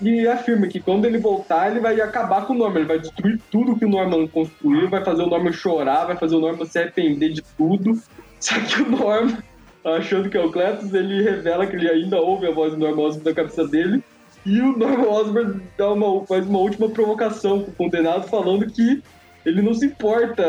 ele, 0.00 0.26
afirma 0.26 0.66
que 0.68 0.80
quando 0.80 1.04
ele 1.04 1.18
voltar, 1.18 1.70
ele 1.70 1.80
vai 1.80 2.00
acabar 2.00 2.46
com 2.46 2.54
o 2.54 2.56
Norman, 2.56 2.78
ele 2.78 2.88
vai 2.88 2.98
destruir 2.98 3.38
tudo 3.50 3.76
que 3.76 3.84
o 3.84 3.88
Norman 3.88 4.26
construiu, 4.26 4.88
vai 4.88 5.04
fazer 5.04 5.22
o 5.22 5.26
Norman 5.26 5.52
chorar, 5.52 6.06
vai 6.06 6.16
fazer 6.16 6.34
o 6.34 6.40
Norman 6.40 6.64
se 6.64 6.78
arrepender 6.78 7.30
de 7.30 7.42
tudo. 7.56 8.00
Só 8.40 8.58
que 8.58 8.80
o 8.80 8.90
Norman, 8.90 9.36
achando 9.84 10.30
que 10.30 10.36
é 10.38 10.40
o 10.42 10.50
Cletus, 10.50 10.94
ele 10.94 11.22
revela 11.22 11.66
que 11.66 11.76
ele 11.76 11.90
ainda 11.90 12.16
ouve 12.18 12.46
a 12.46 12.52
voz 12.52 12.72
do 12.72 12.78
Norman 12.78 13.02
Osborn 13.02 13.28
na 13.28 13.34
cabeça 13.34 13.68
dele. 13.68 14.02
E 14.46 14.60
o 14.60 14.76
Norman 14.76 15.08
Osborn 15.08 15.62
dá 15.76 15.92
uma, 15.92 16.26
faz 16.26 16.46
uma 16.46 16.58
última 16.58 16.88
provocação 16.88 17.62
com 17.62 17.70
o 17.70 17.74
condenado, 17.74 18.26
falando 18.28 18.66
que 18.66 19.02
ele 19.44 19.60
não 19.60 19.74
se 19.74 19.86
importa 19.86 20.42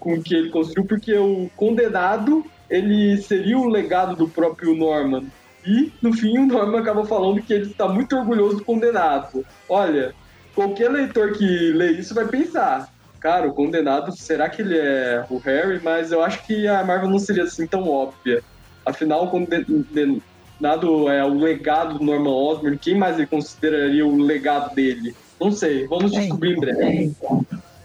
com 0.00 0.14
o 0.14 0.22
que 0.22 0.34
ele 0.34 0.48
construiu, 0.48 0.86
porque 0.86 1.14
o 1.14 1.50
condenado 1.56 2.44
ele 2.70 3.16
seria 3.18 3.58
o 3.58 3.68
legado 3.68 4.16
do 4.16 4.28
próprio 4.28 4.74
Norman. 4.74 5.24
E, 5.66 5.92
no 6.00 6.12
fim, 6.12 6.38
o 6.38 6.46
Norman 6.46 6.80
acaba 6.80 7.04
falando 7.04 7.42
que 7.42 7.52
ele 7.52 7.70
está 7.70 7.88
muito 7.88 8.16
orgulhoso 8.16 8.56
do 8.58 8.64
condenado. 8.64 9.44
Olha, 9.68 10.14
qualquer 10.54 10.90
leitor 10.90 11.32
que 11.32 11.72
lê 11.72 11.92
isso 11.92 12.14
vai 12.14 12.26
pensar, 12.26 12.92
cara, 13.20 13.48
o 13.48 13.54
condenado, 13.54 14.16
será 14.16 14.48
que 14.48 14.62
ele 14.62 14.78
é 14.78 15.24
o 15.28 15.38
Harry? 15.38 15.80
Mas 15.82 16.12
eu 16.12 16.22
acho 16.22 16.44
que 16.46 16.66
a 16.66 16.84
Marvel 16.84 17.10
não 17.10 17.18
seria 17.18 17.44
assim 17.44 17.66
tão 17.66 17.88
óbvia. 17.88 18.42
Afinal, 18.86 19.24
o 19.24 19.30
condenado 19.30 21.08
é 21.10 21.24
o 21.24 21.34
legado 21.34 21.98
do 21.98 22.04
Norman 22.04 22.30
Osborn. 22.30 22.78
Quem 22.78 22.96
mais 22.96 23.18
ele 23.18 23.26
consideraria 23.26 24.06
o 24.06 24.16
legado 24.16 24.74
dele? 24.74 25.14
Não 25.40 25.52
sei, 25.52 25.86
vamos 25.86 26.12
descobrir 26.12 26.56
em 26.56 26.60
breve. 26.60 27.16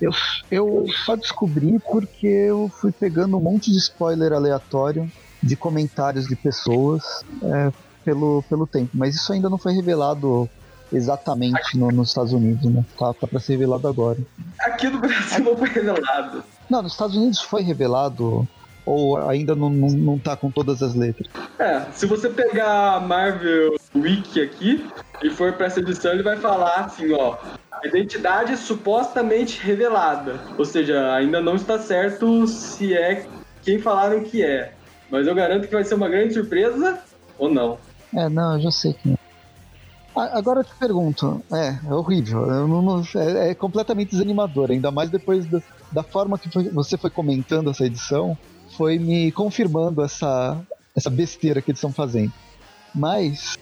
Eu, 0.01 0.11
eu 0.51 0.86
só 1.05 1.15
descobri 1.15 1.80
porque 1.80 2.28
eu 2.28 2.69
fui 2.80 2.91
pegando 2.91 3.38
um 3.38 3.39
monte 3.39 3.71
de 3.71 3.78
spoiler 3.78 4.34
aleatório 4.34 5.09
de 5.44 5.56
comentários 5.56 6.26
de 6.26 6.36
pessoas 6.36 7.04
é, 7.44 7.72
pelo, 8.04 8.44
pelo 8.50 8.66
tempo. 8.66 8.91
Mas 8.94 9.16
isso 9.16 9.32
ainda 9.34 9.50
não 9.50 9.58
foi 9.58 9.74
revelado 9.74 10.50
exatamente 10.91 11.78
no, 11.78 11.91
nos 11.91 12.10
Estados 12.10 12.34
Unidos, 12.34 12.72
né? 12.72 12.84
Tá, 12.98 13.14
tá 13.14 13.28
pra 13.28 13.39
ser 13.39 13.54
revelado 13.54 13.88
agora. 13.88 14.20
Aqui 14.62 14.88
no 14.89 15.00
Brasil 15.00 15.44
não 15.44 15.58
foi 15.58 15.70
revelado. 15.70 16.44
Não, 16.70 16.82
nos 16.82 16.94
Estados 16.94 17.16
Unidos 17.16 17.41
foi 17.41 17.62
revelado 17.62 18.48
ou 18.86 19.18
ainda 19.30 19.56
não, 19.56 19.70
não, 19.70 19.89
não 19.89 20.20
tá 20.20 20.36
com 20.36 20.52
todas 20.52 20.84
as 20.84 20.94
letras? 20.94 21.28
É, 21.58 21.82
se 21.91 22.06
você 22.06 22.30
pegar 22.30 22.96
a 22.96 23.00
Marvel 23.00 23.76
Wiki 23.96 24.41
aqui 24.41 24.86
e 25.22 25.30
for 25.30 25.54
pra 25.54 25.68
essa 25.68 25.80
edição, 25.80 26.12
ele 26.12 26.24
vai 26.24 26.38
falar 26.38 26.86
assim, 26.86 27.12
ó. 27.14 27.38
Identidade 27.84 28.56
supostamente 28.58 29.62
revelada. 29.62 30.39
Ou 30.58 30.66
seja, 30.66 31.14
ainda 31.14 31.41
não 31.41 31.56
está 31.56 31.80
certo 31.80 32.48
se 32.48 32.94
é 32.94 33.26
quem 33.62 33.80
falaram 33.80 34.24
que 34.24 34.44
é. 34.44 34.74
Mas 35.14 35.28
eu 35.28 35.36
garanto 35.36 35.68
que 35.68 35.74
vai 35.76 35.84
ser 35.84 35.93
uma 35.93 36.09
grande 36.09 36.34
surpresa 36.34 36.99
ou 37.38 37.47
não. 37.47 37.78
É, 38.16 38.28
não, 38.28 38.55
eu 38.55 38.61
já 38.61 38.72
sei 38.72 38.93
quem 38.93 39.14
é. 39.14 39.18
Agora 40.16 40.61
eu 40.61 40.64
te 40.64 40.74
pergunto, 40.74 41.39
é, 41.53 41.78
é 41.88 41.93
horrível, 41.93 42.47
não, 42.47 42.82
não, 42.82 43.03
é, 43.16 43.51
é, 43.51 43.55
completamente 43.55 44.09
desanimador, 44.09 44.72
ainda 44.72 44.89
mais 44.89 45.11
depois 45.11 45.45
da, 45.45 45.61
da 45.91 46.01
forma 46.01 46.38
que 46.39 46.49
foi, 46.49 46.68
você 46.70 46.97
foi 46.97 47.11
comentando 47.11 47.70
essa 47.70 47.86
edição, 47.86 48.36
foi 48.76 48.97
me 48.97 49.32
confirmando 49.32 50.03
essa, 50.03 50.59
essa 50.95 51.11
besteira 51.11 51.61
que 51.61 51.70
eles 51.70 51.78
estão 51.78 51.93
fazendo. 51.93 52.34
Mas 52.93 53.55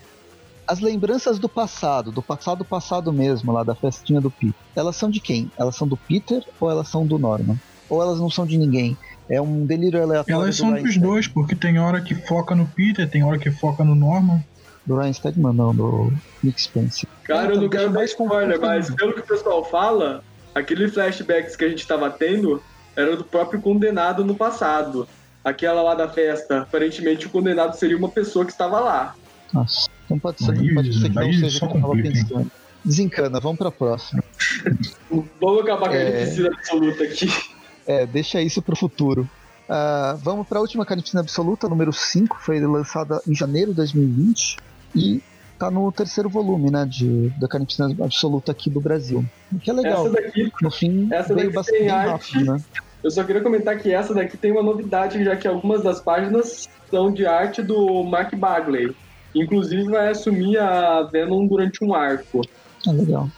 as 0.66 0.80
lembranças 0.80 1.38
do 1.38 1.50
passado, 1.50 2.14
do 2.14 2.22
passado 2.22 2.64
passado 2.64 3.12
mesmo, 3.12 3.52
lá 3.52 3.64
da 3.64 3.76
festinha 3.76 4.22
do 4.22 4.32
Peter, 4.32 4.56
elas 4.74 4.96
são 4.96 5.10
de 5.10 5.20
quem? 5.20 5.52
Elas 5.58 5.76
são 5.76 5.86
do 5.86 5.98
Peter 5.98 6.46
ou 6.62 6.72
elas 6.72 6.88
são 6.88 7.06
do 7.06 7.20
Norman? 7.20 7.58
Ou 7.90 8.02
elas 8.02 8.22
não 8.22 8.30
são 8.30 8.46
de 8.46 8.58
ninguém? 8.58 8.98
É 9.32 9.40
um 9.40 9.66
delírio 9.66 10.04
aleatório. 10.04 10.44
Elas 10.44 10.58
são 10.58 10.74
do 10.74 10.84
dos 10.84 10.98
dois, 10.98 11.26
porque 11.26 11.56
tem 11.56 11.80
hora 11.80 12.02
que 12.02 12.14
foca 12.14 12.54
no 12.54 12.68
Peter, 12.68 13.10
tem 13.10 13.24
hora 13.24 13.40
que 13.40 13.50
foca 13.50 13.82
no 13.82 13.96
Norman. 13.96 14.44
Do 14.86 14.98
Ryan 14.98 15.14
Stegman, 15.14 15.54
não, 15.54 15.74
do 15.74 16.12
Nick 16.44 16.62
Spencer. 16.62 17.08
Cara, 17.24 17.54
eu 17.54 17.62
não 17.62 17.70
quero 17.70 17.92
dar 17.92 18.04
spoiler, 18.04 18.60
mas 18.60 18.90
pelo 18.94 19.14
que 19.14 19.22
o 19.22 19.26
pessoal 19.26 19.64
fala, 19.64 20.24
aquele 20.54 20.90
flashbacks 20.90 21.56
que 21.56 21.64
a 21.64 21.70
gente 21.70 21.88
tava 21.88 22.10
tendo 22.10 22.62
era 22.96 23.16
do 23.16 23.24
próprio 23.24 23.62
condenado 23.62 24.26
no 24.26 24.36
passado. 24.36 25.08
Aquela 25.46 25.82
lá 25.82 25.96
da 25.96 26.10
festa, 26.10 26.62
aparentemente 26.62 27.28
o 27.28 27.30
condenado 27.30 27.76
seria 27.78 27.96
uma 27.96 28.10
pessoa 28.10 28.44
que 28.44 28.52
estava 28.52 28.80
lá. 28.80 29.16
Nossa, 29.54 29.88
então 30.06 30.20
pode 30.20 30.44
ser, 30.44 30.52
aí, 30.52 30.74
pode 30.74 31.00
ser 31.00 31.10
que 31.10 31.16
não 31.16 31.34
seja 31.34 31.66
o 31.66 31.70
que 31.70 31.78
eu 31.78 31.82
tava 31.82 31.94
pensando. 31.94 32.52
Desencana, 32.84 33.40
vamos 33.40 33.60
pra 33.60 33.72
próxima. 33.72 34.24
vamos 35.40 35.62
acabar 35.62 35.90
com 35.90 35.96
a 35.96 35.98
é... 35.98 36.48
absoluta 36.48 37.04
aqui. 37.04 37.30
É, 37.86 38.06
deixa 38.06 38.42
isso 38.42 38.62
pro 38.62 38.76
futuro. 38.76 39.30
Uh, 39.70 40.18
vamos 40.18 40.48
para 40.48 40.58
a 40.58 40.62
última 40.62 40.86
Carnificina 40.86 41.22
Absoluta, 41.22 41.70
número 41.70 41.94
5, 41.94 42.38
foi 42.42 42.60
lançada 42.60 43.22
em 43.28 43.34
janeiro 43.34 43.72
de 43.72 43.78
2020 43.78 44.58
e 44.94 45.22
tá 45.58 45.72
no 45.72 45.92
terceiro 45.92 46.28
volume, 46.28 46.70
né, 46.70 46.86
de, 46.86 47.30
da 47.40 47.48
Carnificina 47.48 47.96
Absoluta 48.04 48.52
aqui 48.52 48.70
do 48.70 48.82
Brasil. 48.82 49.24
O 49.52 49.60
que 49.60 49.70
é 49.70 49.74
legal. 49.74 50.08
Essa 50.08 50.22
daqui, 50.22 50.52
no 50.62 50.72
fim, 50.72 51.08
essa 51.12 51.34
veio 51.34 51.54
bastante 51.54 51.88
rápido, 51.88 52.46
né? 52.46 52.62
Eu 53.04 53.10
só 53.10 53.24
queria 53.24 53.42
comentar 53.42 53.78
que 53.80 53.94
essa 53.94 54.14
daqui 54.14 54.38
tem 54.38 54.52
uma 54.52 54.62
novidade, 54.62 55.24
já 55.24 55.36
que 55.36 55.48
algumas 55.48 55.82
das 55.82 56.00
páginas 56.02 56.68
são 56.90 57.12
de 57.12 57.26
arte 57.26 57.62
do 57.62 58.04
Mark 58.04 58.36
Bagley. 58.36 58.96
Inclusive 59.34 59.86
vai 59.86 60.10
assumir 60.10 60.58
a 60.58 61.04
Venom 61.04 61.48
durante 61.48 61.84
um 61.84 61.96
arco. 61.96 62.42
Ah, 62.86 62.92
legal. 62.92 63.30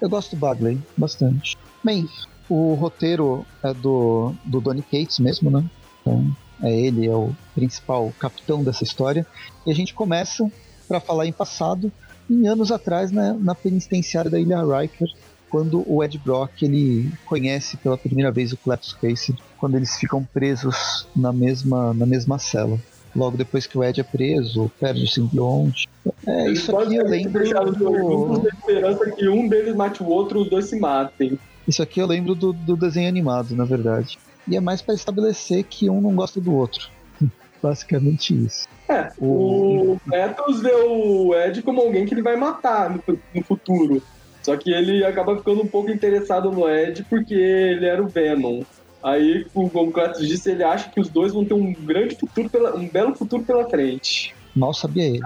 Eu 0.00 0.08
gosto 0.08 0.36
do 0.36 0.38
Bagley, 0.38 0.78
bastante. 0.96 1.56
Bem, 1.82 2.08
o 2.48 2.74
roteiro 2.74 3.44
é 3.62 3.72
do, 3.74 4.32
do 4.44 4.60
Donny 4.60 4.82
Cates 4.82 5.18
mesmo, 5.18 5.50
né? 5.50 5.64
Então, 6.00 6.24
é 6.62 6.76
ele, 6.76 7.06
é 7.06 7.14
o 7.14 7.30
principal 7.54 8.12
capitão 8.18 8.64
dessa 8.64 8.82
história. 8.82 9.26
E 9.66 9.70
a 9.70 9.74
gente 9.74 9.94
começa 9.94 10.50
para 10.88 11.00
falar 11.00 11.26
em 11.26 11.32
passado, 11.32 11.92
em 12.28 12.46
anos 12.46 12.72
atrás, 12.72 13.12
né, 13.12 13.36
na 13.38 13.54
penitenciária 13.54 14.30
da 14.30 14.40
Ilha 14.40 14.62
Riker, 14.62 15.08
quando 15.50 15.82
o 15.86 16.02
Ed 16.02 16.18
Brock 16.18 16.62
ele 16.62 17.10
conhece 17.24 17.76
pela 17.76 17.96
primeira 17.96 18.30
vez 18.30 18.52
o 18.52 18.56
Cletus 18.56 18.92
Casey, 18.92 19.34
quando 19.56 19.76
eles 19.76 19.96
ficam 19.96 20.22
presos 20.24 21.06
na 21.14 21.32
mesma, 21.32 21.94
na 21.94 22.06
mesma 22.06 22.38
cela. 22.38 22.78
Logo 23.16 23.36
depois 23.36 23.66
que 23.66 23.76
o 23.76 23.82
Ed 23.82 24.00
é 24.00 24.04
preso, 24.04 24.70
perde 24.78 25.04
o 25.04 25.08
simbionte. 25.08 25.88
É, 26.26 26.50
isso 26.50 26.76
aqui 26.76 26.96
eu 26.96 27.06
lembro. 27.06 27.42
Do... 27.72 28.48
esperança 28.48 29.10
que 29.10 29.28
um 29.28 29.48
deles 29.48 29.74
mate 29.74 30.02
o 30.02 30.06
outro, 30.06 30.40
os 30.40 30.50
dois 30.50 30.66
se 30.66 30.78
matem. 30.78 31.38
Isso 31.68 31.82
aqui 31.82 32.00
eu 32.00 32.06
lembro 32.06 32.34
do, 32.34 32.54
do 32.54 32.74
desenho 32.74 33.08
animado, 33.08 33.54
na 33.54 33.64
verdade. 33.64 34.18
E 34.48 34.56
é 34.56 34.60
mais 34.60 34.80
para 34.80 34.94
estabelecer 34.94 35.64
que 35.64 35.90
um 35.90 36.00
não 36.00 36.14
gosta 36.14 36.40
do 36.40 36.54
outro. 36.54 36.88
Basicamente 37.62 38.34
isso. 38.34 38.66
É, 38.88 39.12
o, 39.18 39.92
o 39.92 40.54
vê 40.62 40.72
o 40.72 41.34
Ed 41.34 41.62
como 41.62 41.82
alguém 41.82 42.06
que 42.06 42.14
ele 42.14 42.22
vai 42.22 42.36
matar 42.36 42.88
no, 42.88 43.02
no 43.34 43.44
futuro. 43.44 44.02
Só 44.42 44.56
que 44.56 44.72
ele 44.72 45.04
acaba 45.04 45.36
ficando 45.36 45.62
um 45.62 45.66
pouco 45.66 45.90
interessado 45.90 46.50
no 46.50 46.66
Ed 46.66 47.04
porque 47.04 47.34
ele 47.34 47.84
era 47.84 48.02
o 48.02 48.08
Venom. 48.08 48.62
Aí, 49.02 49.44
como 49.52 49.70
o 49.88 49.92
Cletus 49.92 50.26
disse, 50.26 50.50
ele 50.50 50.64
acha 50.64 50.88
que 50.88 50.98
os 50.98 51.08
dois 51.08 51.32
vão 51.32 51.44
ter 51.44 51.54
um 51.54 51.72
grande 51.72 52.16
futuro, 52.16 52.48
pela, 52.48 52.74
um 52.74 52.88
belo 52.88 53.14
futuro 53.14 53.44
pela 53.44 53.68
frente. 53.68 54.34
Mal 54.56 54.72
sabia 54.72 55.04
ele. 55.04 55.20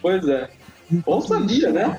Pois 0.00 0.26
é. 0.28 0.48
Ou 1.06 1.20
sabia, 1.22 1.72
né? 1.72 1.98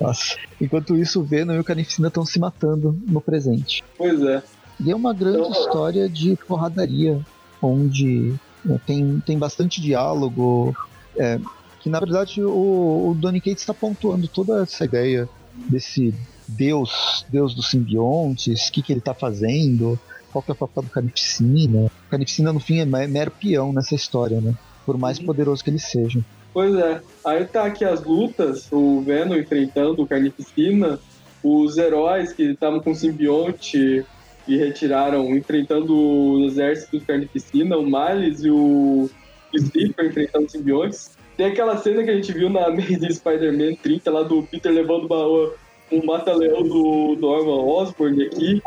Nossa. 0.00 0.36
Enquanto 0.60 0.96
isso, 0.96 1.20
o 1.20 1.24
Venom 1.24 1.54
e 1.54 1.58
o 1.58 1.64
Carnificina 1.64 2.08
estão 2.08 2.24
se 2.24 2.38
matando 2.38 2.98
no 3.06 3.20
presente. 3.20 3.82
Pois 3.96 4.20
é. 4.22 4.42
E 4.80 4.90
é 4.90 4.96
uma 4.96 5.12
grande 5.12 5.38
Então- 5.38 5.52
história 5.52 6.08
de 6.08 6.36
porradaria, 6.46 7.20
onde 7.60 8.34
né, 8.64 8.80
tem, 8.86 9.20
tem 9.26 9.38
bastante 9.38 9.80
diálogo. 9.80 10.74
é, 11.16 11.38
que 11.80 11.88
na 11.88 12.00
verdade 12.00 12.42
o, 12.42 13.08
o 13.10 13.14
Donny 13.18 13.40
Cates 13.40 13.62
está 13.62 13.72
pontuando 13.74 14.26
toda 14.28 14.62
essa 14.62 14.84
ideia 14.84 15.28
desse 15.68 16.12
Deus, 16.46 17.24
Deus 17.28 17.54
dos 17.54 17.70
simbiontes, 17.70 18.68
o 18.68 18.72
que, 18.72 18.82
que 18.82 18.92
ele 18.92 18.98
está 19.00 19.14
fazendo, 19.14 19.98
qual 20.32 20.42
que 20.42 20.50
é 20.50 20.54
o 20.54 20.56
papel 20.56 20.82
do 20.84 20.90
Carnificina. 20.90 21.86
O 21.86 22.10
Carnificina 22.10 22.52
no 22.52 22.60
fim 22.60 22.78
é 22.78 22.84
me- 22.84 23.06
mero 23.06 23.30
peão 23.32 23.72
nessa 23.72 23.94
história, 23.94 24.40
né? 24.40 24.54
Por 24.86 24.96
mais 24.98 25.18
poderoso 25.18 25.62
que 25.62 25.70
ele 25.70 25.78
seja. 25.78 26.20
Pois 26.52 26.74
é. 26.74 27.00
Aí 27.24 27.44
tá 27.44 27.64
aqui 27.64 27.84
as 27.84 28.04
lutas, 28.04 28.68
o 28.72 29.00
Venom 29.00 29.36
enfrentando 29.36 30.02
o 30.02 30.06
Carnificina, 30.06 30.98
os 31.42 31.76
heróis 31.76 32.32
que 32.32 32.42
estavam 32.42 32.80
com 32.80 32.90
o 32.90 32.94
simbionte 32.94 34.04
e 34.46 34.56
retiraram, 34.56 35.36
enfrentando 35.36 35.94
o 35.94 36.44
exército 36.46 36.98
do 36.98 37.04
Carnificina, 37.04 37.76
o 37.76 37.84
Miles 37.84 38.42
e 38.42 38.50
o 38.50 39.10
Zipper 39.56 40.06
enfrentando 40.06 40.46
os 40.46 40.52
simbiontes. 40.52 41.16
Tem 41.36 41.46
aquela 41.46 41.76
cena 41.76 42.02
que 42.02 42.10
a 42.10 42.14
gente 42.14 42.32
viu 42.32 42.48
na 42.48 42.66
Amazing 42.68 43.12
Spider-Man 43.12 43.76
30, 43.82 44.10
lá 44.10 44.22
do 44.22 44.42
Peter 44.42 44.72
levando 44.72 45.04
uma, 45.04 45.52
um 45.92 46.04
mata-leão 46.04 46.62
do 46.62 47.16
Norman 47.20 47.62
Osborn 47.62 48.24
aqui. 48.24 48.62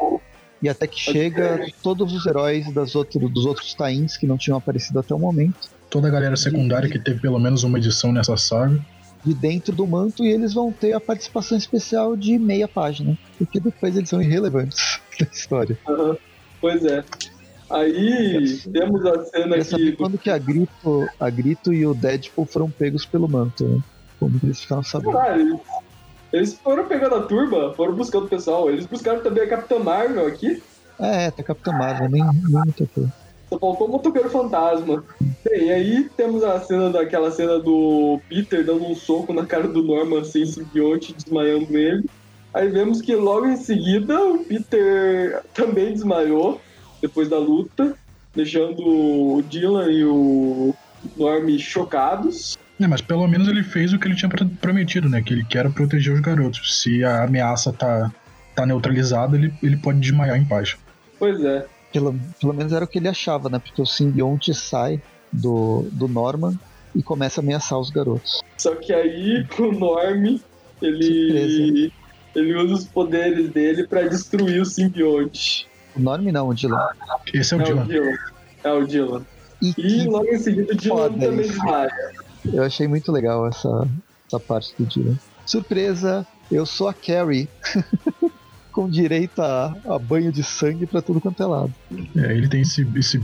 E 0.62 0.70
até 0.70 0.86
que 0.86 1.00
chega 1.00 1.66
todos 1.82 2.14
os 2.14 2.26
heróis 2.26 2.72
das 2.74 2.96
outro, 2.96 3.28
dos 3.28 3.46
outros 3.46 3.74
tains 3.74 4.16
que 4.16 4.28
não 4.28 4.38
tinham 4.38 4.58
aparecido 4.58 5.00
até 5.00 5.14
o 5.14 5.20
momento. 5.20 5.70
Toda 5.90 6.08
a 6.08 6.12
galera 6.12 6.36
secundária 6.36 6.90
que 6.90 7.00
teve 7.00 7.20
pelo 7.20 7.40
menos 7.40 7.64
uma 7.64 7.78
edição 7.78 8.12
nessa 8.12 8.38
saga. 8.38 8.80
de 9.26 9.34
dentro 9.34 9.76
do 9.76 9.86
manto 9.88 10.24
e 10.24 10.30
eles 10.30 10.54
vão 10.54 10.72
ter 10.72 10.94
a 10.94 11.00
participação 11.00 11.58
especial 11.58 12.16
de 12.16 12.38
meia 12.38 12.68
página, 12.68 13.18
porque 13.38 13.60
depois 13.60 13.96
eles 13.98 14.10
são 14.10 14.22
irrelevantes 14.22 15.00
da 15.20 15.28
história. 15.32 15.78
Aham. 15.88 16.18
Pois 16.62 16.86
é. 16.86 17.04
Aí 17.72 18.60
temos 18.72 19.06
a 19.06 19.26
cena 19.26 19.56
aqui 19.56 19.64
saber 19.64 19.92
do 19.92 19.98
quando 19.98 20.18
que 20.18 20.30
a 20.30 20.38
Grito, 20.38 21.08
a 21.20 21.30
Grito 21.30 21.74
e 21.74 21.86
o 21.86 21.94
Deadpool 21.94 22.46
foram 22.46 22.70
pegos 22.70 23.06
pelo 23.06 23.28
manto, 23.28 23.68
né? 23.68 23.82
Como 24.20 24.40
eles 24.44 24.62
ficaram 24.62 24.84
sabendo. 24.84 25.18
Ah, 25.18 25.38
eles, 26.32 26.54
foram 26.54 26.86
pegando 26.86 27.16
a 27.16 27.22
turma, 27.22 27.74
foram 27.74 27.94
buscando 27.94 28.26
o 28.26 28.30
pessoal. 28.30 28.70
Eles 28.70 28.86
buscaram 28.86 29.22
também 29.22 29.44
a 29.44 29.50
Capitã 29.50 29.80
Marvel 29.80 30.26
aqui. 30.26 30.62
É, 31.00 31.32
tá 31.32 31.44
Capitã 31.44 31.72
Marvel, 31.72 32.10
nem, 32.10 32.24
nem 32.24 32.88
coisa. 32.94 33.14
Só 33.50 33.60
faltou 33.60 33.88
o 33.88 33.92
motoqueiro 33.92 34.30
fantasma. 34.30 35.04
Bem, 35.44 35.72
aí 35.72 36.10
temos 36.16 36.42
a 36.42 36.60
cena 36.62 36.90
daquela 36.90 37.32
cena 37.32 37.60
do 37.60 38.20
Peter 38.30 38.66
dando 38.66 38.86
um 38.86 38.96
soco 38.96 39.34
na 39.34 39.46
cara 39.46 39.68
do 39.68 39.84
Norman 39.84 40.24
sem 40.24 40.46
simbionte, 40.46 41.14
desmaiando 41.14 41.78
ele. 41.78 42.06
Aí 42.54 42.70
vemos 42.70 43.02
que 43.02 43.14
logo 43.14 43.48
em 43.48 43.58
seguida 43.58 44.22
o 44.24 44.40
Peter 44.40 45.42
também 45.54 45.94
desmaiou 45.94 46.62
depois 47.02 47.28
da 47.28 47.38
luta, 47.38 47.94
deixando 48.34 48.82
o 48.86 49.42
Dylan 49.42 49.92
e 49.92 50.06
o 50.06 50.74
Norm 51.18 51.50
chocados. 51.58 52.58
É, 52.82 52.88
mas 52.88 53.02
pelo 53.02 53.28
menos 53.28 53.48
ele 53.48 53.64
fez 53.64 53.94
o 53.94 54.00
que 54.00 54.08
ele 54.08 54.16
tinha 54.16 54.30
pro- 54.30 54.46
prometido, 54.48 55.08
né? 55.08 55.22
Que 55.22 55.34
ele 55.34 55.46
quer 55.46 55.70
proteger 55.72 56.14
os 56.14 56.20
garotos. 56.20 56.82
Se 56.82 57.04
a 57.04 57.24
ameaça 57.26 57.72
tá, 57.72 58.12
tá 58.56 58.66
neutralizada, 58.66 59.38
ele, 59.38 59.54
ele 59.62 59.78
pode 59.78 60.00
desmaiar 60.00 60.38
em 60.38 60.46
paz. 60.46 60.76
Pois 61.20 61.44
é. 61.44 61.66
Pelo, 61.94 62.18
pelo 62.40 62.54
menos 62.54 62.72
era 62.74 62.86
o 62.86 62.88
que 62.88 62.98
ele 62.98 63.08
achava, 63.08 63.50
né? 63.50 63.60
Porque 63.60 63.82
o 63.82 63.86
simbionte 63.86 64.54
sai 64.54 65.02
do, 65.32 65.88
do 65.92 66.08
Norman 66.08 66.58
e 66.96 67.04
começa 67.04 67.40
a 67.40 67.44
ameaçar 67.44 67.78
os 67.80 67.90
garotos. 67.90 68.42
Só 68.58 68.74
que 68.76 68.92
aí 68.94 69.46
o 69.60 69.72
Norm, 69.72 70.38
ele, 70.82 71.92
ele 72.36 72.56
usa 72.58 72.74
os 72.74 72.86
poderes 72.86 73.50
dele 73.50 73.86
pra 73.86 74.04
destruir 74.08 74.62
o 74.62 74.66
simbionte. 74.66 75.68
O 75.96 76.00
Norman 76.00 76.32
não, 76.32 76.50
o 76.50 76.54
Dylan. 76.54 76.80
Esse 77.34 77.54
é 77.54 77.58
o 77.58 77.60
É 77.60 77.64
o 77.64 77.66
Dylan. 77.66 77.86
Dylan. 77.88 78.18
É 78.64 78.72
o 78.72 78.88
Dylan. 78.88 79.26
E 79.62 79.74
E 79.78 80.06
logo 80.08 80.26
em 80.28 80.40
seguida 80.40 80.74
o 80.74 80.76
Dylan 80.76 81.12
também 81.14 81.48
desmaia. 81.48 81.92
Eu 82.46 82.64
achei 82.64 82.88
muito 82.88 83.12
legal 83.12 83.48
essa, 83.48 83.88
essa 84.28 84.40
parte 84.40 84.74
do 84.78 84.86
Dylan. 84.86 85.18
Surpresa, 85.46 86.26
eu 86.52 86.66
sou 86.66 86.88
a 86.88 86.94
Carrie. 86.94 87.48
Com 88.72 88.90
direito 88.90 89.42
a, 89.42 89.76
a 89.86 90.00
banho 90.00 90.32
de 90.32 90.42
sangue 90.44 90.86
pra 90.86 91.02
tudo 91.02 91.20
quanto 91.20 91.44
é 91.44 91.46
lado. 91.46 91.74
É, 92.16 92.32
ele 92.32 92.48
tem 92.48 92.62
esse, 92.62 92.88
esse 92.96 93.18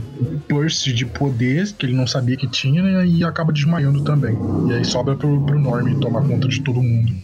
burst 0.46 0.92
de 0.92 1.06
poder 1.06 1.72
que 1.72 1.86
ele 1.86 1.94
não 1.94 2.06
sabia 2.06 2.36
que 2.36 2.46
tinha 2.46 2.82
né, 2.82 3.06
e 3.06 3.24
acaba 3.24 3.50
desmaiando 3.50 4.04
também. 4.04 4.36
E 4.68 4.74
aí 4.74 4.84
sobra 4.84 5.16
pro, 5.16 5.40
pro 5.46 5.58
Norm 5.58 5.98
tomar 6.00 6.20
conta 6.28 6.46
de 6.48 6.60
todo 6.60 6.82
mundo. 6.82 7.14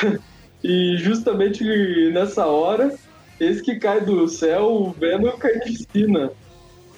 E 0.64 0.96
justamente 0.98 1.64
nessa 2.12 2.46
hora, 2.46 2.94
esse 3.40 3.60
que 3.60 3.74
cai 3.76 4.00
do 4.00 4.28
céu, 4.28 4.66
o 4.66 4.92
Venom 4.92 5.26
e 5.26 5.30
o 5.30 5.36
Carnificina. 5.36 6.30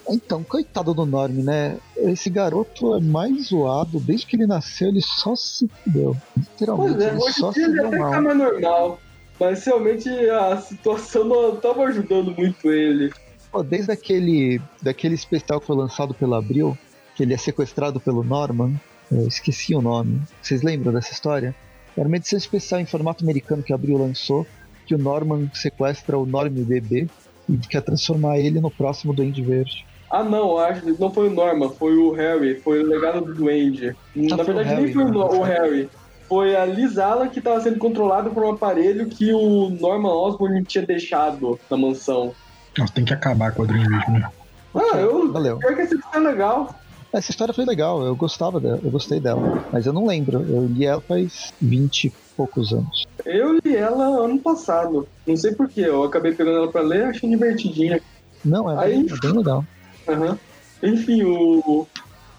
Então, 0.09 0.43
coitado 0.45 0.93
do 0.93 1.07
Norm, 1.07 1.33
né? 1.43 1.79
Esse 1.97 2.29
garoto 2.29 2.95
é 2.97 3.01
mais 3.01 3.47
zoado. 3.49 3.99
Desde 4.01 4.27
que 4.27 4.37
ele 4.37 4.47
nasceu, 4.47 4.89
ele 4.89 5.01
só 5.01 5.35
se 5.35 5.69
fudeu. 5.83 6.17
Literalmente, 6.37 6.95
Pois 6.95 7.05
é, 7.05 7.11
ele 7.11 7.33
só 7.33 7.53
se 7.53 7.63
ele 7.63 7.73
deu 7.73 7.87
até 7.89 7.99
mal. 7.99 8.11
tá 8.11 8.21
normal. 8.21 9.01
Mas 9.41 9.65
realmente 9.65 10.09
a 10.31 10.57
situação 10.59 11.25
não 11.25 11.57
tava 11.57 11.85
ajudando 11.85 12.35
muito 12.37 12.71
ele. 12.71 13.13
Pô, 13.51 13.63
desde 13.63 13.91
aquele, 13.93 14.61
daquele 14.83 15.15
especial 15.15 15.61
que 15.61 15.67
foi 15.67 15.77
lançado 15.77 16.13
pela 16.15 16.39
Abril, 16.39 16.77
que 17.17 17.23
ele 17.23 17.35
é 17.35 17.37
sequestrado 17.37 17.99
pelo 17.99 18.23
Norman, 18.23 18.75
eu 19.11 19.27
esqueci 19.27 19.75
o 19.75 19.81
nome. 19.83 20.21
Vocês 20.43 20.63
lembram 20.63 20.93
dessa 20.93 21.13
história? 21.13 21.55
Era 21.97 22.07
uma 22.07 22.17
edição 22.17 22.37
especial 22.37 22.81
em 22.81 22.87
formato 22.87 23.25
americano 23.25 23.63
que 23.63 23.73
a 23.73 23.77
Abril 23.77 23.97
lançou, 23.99 24.47
que 24.87 24.95
o 24.95 24.99
Norman 24.99 25.49
sequestra 25.55 26.19
o 26.19 26.27
Norm 26.27 26.53
bebê 26.53 27.07
e 27.49 27.57
quer 27.59 27.83
transformar 27.83 28.39
ele 28.39 28.61
no 28.61 28.71
próximo 28.71 29.15
Duende 29.15 29.43
Verde. 29.43 29.87
Ah, 30.15 30.23
não, 30.23 30.59
acho 30.59 30.83
que 30.83 31.01
não 31.01 31.11
foi 31.11 31.27
o 31.27 31.35
Norman, 31.35 31.71
foi 31.71 31.97
o 31.97 32.13
Harry, 32.13 32.61
foi 32.61 32.85
o 32.85 32.87
legado 32.87 33.21
do 33.25 33.35
Duende. 33.35 33.97
Na 34.15 34.37
verdade, 34.37 34.69
Harry, 34.69 34.85
nem 34.85 34.93
foi 34.93 35.03
o, 35.03 35.09
né? 35.09 35.19
O 35.19 35.43
Harry. 35.43 35.91
Foi 36.29 36.55
a 36.55 36.65
Liz 36.65 36.99
Allen 36.99 37.31
que 37.31 37.41
estava 37.41 37.61
sendo 37.61 37.81
controlada 37.81 38.31
por 38.31 38.45
um 38.45 38.53
aparelho 38.53 39.09
que 39.09 39.33
o 39.33 39.71
Norman 39.71 40.13
Osborn 40.13 40.63
tinha 40.63 40.87
deixado 40.87 41.59
na 41.69 41.77
mansão. 41.77 42.33
Nossa, 42.79 42.93
tem 42.93 43.05
que 43.05 43.13
acabar 43.13 43.51
com 43.53 43.63
o 43.63 43.67
quadrinho 43.67 43.91
mesmo, 43.91 44.13
né? 44.13 44.29
Ah, 44.73 44.99
eu. 44.99 45.33
Valeu. 45.33 45.59
Pior 45.59 45.75
que 45.75 45.83
esse 45.83 45.99
é 46.13 46.19
legal. 46.21 46.73
Essa 47.13 47.33
história 47.33 47.53
foi 47.53 47.65
legal, 47.65 48.05
eu 48.05 48.15
gostava 48.15 48.61
dela, 48.61 48.79
eu 48.85 48.91
gostei 48.93 49.19
dela. 49.19 49.65
Mas 49.73 49.85
eu 49.85 49.93
não 49.93 50.07
lembro, 50.07 50.47
eu 50.49 50.67
li 50.67 50.87
ela 50.87 51.01
faz 51.01 51.53
20 51.61 52.05
e 52.05 52.13
poucos 52.37 52.73
anos. 52.73 53.05
Eu 53.27 53.55
li 53.55 53.77
ela 53.77 54.05
ano 54.25 54.39
passado. 54.39 55.09
Não 55.27 55.37
sei 55.37 55.53
porquê, 55.57 55.81
eu 55.81 56.05
acabei 56.05 56.33
pegando 56.33 56.59
ela 56.59 56.71
pra 56.71 56.83
ler 56.83 57.07
achei 57.07 57.29
divertidinha. 57.29 58.01
Não, 58.45 58.71
é, 58.71 58.85
Aí- 58.85 59.03
bem, 59.03 59.07
é 59.13 59.21
bem 59.21 59.33
legal. 59.33 59.65
Aham. 60.09 60.39
Enfim, 60.83 61.23
o. 61.25 61.87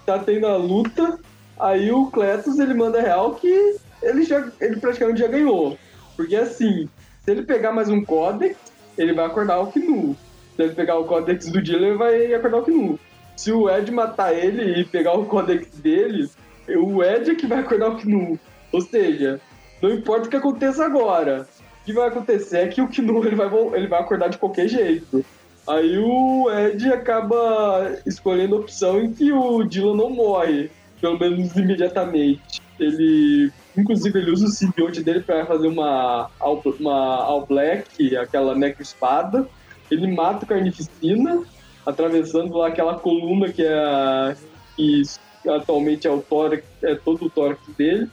Tá 0.04 0.18
tendo 0.18 0.46
a 0.46 0.56
luta. 0.56 1.18
Aí 1.58 1.90
o 1.90 2.06
Cletus 2.10 2.58
ele 2.58 2.74
manda 2.74 3.00
real 3.00 3.34
que 3.34 3.76
ele 4.02 4.24
já. 4.24 4.46
ele 4.60 4.76
praticamente 4.76 5.20
já 5.20 5.26
ganhou. 5.26 5.78
Porque 6.16 6.36
assim, 6.36 6.88
se 7.24 7.30
ele 7.30 7.42
pegar 7.42 7.72
mais 7.72 7.88
um 7.88 8.04
Codex, 8.04 8.56
ele 8.96 9.12
vai 9.12 9.26
acordar 9.26 9.60
o 9.60 9.72
Knu. 9.72 10.16
Se 10.54 10.62
ele 10.62 10.74
pegar 10.74 10.98
o 10.98 11.04
Codex 11.04 11.46
do 11.50 11.60
Dylan, 11.60 11.88
ele 11.88 11.96
vai 11.96 12.34
acordar 12.34 12.58
o 12.58 12.64
Knu. 12.64 12.98
Se 13.36 13.52
o 13.52 13.68
Ed 13.68 13.90
matar 13.90 14.32
ele 14.32 14.80
e 14.80 14.84
pegar 14.84 15.12
o 15.12 15.26
Codex 15.26 15.68
dele, 15.78 16.30
o 16.68 17.02
Ed 17.02 17.30
é 17.30 17.34
que 17.34 17.46
vai 17.46 17.58
acordar 17.58 17.90
o 17.90 17.96
Knu. 17.96 18.38
Ou 18.72 18.80
seja, 18.80 19.40
não 19.82 19.90
importa 19.90 20.26
o 20.26 20.30
que 20.30 20.36
aconteça 20.36 20.84
agora. 20.84 21.46
O 21.82 21.84
que 21.84 21.92
vai 21.92 22.08
acontecer 22.08 22.58
é 22.58 22.68
que 22.68 22.80
o 22.80 22.88
Knu 22.88 23.26
ele 23.26 23.36
vai, 23.36 23.48
ele 23.74 23.86
vai 23.86 24.00
acordar 24.00 24.28
de 24.28 24.38
qualquer 24.38 24.68
jeito. 24.68 25.24
Aí 25.68 25.98
o 25.98 26.48
Ed 26.50 26.92
acaba 26.92 27.96
escolhendo 28.06 28.56
a 28.56 28.60
opção 28.60 29.00
em 29.00 29.12
que 29.12 29.32
o 29.32 29.64
Dylan 29.64 29.96
não 29.96 30.10
morre, 30.10 30.70
pelo 31.00 31.18
menos 31.18 31.54
imediatamente. 31.56 32.60
Ele, 32.78 33.50
inclusive, 33.76 34.18
ele 34.18 34.30
usa 34.30 34.46
o 34.46 34.50
simbionte 34.50 35.02
dele 35.02 35.20
para 35.20 35.44
fazer 35.46 35.66
uma 35.66 36.30
All, 36.38 36.62
uma 36.78 37.16
All 37.24 37.46
Black, 37.46 38.16
aquela 38.16 38.54
necro 38.54 38.82
espada. 38.82 39.48
Ele 39.90 40.14
mata 40.14 40.44
o 40.44 40.48
Carnificina, 40.48 41.42
atravessando 41.84 42.56
lá 42.56 42.68
aquela 42.68 42.94
coluna 42.98 43.50
que 43.52 43.62
é 43.64 43.74
a- 43.74 44.36
que 44.76 45.02
atualmente 45.48 46.06
é 46.06 46.10
o 46.10 46.20
tórax, 46.20 46.64
é 46.82 46.94
todo 46.96 47.26
o 47.26 47.30
tórax 47.30 47.60
dele. 47.76 48.08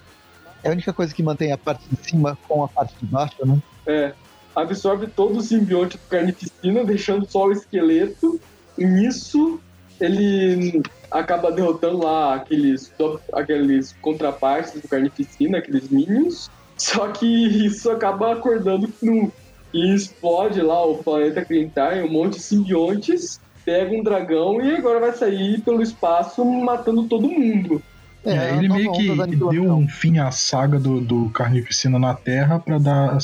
É 0.63 0.69
a 0.69 0.71
única 0.71 0.93
coisa 0.93 1.13
que 1.13 1.21
mantém 1.21 1.51
a 1.51 1.57
parte 1.57 1.83
de 1.89 1.95
cima 2.07 2.37
com 2.47 2.63
a 2.63 2.67
parte 2.67 2.95
de 2.99 3.05
baixo, 3.05 3.35
né? 3.45 3.57
É, 3.85 4.13
absorve 4.55 5.07
todo 5.07 5.37
o 5.37 5.41
simbionte 5.41 5.97
do 5.97 6.09
Carnificina, 6.09 6.83
deixando 6.83 7.29
só 7.29 7.47
o 7.47 7.51
esqueleto. 7.51 8.39
E 8.77 8.85
nisso, 8.85 9.59
ele 9.99 10.81
acaba 11.11 11.51
derrotando 11.51 12.03
lá 12.03 12.35
aqueles, 12.35 12.91
aqueles 13.33 13.93
contrapartes 14.01 14.73
do 14.73 14.87
Carnificina, 14.87 15.59
aqueles 15.59 15.89
minions. 15.89 16.49
Só 16.77 17.07
que 17.09 17.25
isso 17.65 17.89
acaba 17.91 18.33
acordando 18.33 18.91
no, 19.01 19.31
e 19.73 19.93
explode 19.93 20.61
lá 20.61 20.85
o 20.85 20.97
planeta 20.97 21.43
Clintar, 21.43 22.03
um 22.03 22.11
monte 22.11 22.33
de 22.35 22.43
simbiontes, 22.43 23.39
pega 23.65 23.95
um 23.95 24.03
dragão 24.03 24.61
e 24.61 24.75
agora 24.75 24.99
vai 24.99 25.13
sair 25.13 25.61
pelo 25.61 25.81
espaço 25.81 26.45
matando 26.45 27.03
todo 27.03 27.27
mundo. 27.27 27.81
É, 28.25 28.37
a 28.37 28.55
ele 28.55 28.69
meio 28.69 28.91
que 28.93 29.35
deu 29.35 29.65
um 29.73 29.87
fim 29.87 30.19
à 30.19 30.31
saga 30.31 30.79
do, 30.79 31.01
do 31.01 31.29
Carnificina 31.29 31.99
na 31.99 32.13
Terra 32.13 32.59
pra 32.59 32.77
dar 32.77 33.17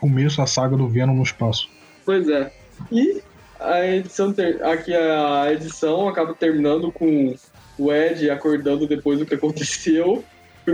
começo 0.00 0.40
à 0.40 0.46
saga 0.46 0.76
do 0.76 0.88
Venom 0.88 1.14
no 1.14 1.22
espaço. 1.22 1.68
Pois 2.04 2.28
é. 2.28 2.52
E 2.90 3.22
a 3.60 3.86
edição 3.86 4.32
ter... 4.32 4.62
aqui 4.62 4.94
a 4.94 5.52
edição 5.52 6.08
acaba 6.08 6.34
terminando 6.34 6.92
com 6.92 7.34
o 7.78 7.92
Ed 7.92 8.30
acordando 8.30 8.86
depois 8.86 9.18
do 9.18 9.26
que 9.26 9.34
aconteceu. 9.34 10.24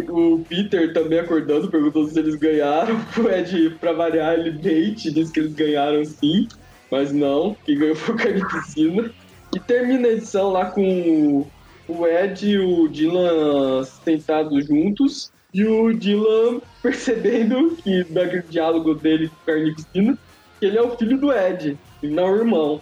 O 0.09 0.45
Peter 0.49 0.93
também 0.93 1.21
acordando, 1.21 1.71
perguntando 1.71 2.09
se 2.09 2.19
eles 2.19 2.35
ganharam. 2.35 2.97
O 3.17 3.29
Ed, 3.29 3.77
pra 3.81 3.93
variar, 3.93 4.35
ele 4.35 4.51
mente, 4.51 5.11
diz 5.13 5.31
que 5.31 5.41
eles 5.41 5.55
ganharam 5.55 6.05
sim, 6.05 6.49
mas 6.91 7.13
não, 7.13 7.57
quem 7.65 7.79
ganhou 7.79 7.95
foi 7.95 8.15
o 8.15 8.19
Carnificina. 8.19 9.11
E 9.55 9.61
termina 9.61 10.09
a 10.09 10.13
edição 10.13 10.51
lá 10.51 10.67
com 10.67 11.47
o 11.87 12.07
Ed 12.07 12.51
e 12.51 12.59
o 12.59 12.89
Dylan 12.89 13.85
sentados 13.85 14.67
juntos. 14.67 15.33
E 15.55 15.65
o 15.65 15.93
Dylan 15.97 16.61
percebendo 16.83 17.77
que, 17.83 18.05
daquele 18.05 18.43
diálogo 18.51 18.95
dele 18.95 19.29
com 19.29 19.35
o 19.35 19.47
Carnificina, 19.55 20.19
que 20.59 20.67
ele 20.67 20.77
é 20.77 20.83
o 20.83 20.97
filho 20.97 21.17
do 21.19 21.33
Ed, 21.33 21.79
e 22.03 22.09
não 22.09 22.33
o 22.33 22.37
irmão. 22.37 22.81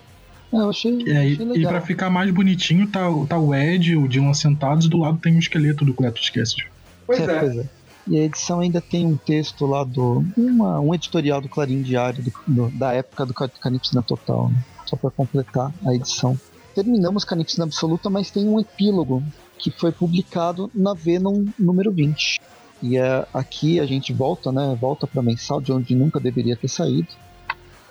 É, 0.52 0.56
eu 0.56 0.70
achei, 0.70 0.92
É, 1.06 1.28
e, 1.28 1.32
achei 1.34 1.34
e 1.34 1.44
legal. 1.44 1.72
pra 1.72 1.80
ficar 1.82 2.08
mais 2.10 2.30
bonitinho, 2.30 2.86
tá, 2.86 3.00
tá 3.28 3.38
o 3.38 3.54
Ed 3.54 3.92
e 3.92 3.96
o 3.96 4.08
Dylan 4.08 4.34
sentados 4.34 4.86
e 4.86 4.88
do 4.88 4.98
lado 4.98 5.18
tem 5.18 5.34
um 5.36 5.38
esqueleto 5.38 5.84
do 5.84 5.92
Cletus 5.94 6.30
Cassidy. 6.30 6.66
Pois 7.06 7.20
É, 7.20 7.24
é. 7.24 7.38
pois 7.40 7.56
é. 7.58 7.66
E 8.08 8.18
a 8.18 8.24
edição 8.24 8.58
ainda 8.60 8.80
tem 8.80 9.06
um 9.06 9.16
texto 9.16 9.64
lá 9.64 9.84
do. 9.84 10.24
Uma, 10.36 10.80
um 10.80 10.92
editorial 10.92 11.40
do 11.40 11.48
Clarim 11.48 11.82
Diário 11.82 12.20
do- 12.24 12.32
do- 12.48 12.70
da 12.76 12.92
época 12.92 13.24
do 13.26 13.32
Carnificina 13.32 14.02
Total, 14.02 14.48
né? 14.48 14.56
Só 14.86 14.96
pra 14.96 15.08
completar 15.10 15.72
a 15.86 15.94
edição. 15.94 16.38
Terminamos 16.74 17.24
Carnificina 17.24 17.64
Absoluta, 17.64 18.10
mas 18.10 18.28
tem 18.30 18.48
um 18.48 18.58
epílogo 18.58 19.22
que 19.56 19.70
foi 19.70 19.92
publicado 19.92 20.68
na 20.74 20.94
Venom 20.94 21.44
número 21.56 21.92
20. 21.92 22.40
E 22.82 22.96
é, 22.98 23.26
aqui 23.32 23.78
a 23.78 23.86
gente 23.86 24.12
volta, 24.12 24.50
né? 24.50 24.76
Volta 24.80 25.06
pra 25.06 25.22
mensal, 25.22 25.60
de 25.60 25.72
onde 25.72 25.94
nunca 25.94 26.18
deveria 26.18 26.56
ter 26.56 26.68
saído. 26.68 27.08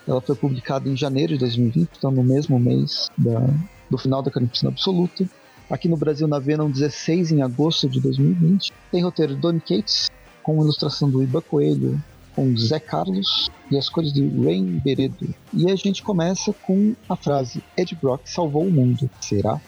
Ela 0.07 0.19
foi 0.19 0.35
publicada 0.35 0.89
em 0.89 0.97
janeiro 0.97 1.33
de 1.33 1.39
2020, 1.39 1.89
então 1.97 2.11
no 2.11 2.23
mesmo 2.23 2.59
mês 2.59 3.07
da- 3.17 3.47
do 3.89 3.97
final 3.97 4.21
da 4.21 4.31
Carnificina 4.31 4.69
Absoluta. 4.71 5.25
Aqui 5.69 5.87
no 5.87 5.95
Brasil, 5.95 6.27
na 6.27 6.39
Venom 6.39 6.69
16, 6.69 7.31
em 7.31 7.41
agosto 7.41 7.87
de 7.87 8.01
2020. 8.01 8.73
Tem 8.91 9.01
roteiro 9.03 9.35
de 9.35 9.39
Donny 9.41 9.61
Cates, 9.61 10.09
com 10.43 10.61
ilustração 10.61 11.09
do 11.09 11.23
Iba 11.23 11.41
Coelho, 11.41 12.01
com 12.35 12.55
Zé 12.57 12.79
Carlos 12.79 13.49
e 13.69 13.77
as 13.77 13.87
cores 13.87 14.11
de 14.11 14.27
Rain 14.27 14.81
Beredo. 14.83 15.33
E 15.53 15.71
a 15.71 15.75
gente 15.75 16.01
começa 16.03 16.51
com 16.51 16.93
a 17.07 17.15
frase: 17.15 17.63
Ed 17.77 17.95
Brock 18.01 18.27
salvou 18.27 18.63
o 18.65 18.71
mundo. 18.71 19.09
Será? 19.21 19.61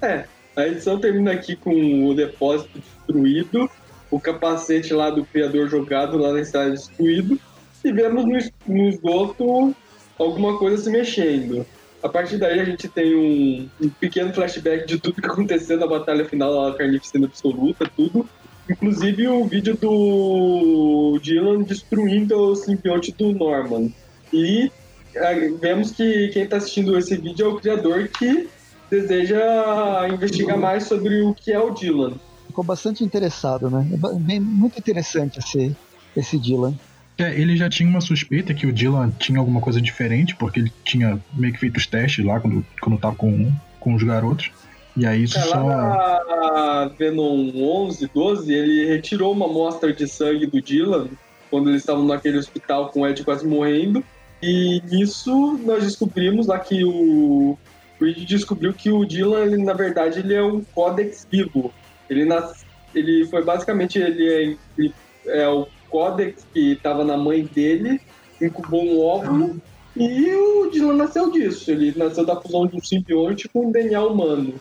É, 0.00 0.24
a 0.56 0.66
edição 0.66 0.98
termina 0.98 1.32
aqui 1.32 1.56
com 1.56 2.06
o 2.08 2.14
depósito 2.14 2.78
destruído, 2.78 3.68
o 4.10 4.18
capacete 4.18 4.92
lá 4.92 5.10
do 5.10 5.24
criador 5.24 5.68
jogado 5.68 6.18
lá 6.18 6.32
na 6.32 6.40
estrada 6.40 6.70
destruído, 6.70 7.38
e 7.84 7.92
vemos 7.92 8.24
no, 8.24 8.74
no 8.74 8.88
esgoto 8.88 9.74
alguma 10.18 10.58
coisa 10.58 10.82
se 10.82 10.90
mexendo. 10.90 11.64
A 12.02 12.08
partir 12.08 12.36
daí 12.38 12.60
a 12.60 12.64
gente 12.64 12.88
tem 12.88 13.14
um, 13.14 13.68
um 13.80 13.88
pequeno 13.88 14.32
flashback 14.32 14.86
de 14.86 14.98
tudo 14.98 15.20
que 15.20 15.28
aconteceu 15.28 15.76
na 15.78 15.86
batalha 15.86 16.24
final 16.24 16.52
lá, 16.52 16.74
Carnificina 16.74 17.26
Absoluta, 17.26 17.90
tudo. 17.96 18.28
Inclusive 18.70 19.26
o 19.28 19.44
vídeo 19.46 19.76
do 19.76 21.18
Dylan 21.22 21.62
destruindo 21.62 22.36
o 22.36 22.54
simbionte 22.54 23.12
do 23.12 23.32
Norman. 23.32 23.90
E 24.32 24.70
eh, 25.14 25.50
vemos 25.60 25.90
que 25.90 26.28
quem 26.28 26.44
está 26.44 26.58
assistindo 26.58 26.96
esse 26.96 27.16
vídeo 27.16 27.46
é 27.46 27.48
o 27.48 27.56
criador 27.56 28.08
que 28.08 28.48
deseja 28.90 30.06
investigar 30.08 30.58
mais 30.58 30.84
sobre 30.84 31.22
o 31.22 31.34
que 31.34 31.52
é 31.52 31.58
o 31.58 31.70
Dylan. 31.70 32.14
Ficou 32.58 32.64
bastante 32.64 33.04
interessado, 33.04 33.70
né? 33.70 33.86
É 34.28 34.40
muito 34.40 34.76
interessante 34.80 35.38
esse, 35.38 35.76
esse 36.16 36.36
Dylan. 36.36 36.74
É, 37.16 37.32
ele 37.40 37.56
já 37.56 37.70
tinha 37.70 37.88
uma 37.88 38.00
suspeita 38.00 38.52
que 38.52 38.66
o 38.66 38.72
Dylan 38.72 39.12
tinha 39.16 39.38
alguma 39.38 39.60
coisa 39.60 39.80
diferente, 39.80 40.34
porque 40.34 40.58
ele 40.58 40.72
tinha 40.82 41.22
meio 41.34 41.52
que 41.52 41.60
feito 41.60 41.76
os 41.76 41.86
testes 41.86 42.24
lá 42.24 42.40
quando, 42.40 42.66
quando 42.80 42.98
tava 42.98 43.14
com, 43.14 43.52
com 43.78 43.94
os 43.94 44.02
garotos. 44.02 44.50
E 44.96 45.06
aí 45.06 45.22
isso 45.22 45.38
É, 45.38 45.42
só. 45.42 45.62
lá 45.62 46.20
na 46.26 46.90
Venom 46.98 47.52
11, 47.54 48.10
12, 48.12 48.52
ele 48.52 48.86
retirou 48.88 49.30
uma 49.32 49.46
amostra 49.46 49.92
de 49.92 50.08
sangue 50.08 50.46
do 50.46 50.60
Dylan 50.60 51.06
quando 51.48 51.70
eles 51.70 51.82
estavam 51.82 52.04
naquele 52.04 52.38
hospital 52.38 52.88
com 52.88 53.02
o 53.02 53.06
Ed 53.06 53.22
quase 53.22 53.46
morrendo. 53.46 54.02
E 54.42 54.82
nisso 54.90 55.60
nós 55.64 55.84
descobrimos 55.84 56.48
lá 56.48 56.58
que 56.58 56.84
o 56.84 57.56
Reed 58.00 58.26
descobriu 58.26 58.74
que 58.74 58.90
o 58.90 59.04
Dylan, 59.04 59.44
ele, 59.44 59.62
na 59.62 59.74
verdade, 59.74 60.18
ele 60.18 60.34
é 60.34 60.42
um 60.42 60.64
códex 60.74 61.24
vivo. 61.30 61.72
Ele, 62.08 62.24
nas, 62.24 62.64
ele 62.94 63.26
foi 63.26 63.44
basicamente 63.44 63.98
ele 63.98 64.28
é, 64.28 64.56
ele 64.76 64.94
é 65.26 65.48
o 65.48 65.66
códex 65.90 66.46
que 66.52 66.72
estava 66.72 67.04
na 67.04 67.16
mãe 67.16 67.44
dele, 67.44 68.00
incubou 68.40 68.84
um 68.84 69.00
óvulo 69.00 69.60
e 69.96 70.32
o 70.32 70.70
Dylan 70.70 70.94
nasceu 70.94 71.30
disso. 71.30 71.70
Ele 71.70 71.92
nasceu 71.96 72.24
da 72.24 72.40
fusão 72.40 72.66
de 72.66 72.76
um 72.76 72.82
simbionte 72.82 73.48
com 73.48 73.66
um 73.66 73.72
DNA 73.72 74.00
humano. 74.00 74.54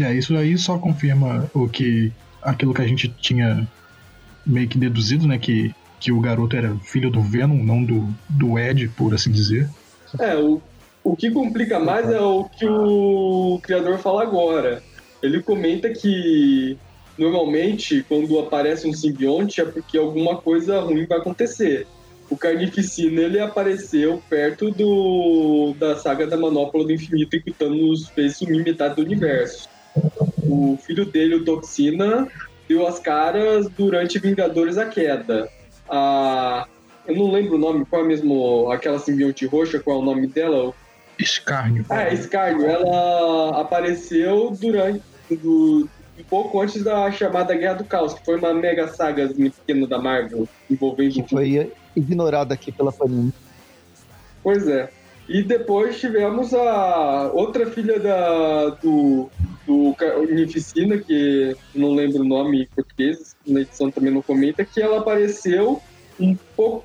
É, 0.00 0.12
isso 0.14 0.36
aí 0.36 0.56
só 0.56 0.78
confirma 0.78 1.50
o 1.52 1.68
que. 1.68 2.12
aquilo 2.42 2.72
que 2.72 2.82
a 2.82 2.86
gente 2.86 3.08
tinha 3.20 3.66
meio 4.46 4.68
que 4.68 4.78
deduzido, 4.78 5.26
né? 5.26 5.38
Que, 5.38 5.74
que 5.98 6.12
o 6.12 6.20
garoto 6.20 6.56
era 6.56 6.74
filho 6.76 7.10
do 7.10 7.20
Venom, 7.20 7.62
não 7.62 7.82
do, 7.82 8.08
do 8.28 8.58
Ed, 8.58 8.88
por 8.96 9.14
assim 9.14 9.32
dizer. 9.32 9.68
É, 10.20 10.36
o, 10.36 10.62
o 11.02 11.16
que 11.16 11.30
complica 11.30 11.80
mais 11.80 12.08
é 12.08 12.20
o 12.20 12.44
que 12.44 12.66
o 12.66 13.58
criador 13.62 13.98
fala 13.98 14.22
agora. 14.22 14.82
Ele 15.22 15.42
comenta 15.42 15.88
que 15.90 16.78
normalmente 17.18 18.04
quando 18.08 18.38
aparece 18.38 18.88
um 18.88 18.92
simbionte 18.92 19.60
é 19.60 19.64
porque 19.64 19.98
alguma 19.98 20.36
coisa 20.36 20.80
ruim 20.80 21.06
vai 21.06 21.18
acontecer. 21.18 21.86
O 22.30 22.36
Carnificina 22.36 23.20
ele 23.20 23.38
apareceu 23.38 24.22
perto 24.28 24.70
do 24.70 25.74
da 25.78 25.96
saga 25.96 26.26
da 26.26 26.36
Manopla 26.36 26.84
do 26.84 26.92
Infinito 26.92 27.40
que 27.40 27.50
o 27.50 27.54
Thanos 27.54 28.08
fez 28.08 28.36
sumir 28.36 28.64
metade 28.64 28.96
do 28.96 29.02
universo. 29.02 29.68
O 30.42 30.78
filho 30.82 31.04
dele, 31.04 31.36
o 31.36 31.44
Toxina, 31.44 32.26
deu 32.68 32.86
as 32.86 32.98
caras 32.98 33.68
durante 33.68 34.18
Vingadores 34.18 34.78
a 34.78 34.86
Queda. 34.86 35.48
A 35.88 36.66
eu 37.06 37.14
não 37.14 37.30
lembro 37.30 37.56
o 37.56 37.58
nome, 37.58 37.84
qual 37.84 38.02
é 38.02 38.06
mesmo 38.06 38.70
aquela 38.70 38.98
simbionte 38.98 39.44
roxa, 39.46 39.78
qual 39.78 39.98
é 39.98 40.00
o 40.00 40.04
nome 40.04 40.26
dela? 40.26 40.72
Escárnio. 41.18 41.84
Ah, 41.90 42.02
é 42.02 42.16
Scarjo. 42.16 42.64
Ela 42.64 43.60
apareceu 43.60 44.56
durante. 44.58 45.02
Do, 45.30 45.88
um 46.18 46.22
pouco 46.24 46.60
antes 46.60 46.82
da 46.82 47.10
chamada 47.10 47.54
Guerra 47.54 47.74
do 47.74 47.84
Caos, 47.84 48.14
que 48.14 48.24
foi 48.24 48.38
uma 48.38 48.54
mega 48.54 48.88
saga 48.88 49.28
pequena 49.28 49.86
da 49.86 49.98
Marvel 49.98 50.48
envolvendo. 50.70 51.12
Que 51.12 51.22
foi 51.28 51.72
ignorada 51.96 52.54
aqui 52.54 52.70
pela 52.70 52.92
Panini. 52.92 53.32
Pois 54.42 54.68
é. 54.68 54.90
E 55.28 55.42
depois 55.42 55.98
tivemos 55.98 56.52
a 56.52 57.30
outra 57.32 57.66
filha 57.70 57.98
da, 57.98 58.70
do, 58.70 59.30
do 59.66 59.94
Carnificina, 59.94 60.98
que 60.98 61.56
não 61.74 61.94
lembro 61.94 62.20
o 62.20 62.24
nome 62.24 62.62
em 62.62 62.66
português, 62.66 63.34
na 63.46 63.60
edição 63.60 63.90
também 63.90 64.12
não 64.12 64.20
comenta, 64.20 64.64
que 64.64 64.82
ela 64.82 64.98
apareceu 64.98 65.80
um 66.20 66.36
pouco 66.54 66.84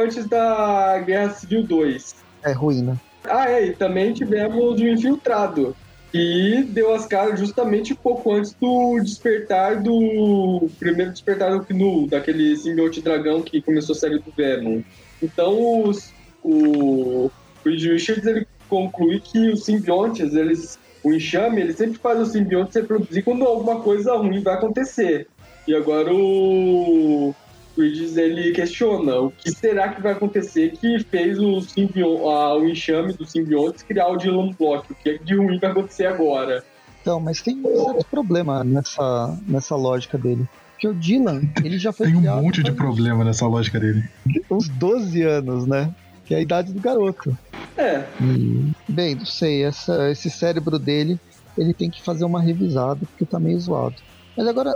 antes 0.00 0.26
da 0.28 1.00
Guerra 1.00 1.30
Civil 1.30 1.64
2. 1.64 2.14
É 2.44 2.52
ruim, 2.52 2.82
né? 2.82 2.96
Ah, 3.24 3.50
é, 3.50 3.66
e 3.66 3.72
também 3.72 4.12
tivemos 4.12 4.80
o 4.80 4.86
Infiltrado, 4.86 5.76
que 6.12 6.64
deu 6.68 6.92
as 6.92 7.06
caras 7.06 7.38
justamente 7.38 7.94
pouco 7.94 8.32
antes 8.32 8.52
do 8.54 8.98
despertar 9.00 9.80
do. 9.80 10.68
primeiro 10.78 11.12
despertar 11.12 11.56
do 11.56 11.64
Knu, 11.64 12.08
daquele 12.08 12.56
simbionte 12.56 13.00
dragão 13.00 13.42
que 13.42 13.62
começou 13.62 13.94
a 13.94 13.98
série 13.98 14.18
do 14.18 14.32
Venom. 14.36 14.82
Então, 15.22 15.84
os, 15.84 16.12
o 16.42 17.30
Reed 17.64 17.82
Richards 17.82 18.26
ele 18.26 18.46
conclui 18.68 19.20
que 19.20 19.50
os 19.50 19.64
simbiontes, 19.64 20.34
eles. 20.34 20.78
O 21.02 21.12
enxame, 21.12 21.62
ele 21.62 21.72
sempre 21.72 21.98
faz 21.98 22.20
os 22.20 22.32
simbiontes 22.32 22.74
se 22.74 22.80
reproduzir 22.82 23.24
quando 23.24 23.46
alguma 23.46 23.80
coisa 23.80 24.14
ruim 24.16 24.42
vai 24.42 24.54
acontecer. 24.54 25.28
E 25.66 25.74
agora 25.74 26.12
o. 26.12 27.34
Bridges 27.80 28.18
ele 28.18 28.52
questiona 28.52 29.16
o 29.16 29.30
que 29.30 29.50
será 29.50 29.88
que 29.88 30.02
vai 30.02 30.12
acontecer 30.12 30.72
que 30.72 31.02
fez 31.04 31.38
o, 31.38 31.62
simbio 31.62 32.28
a, 32.28 32.54
o 32.58 32.68
enxame 32.68 33.14
dos 33.14 33.32
simbiontes 33.32 33.82
criar 33.82 34.08
o 34.08 34.18
Dylan 34.18 34.50
Block. 34.58 34.92
O 34.92 34.94
que 34.94 35.08
é 35.08 35.18
de 35.18 35.34
ruim 35.34 35.58
vai 35.58 35.70
acontecer 35.70 36.04
agora? 36.04 36.62
Então, 37.00 37.18
mas 37.18 37.40
tem 37.40 37.56
um 37.64 37.84
certo 37.84 38.06
problema 38.10 38.62
nessa, 38.62 39.38
nessa 39.48 39.74
lógica 39.76 40.18
dele. 40.18 40.46
Porque 40.72 40.88
o 40.88 40.94
Dylan, 40.94 41.42
ele 41.64 41.78
já 41.78 41.90
foi 41.90 42.08
Tem 42.08 42.16
um 42.16 42.20
criado 42.20 42.42
monte 42.42 42.62
de 42.62 42.72
problema 42.72 43.24
nessa 43.24 43.46
lógica 43.46 43.80
dele. 43.80 44.04
uns 44.50 44.68
12 44.68 45.22
anos, 45.22 45.66
né? 45.66 45.94
Que 46.26 46.34
é 46.34 46.36
a 46.36 46.40
idade 46.42 46.74
do 46.74 46.80
garoto. 46.80 47.36
É, 47.78 48.04
E, 48.20 48.72
bem, 48.86 49.14
não 49.14 49.24
sei, 49.24 49.64
essa, 49.64 50.10
esse 50.10 50.28
cérebro 50.28 50.78
dele, 50.78 51.18
ele 51.56 51.72
tem 51.72 51.88
que 51.88 52.02
fazer 52.02 52.26
uma 52.26 52.42
revisada, 52.42 53.00
porque 53.06 53.24
tá 53.24 53.40
meio 53.40 53.58
zoado. 53.58 53.96
Mas 54.36 54.46
agora, 54.46 54.74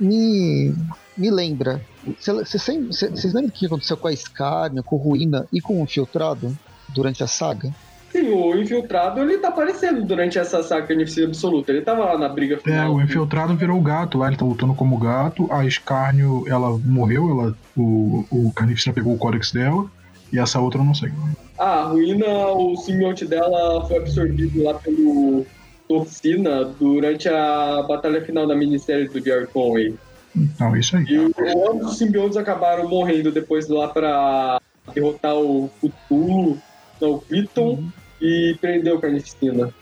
me, 0.00 0.74
me 1.16 1.30
lembra, 1.30 1.80
vocês 2.18 3.32
lembram 3.34 3.48
o 3.48 3.52
que 3.52 3.66
aconteceu 3.66 3.96
com 3.96 4.08
a 4.08 4.14
Scarne, 4.16 4.82
com 4.82 4.96
o 4.96 4.98
Ruína 4.98 5.46
e 5.52 5.60
com 5.60 5.80
o 5.80 5.84
Infiltrado 5.84 6.56
durante 6.94 7.22
a 7.22 7.26
saga? 7.26 7.70
sim, 8.12 8.28
o 8.30 8.56
infiltrado 8.56 9.20
ele 9.20 9.36
tá 9.36 9.48
aparecendo 9.48 10.02
durante 10.02 10.38
essa 10.38 10.62
saga 10.62 10.86
carnificina 10.86 11.26
absoluta. 11.26 11.70
Ele 11.70 11.82
tava 11.82 12.04
lá 12.04 12.16
na 12.16 12.28
briga 12.30 12.54
É, 12.54 12.58
final. 12.60 12.94
o 12.94 13.02
infiltrado 13.02 13.54
virou 13.54 13.76
o 13.78 13.82
gato 13.82 14.16
lá, 14.16 14.28
ele 14.28 14.36
tá 14.38 14.44
lutando 14.44 14.72
como 14.74 14.96
gato. 14.96 15.46
A 15.52 15.66
Escárnio, 15.66 16.44
ela 16.48 16.78
morreu, 16.82 17.28
ela, 17.30 17.54
o, 17.76 18.24
o 18.30 18.52
Carnificina 18.54 18.94
pegou 18.94 19.12
o 19.12 19.18
códex 19.18 19.52
dela. 19.52 19.84
E 20.32 20.38
essa 20.38 20.58
outra 20.58 20.80
eu 20.80 20.84
não 20.86 20.94
sei. 20.94 21.12
Ah, 21.58 21.80
a 21.80 21.84
ruína, 21.88 22.26
o 22.52 22.76
simbionte 22.76 23.26
dela 23.26 23.86
foi 23.86 23.98
absorvido 23.98 24.62
lá 24.62 24.74
pelo 24.74 25.44
Toxina 25.86 26.64
durante 26.64 27.28
a 27.28 27.84
batalha 27.86 28.22
final 28.24 28.46
da 28.46 28.54
minissérie 28.56 29.08
do 29.08 29.22
Jerry 29.22 29.46
Conway. 29.48 29.94
Então, 30.36 30.74
é 30.74 30.78
isso 30.80 30.96
aí. 30.96 31.04
E 31.04 31.18
o- 31.18 31.70
ambos 31.70 31.92
os 31.92 31.98
simbiontes 31.98 32.36
acabaram 32.36 32.88
morrendo 32.88 33.32
depois 33.32 33.68
lá 33.68 33.88
pra 33.88 34.60
derrotar 34.94 35.34
o 35.36 35.68
Cthulhu, 35.80 36.58
não, 37.00 37.12
o 37.12 37.20
Krypton, 37.20 37.84
e 38.20 38.56
prender 38.60 38.94
o 38.94 39.00
Carnificina. 39.00 39.72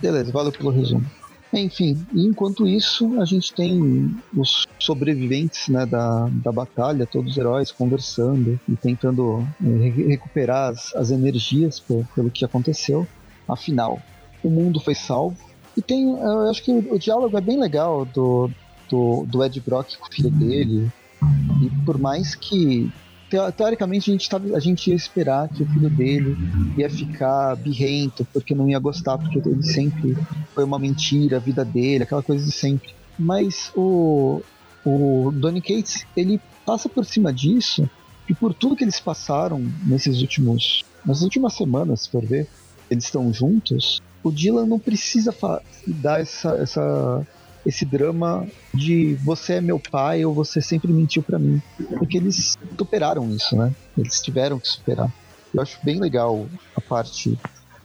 Beleza, 0.00 0.32
valeu 0.32 0.52
pelo 0.52 0.70
resumo. 0.70 1.04
Enfim, 1.52 1.96
enquanto 2.14 2.66
isso, 2.66 3.18
a 3.20 3.24
gente 3.24 3.54
tem 3.54 4.10
os 4.36 4.64
sobreviventes 4.78 5.68
né, 5.68 5.86
da, 5.86 6.28
da 6.44 6.52
batalha, 6.52 7.06
todos 7.06 7.32
os 7.32 7.38
heróis 7.38 7.70
conversando 7.72 8.58
e 8.68 8.76
tentando 8.76 9.46
eh, 9.64 9.88
re- 9.88 10.06
recuperar 10.08 10.70
as, 10.70 10.94
as 10.96 11.10
energias 11.10 11.80
pe- 11.80 12.04
pelo 12.14 12.30
que 12.30 12.44
aconteceu. 12.44 13.06
Afinal, 13.48 14.00
o 14.42 14.50
mundo 14.50 14.80
foi 14.80 14.94
salvo. 14.94 15.36
E 15.76 15.80
tem, 15.82 16.10
eu 16.10 16.50
acho 16.50 16.62
que 16.62 16.72
o, 16.72 16.94
o 16.94 16.98
diálogo 16.98 17.36
é 17.38 17.40
bem 17.40 17.58
legal 17.58 18.04
do, 18.04 18.50
do, 18.88 19.24
do 19.26 19.44
Ed 19.44 19.60
Brock 19.60 19.96
com 19.98 20.06
o 20.06 20.12
filho 20.12 20.30
dele. 20.30 20.90
E 21.62 21.70
por 21.84 21.98
mais 21.98 22.34
que, 22.34 22.90
teo- 23.30 23.50
teoricamente, 23.52 24.10
a 24.10 24.12
gente, 24.12 24.28
tava, 24.28 24.56
a 24.56 24.60
gente 24.60 24.90
ia 24.90 24.96
esperar 24.96 25.48
que 25.48 25.62
o 25.62 25.66
filho 25.66 25.90
dele 25.90 26.36
ia 26.76 26.90
ficar 26.90 27.56
birrento, 27.56 28.26
porque 28.32 28.54
não 28.54 28.68
ia 28.68 28.78
gostar, 28.78 29.18
porque 29.18 29.38
ele 29.38 29.62
sempre 29.62 30.16
foi 30.54 30.64
uma 30.64 30.78
mentira, 30.78 31.36
a 31.36 31.40
vida 31.40 31.64
dele, 31.64 32.04
aquela 32.04 32.22
coisa 32.22 32.44
de 32.44 32.52
sempre. 32.52 32.94
Mas 33.18 33.72
o, 33.74 34.42
o 34.84 35.32
Donny 35.34 35.62
Cates, 35.62 36.06
ele 36.16 36.40
passa 36.64 36.88
por 36.88 37.04
cima 37.04 37.32
disso, 37.32 37.88
e 38.28 38.34
por 38.34 38.52
tudo 38.52 38.76
que 38.76 38.84
eles 38.84 39.00
passaram 39.00 39.64
nesses 39.86 40.20
últimos, 40.20 40.84
nas 41.04 41.22
últimas 41.22 41.54
semanas, 41.54 42.02
se 42.02 42.10
for 42.10 42.24
ver, 42.24 42.48
eles 42.90 43.04
estão 43.04 43.32
juntos, 43.32 44.00
o 44.22 44.32
Dylan 44.32 44.66
não 44.66 44.78
precisa 44.78 45.32
dar 45.86 46.20
essa, 46.20 46.50
essa, 46.56 47.26
esse 47.66 47.84
drama 47.84 48.46
de 48.72 49.14
você 49.16 49.54
é 49.54 49.60
meu 49.60 49.78
pai 49.78 50.24
ou 50.24 50.32
você 50.32 50.62
sempre 50.62 50.92
mentiu 50.92 51.22
pra 51.22 51.38
mim. 51.38 51.60
Porque 51.98 52.16
eles 52.16 52.56
superaram 52.78 53.28
isso, 53.30 53.56
né? 53.56 53.74
Eles 53.98 54.20
tiveram 54.20 54.58
que 54.58 54.68
superar. 54.68 55.12
Eu 55.52 55.60
acho 55.60 55.78
bem 55.82 55.98
legal 55.98 56.46
a 56.76 56.80
parte 56.80 57.36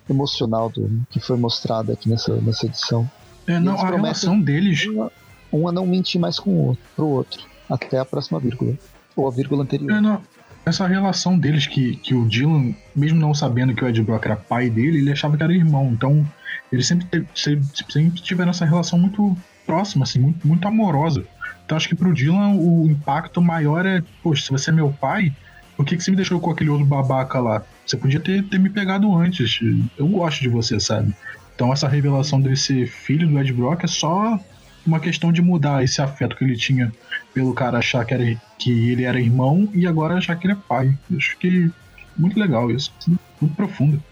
emocional 0.10 0.70
do, 0.70 0.90
que 1.10 1.20
foi 1.20 1.38
mostrada 1.38 1.94
aqui 1.94 2.08
nessa, 2.08 2.36
nessa 2.36 2.68
edição. 2.68 3.10
É, 3.48 3.60
não, 3.60 3.74
a 3.74 3.90
relação 3.90 4.40
deles. 4.40 4.86
Um 4.88 5.04
a, 5.04 5.12
um 5.52 5.68
a 5.68 5.72
não 5.72 5.88
mentir 5.88 6.22
mais 6.22 6.40
com 6.40 6.52
o 6.52 6.68
outro, 6.68 6.84
pro 6.96 7.08
outro, 7.08 7.44
até 7.70 7.98
a 7.98 8.06
próxima 8.06 8.40
vírgula. 8.40 8.78
Ou 9.16 9.28
a 9.28 9.32
vírgula 9.32 9.64
anterior. 9.64 9.92
É, 9.92 10.00
não, 10.00 10.22
essa 10.66 10.86
relação 10.86 11.38
deles 11.40 11.66
que, 11.66 11.96
que 11.98 12.14
o 12.14 12.28
Dylan, 12.28 12.74
mesmo 12.96 13.20
não 13.20 13.34
sabendo 13.34 13.74
que 13.74 13.84
o 13.84 13.88
Ed 13.88 14.02
Brock 14.04 14.26
era 14.26 14.36
pai 14.36 14.70
dele, 14.70 15.00
ele 15.00 15.12
achava 15.12 15.36
que 15.36 15.44
era 15.44 15.54
irmão. 15.54 15.92
Então, 15.92 16.26
eles 16.72 16.88
sempre, 16.88 17.28
sempre, 17.34 17.68
sempre 17.90 18.22
tiveram 18.22 18.52
essa 18.52 18.66
relação 18.66 19.00
muito 19.00 19.36
próxima, 19.72 20.04
assim, 20.04 20.20
muito, 20.20 20.46
muito 20.46 20.68
amorosa. 20.68 21.24
Então, 21.64 21.78
acho 21.78 21.88
que 21.88 21.96
pro 21.96 22.14
Dylan 22.14 22.56
o 22.56 22.88
impacto 22.90 23.42
maior 23.42 23.86
é: 23.86 24.04
poxa, 24.22 24.46
se 24.46 24.52
você 24.52 24.70
é 24.70 24.74
meu 24.74 24.92
pai, 24.92 25.34
por 25.78 25.86
que, 25.86 25.96
que 25.96 26.04
você 26.04 26.12
me 26.12 26.18
deixou 26.18 26.42
com 26.42 26.52
aquele 26.52 26.70
outro 26.70 26.86
babaca 26.86 27.40
lá? 27.40 27.64
Você 27.86 27.96
podia 27.96 28.20
ter, 28.20 28.44
ter 28.44 28.60
me 28.60 28.70
pegado 28.70 29.16
antes. 29.16 29.60
Eu 29.98 30.08
gosto 30.08 30.42
de 30.42 30.50
você, 30.50 30.78
sabe? 30.78 31.16
Então, 31.56 31.72
essa 31.72 31.88
revelação 31.88 32.42
dele 32.42 32.58
ser 32.58 32.86
filho 32.88 33.30
do 33.30 33.40
Ed 33.40 33.54
Brock 33.54 33.86
é 33.86 33.88
só 33.88 34.38
uma 34.86 35.00
questão 35.00 35.32
de 35.32 35.42
mudar 35.42 35.84
esse 35.84 36.02
afeto 36.02 36.36
que 36.36 36.44
ele 36.44 36.58
tinha 36.58 36.92
pelo 37.34 37.54
cara 37.54 37.78
achar 37.78 38.04
que, 38.04 38.14
era, 38.14 38.42
que 38.58 38.92
ele 38.92 39.04
era 39.04 39.20
irmão 39.20 39.70
e 39.74 39.88
agora 39.88 40.16
achar 40.16 40.36
que 40.36 40.48
ele 40.48 40.54
é 40.54 40.58
pai. 40.68 40.98
Acho 41.16 41.38
que 41.38 41.72
muito 42.18 42.38
legal 42.38 42.70
isso. 42.70 42.92
Muito 43.40 43.56
profundo. 43.56 44.04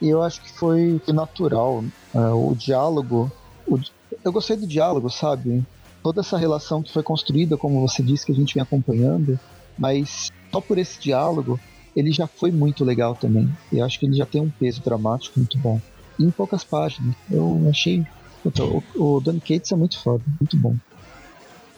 E 0.00 0.08
eu 0.08 0.22
acho 0.22 0.40
que 0.40 0.52
foi 0.56 1.00
natural. 1.12 1.84
é, 2.14 2.18
o 2.18 2.54
diálogo. 2.56 3.30
o 3.66 3.78
eu 4.28 4.32
gostei 4.32 4.56
do 4.56 4.66
diálogo, 4.66 5.10
sabe? 5.10 5.64
Toda 6.02 6.20
essa 6.20 6.38
relação 6.38 6.82
que 6.82 6.92
foi 6.92 7.02
construída, 7.02 7.56
como 7.56 7.80
você 7.86 8.02
disse, 8.02 8.24
que 8.24 8.32
a 8.32 8.34
gente 8.34 8.54
vem 8.54 8.62
acompanhando, 8.62 9.38
mas 9.76 10.30
só 10.52 10.60
por 10.60 10.78
esse 10.78 11.00
diálogo, 11.00 11.58
ele 11.96 12.12
já 12.12 12.26
foi 12.26 12.52
muito 12.52 12.84
legal 12.84 13.14
também. 13.14 13.50
Eu 13.72 13.84
acho 13.84 13.98
que 13.98 14.06
ele 14.06 14.16
já 14.16 14.26
tem 14.26 14.40
um 14.40 14.50
peso 14.50 14.82
dramático 14.82 15.38
muito 15.38 15.58
bom. 15.58 15.80
E 16.18 16.24
em 16.24 16.30
poucas 16.30 16.62
páginas. 16.62 17.14
Eu 17.30 17.66
achei. 17.68 18.04
O, 18.96 19.16
o 19.16 19.22
Cates 19.40 19.72
é 19.72 19.76
muito 19.76 19.98
foda, 19.98 20.22
muito 20.40 20.56
bom. 20.56 20.76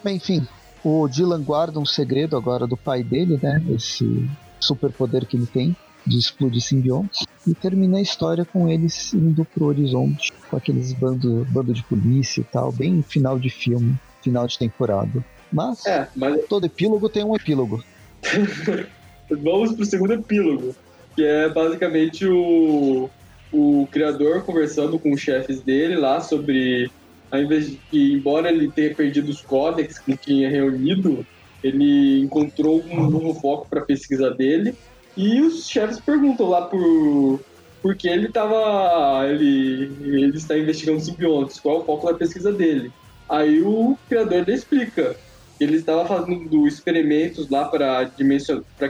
Enfim, 0.07 0.47
o 0.85 1.09
Dylan 1.09 1.43
guarda 1.43 1.79
um 1.79 1.87
segredo 1.87 2.37
agora 2.37 2.67
do 2.67 2.77
pai 2.77 3.03
dele, 3.03 3.39
né? 3.43 3.63
Esse 3.71 4.29
superpoder 4.61 5.27
que 5.27 5.37
ele 5.37 5.47
tem 5.47 5.77
de 6.07 6.19
explodir 6.19 6.61
simbiontes. 6.61 7.27
E 7.47 7.55
termina 7.55 7.99
a 7.99 8.03
história 8.03 8.45
com 8.45 8.69
eles 8.69 9.15
indo 9.15 9.45
pro 9.45 9.67
horizonte, 9.67 10.33
com 10.51 10.57
aqueles 10.57 10.93
bando, 10.93 11.47
bando 11.51 11.73
de 11.73 11.83
polícia 11.85 12.41
e 12.41 12.45
tal, 12.45 12.71
bem 12.71 13.03
final 13.03 13.39
de 13.39 13.49
filme, 13.49 13.95
final 14.23 14.47
de 14.47 14.59
temporada. 14.59 15.25
Mas 15.53 15.85
É, 15.87 16.09
mas 16.15 16.45
todo 16.47 16.67
epílogo 16.67 17.09
tem 17.09 17.25
um 17.25 17.35
epílogo. 17.35 17.83
vamos 19.31 19.73
pro 19.73 19.85
segundo 19.85 20.15
epílogo, 20.15 20.75
que 21.15 21.25
é 21.25 21.49
basicamente 21.49 22.27
o, 22.27 23.09
o 23.53 23.89
criador 23.91 24.43
conversando 24.45 24.99
com 24.99 25.13
os 25.13 25.21
chefes 25.21 25.61
dele 25.61 25.97
lá 25.97 26.21
sobre, 26.21 26.91
ao 27.31 27.41
invés 27.41 27.71
de 27.71 27.77
que, 27.91 28.13
embora 28.13 28.51
ele 28.51 28.71
tenha 28.71 28.95
perdido 28.95 29.31
os 29.31 29.41
códex 29.41 29.99
que 29.99 30.17
tinha 30.17 30.51
reunido, 30.51 31.27
ele 31.63 32.21
encontrou 32.21 32.83
um 32.83 33.09
novo 33.09 33.35
foco 33.35 33.67
para 33.69 33.83
pesquisa 33.83 34.31
dele. 34.31 34.75
E 35.17 35.41
os 35.43 35.67
chefes 35.67 36.01
perguntam 36.05 36.47
lá 36.49 36.69
por 36.69 37.45
por 37.83 37.97
que 37.97 38.09
ele 38.09 38.27
estava 38.29 39.27
ele 39.29 39.97
ele 40.01 40.37
está 40.37 40.57
investigando 40.59 41.01
simbiontes, 41.01 41.59
qual 41.61 41.79
é 41.81 41.83
o 41.83 41.87
foco 41.87 42.07
da 42.13 42.19
pesquisa 42.19 42.53
dele. 42.53 42.93
Aí 43.31 43.63
o 43.63 43.99
criador 44.09 44.49
explica 44.49 45.19
ele 45.59 45.77
estava 45.77 46.07
fazendo 46.07 46.67
experimentos 46.67 47.49
lá 47.51 47.69
para 47.69 48.11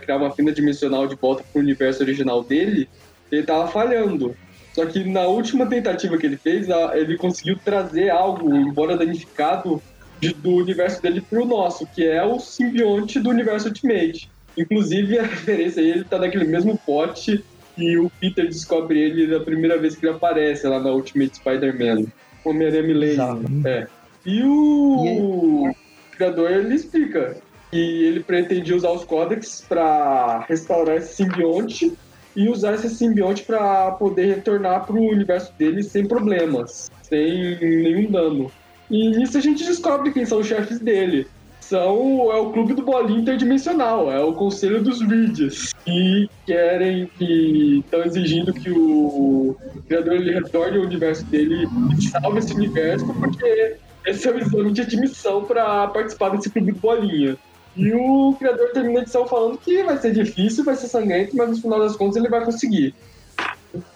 criar 0.00 0.16
uma 0.18 0.32
fenda 0.34 0.52
dimensional 0.52 1.06
de 1.06 1.16
volta 1.20 1.44
para 1.52 1.60
o 1.60 1.62
universo 1.62 2.02
original 2.02 2.44
dele, 2.46 2.88
ele 3.30 3.40
estava 3.42 3.66
falhando. 3.68 4.38
Só 4.72 4.86
que 4.86 5.04
na 5.04 5.26
última 5.26 5.68
tentativa 5.68 6.16
que 6.16 6.26
ele 6.26 6.38
fez, 6.38 6.68
ele 6.94 7.16
conseguiu 7.16 7.56
trazer 7.64 8.10
algo, 8.10 8.54
embora 8.56 8.96
danificado, 8.96 9.82
de- 10.20 10.32
do 10.34 10.50
universo 10.56 11.02
dele 11.02 11.24
para 11.28 11.42
o 11.42 11.46
nosso, 11.46 11.88
que 11.92 12.04
é 12.04 12.22
o 12.24 12.38
simbionte 12.38 13.18
do 13.20 13.30
universo 13.30 13.68
Ultimate. 13.68 14.30
Inclusive, 14.60 15.18
a 15.18 15.22
referência 15.22 15.82
aí, 15.82 15.90
ele 15.90 16.04
tá 16.04 16.18
naquele 16.18 16.44
mesmo 16.44 16.78
pote 16.84 17.42
e 17.78 17.96
o 17.96 18.10
Peter 18.20 18.46
descobre 18.46 19.00
ele 19.00 19.26
na 19.26 19.40
primeira 19.40 19.78
vez 19.78 19.96
que 19.96 20.04
ele 20.06 20.14
aparece 20.14 20.66
lá 20.66 20.78
na 20.78 20.90
Ultimate 20.90 21.36
Spider-Man. 21.36 22.06
Homem-Aranha 22.44 22.82
Millennium. 22.82 23.62
É. 23.64 23.86
E 24.24 24.42
o 24.42 25.72
criador 26.12 26.50
ele 26.50 26.74
explica 26.74 27.36
que 27.70 27.78
ele 27.78 28.20
pretendia 28.20 28.76
usar 28.76 28.90
os 28.90 29.04
códex 29.04 29.64
para 29.66 30.44
restaurar 30.48 30.96
esse 30.96 31.14
simbionte 31.14 31.92
e 32.36 32.48
usar 32.48 32.74
esse 32.74 32.90
simbionte 32.90 33.42
para 33.42 33.92
poder 33.92 34.26
retornar 34.26 34.84
para 34.84 34.96
o 34.96 35.10
universo 35.10 35.52
dele 35.58 35.82
sem 35.82 36.06
problemas, 36.06 36.90
sem 37.02 37.58
nenhum 37.60 38.10
dano. 38.10 38.52
E 38.90 39.08
nisso 39.08 39.38
a 39.38 39.40
gente 39.40 39.64
descobre 39.64 40.12
quem 40.12 40.26
são 40.26 40.40
os 40.40 40.46
chefes 40.46 40.78
dele. 40.78 41.26
São, 41.70 42.32
é 42.32 42.36
o 42.36 42.50
clube 42.50 42.74
do 42.74 42.82
bolinho 42.82 43.20
interdimensional, 43.20 44.10
é 44.10 44.18
o 44.18 44.32
conselho 44.32 44.82
dos 44.82 45.00
Reeds, 45.00 45.72
que 45.84 46.28
querem, 46.44 47.06
que 47.16 47.78
estão 47.84 48.02
exigindo 48.02 48.52
que 48.52 48.72
o 48.72 49.56
criador 49.86 50.14
ele 50.14 50.34
retorne 50.34 50.78
ao 50.78 50.82
universo 50.82 51.24
dele 51.26 51.68
e 51.96 52.02
salve 52.02 52.40
esse 52.40 52.52
universo, 52.52 53.06
porque 53.14 53.76
esse 54.04 54.26
é 54.26 54.32
o 54.32 54.38
exame 54.40 54.72
de 54.72 54.80
admissão 54.80 55.44
para 55.44 55.86
participar 55.86 56.30
desse 56.30 56.50
clube 56.50 56.72
do 56.72 56.80
bolinha. 56.80 57.36
E 57.76 57.92
o 57.92 58.34
criador 58.36 58.72
termina 58.72 58.98
a 58.98 59.02
edição 59.02 59.28
falando 59.28 59.56
que 59.56 59.84
vai 59.84 59.96
ser 59.96 60.12
difícil, 60.12 60.64
vai 60.64 60.74
ser 60.74 60.88
sangrento, 60.88 61.36
mas 61.36 61.50
no 61.50 61.56
final 61.56 61.78
das 61.78 61.94
contas 61.94 62.16
ele 62.16 62.28
vai 62.28 62.44
conseguir. 62.44 62.96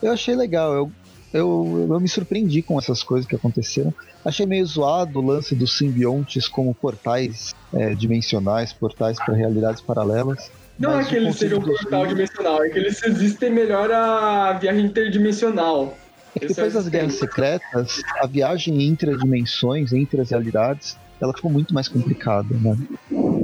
Eu 0.00 0.12
achei 0.12 0.36
legal, 0.36 0.72
eu, 0.74 0.92
eu, 1.34 1.88
eu 1.90 2.00
me 2.00 2.08
surpreendi 2.08 2.62
com 2.62 2.78
essas 2.78 3.02
coisas 3.02 3.28
que 3.28 3.34
aconteceram. 3.34 3.92
Achei 4.24 4.46
meio 4.46 4.64
zoado 4.64 5.18
o 5.18 5.26
lance 5.26 5.52
dos 5.54 5.76
simbiontes 5.76 6.46
como 6.46 6.72
portais 6.72 7.52
é, 7.72 7.92
dimensionais, 7.92 8.72
portais 8.72 9.18
para 9.18 9.34
realidades 9.34 9.82
paralelas. 9.82 10.48
Não 10.78 10.98
é 10.98 11.04
que 11.04 11.16
eles 11.16 11.36
sejam 11.36 11.58
um 11.58 11.62
portal 11.62 12.06
dimensional, 12.06 12.62
é 12.62 12.68
que 12.68 12.78
eles 12.78 13.02
existem 13.02 13.50
melhor 13.50 13.90
a 13.90 14.52
viagem 14.52 14.86
interdimensional. 14.86 15.96
É 16.36 16.40
que 16.40 16.46
depois 16.46 16.74
é 16.74 16.78
o 16.78 16.82
das 16.82 16.88
guerras 16.88 17.14
secretas, 17.14 18.00
a 18.20 18.26
viagem 18.26 18.82
entre 18.82 19.10
as 19.10 19.20
dimensões, 19.20 19.92
entre 19.92 20.20
as 20.20 20.30
realidades, 20.30 20.96
ela 21.20 21.32
ficou 21.32 21.50
muito 21.50 21.72
mais 21.72 21.88
complicada, 21.88 22.46
né? 22.58 22.76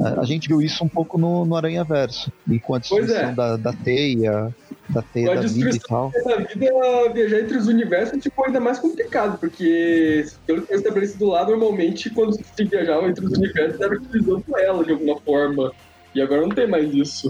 A- 0.03 0.21
A 0.21 0.25
gente 0.25 0.49
viu 0.49 0.61
isso 0.61 0.85
um 0.85 0.89
pouco 0.89 1.19
no, 1.19 1.45
no 1.45 1.57
Aranha 1.57 1.85
Verso, 1.85 2.33
e 2.51 2.59
com 2.59 2.75
a 2.75 2.81
Pois 2.81 3.07
destruição 3.07 3.31
é. 3.31 3.35
da, 3.35 3.57
da 3.57 3.73
teia, 3.73 4.55
da 4.89 5.03
teia 5.03 5.35
da 5.35 5.41
vida 5.43 5.71
e 5.77 5.81
tal. 5.81 6.11
Da 6.25 6.37
vida, 6.37 7.13
viajar 7.15 7.41
entre 7.41 7.57
os 7.57 7.67
universos 7.67 8.23
ficou 8.23 8.47
ainda 8.47 8.61
mais 8.61 8.79
complicado, 8.79 9.39
porque 9.39 10.25
pelo 10.47 10.63
que 10.63 10.69
foi 10.69 10.77
estabelecido 10.77 11.27
lá, 11.27 11.47
normalmente 11.47 12.11
quando 12.11 12.33
se 12.33 12.65
viajava 12.65 13.09
entre 13.09 13.25
os 13.25 13.33
universos 13.33 13.81
era 13.81 13.95
utilizando 13.95 14.45
ela 14.59 14.85
de 14.85 14.93
alguma 14.93 15.21
forma. 15.21 15.73
E 16.15 16.21
agora 16.21 16.43
não 16.43 16.49
tem 16.49 16.67
mais 16.69 16.93
isso. 16.93 17.29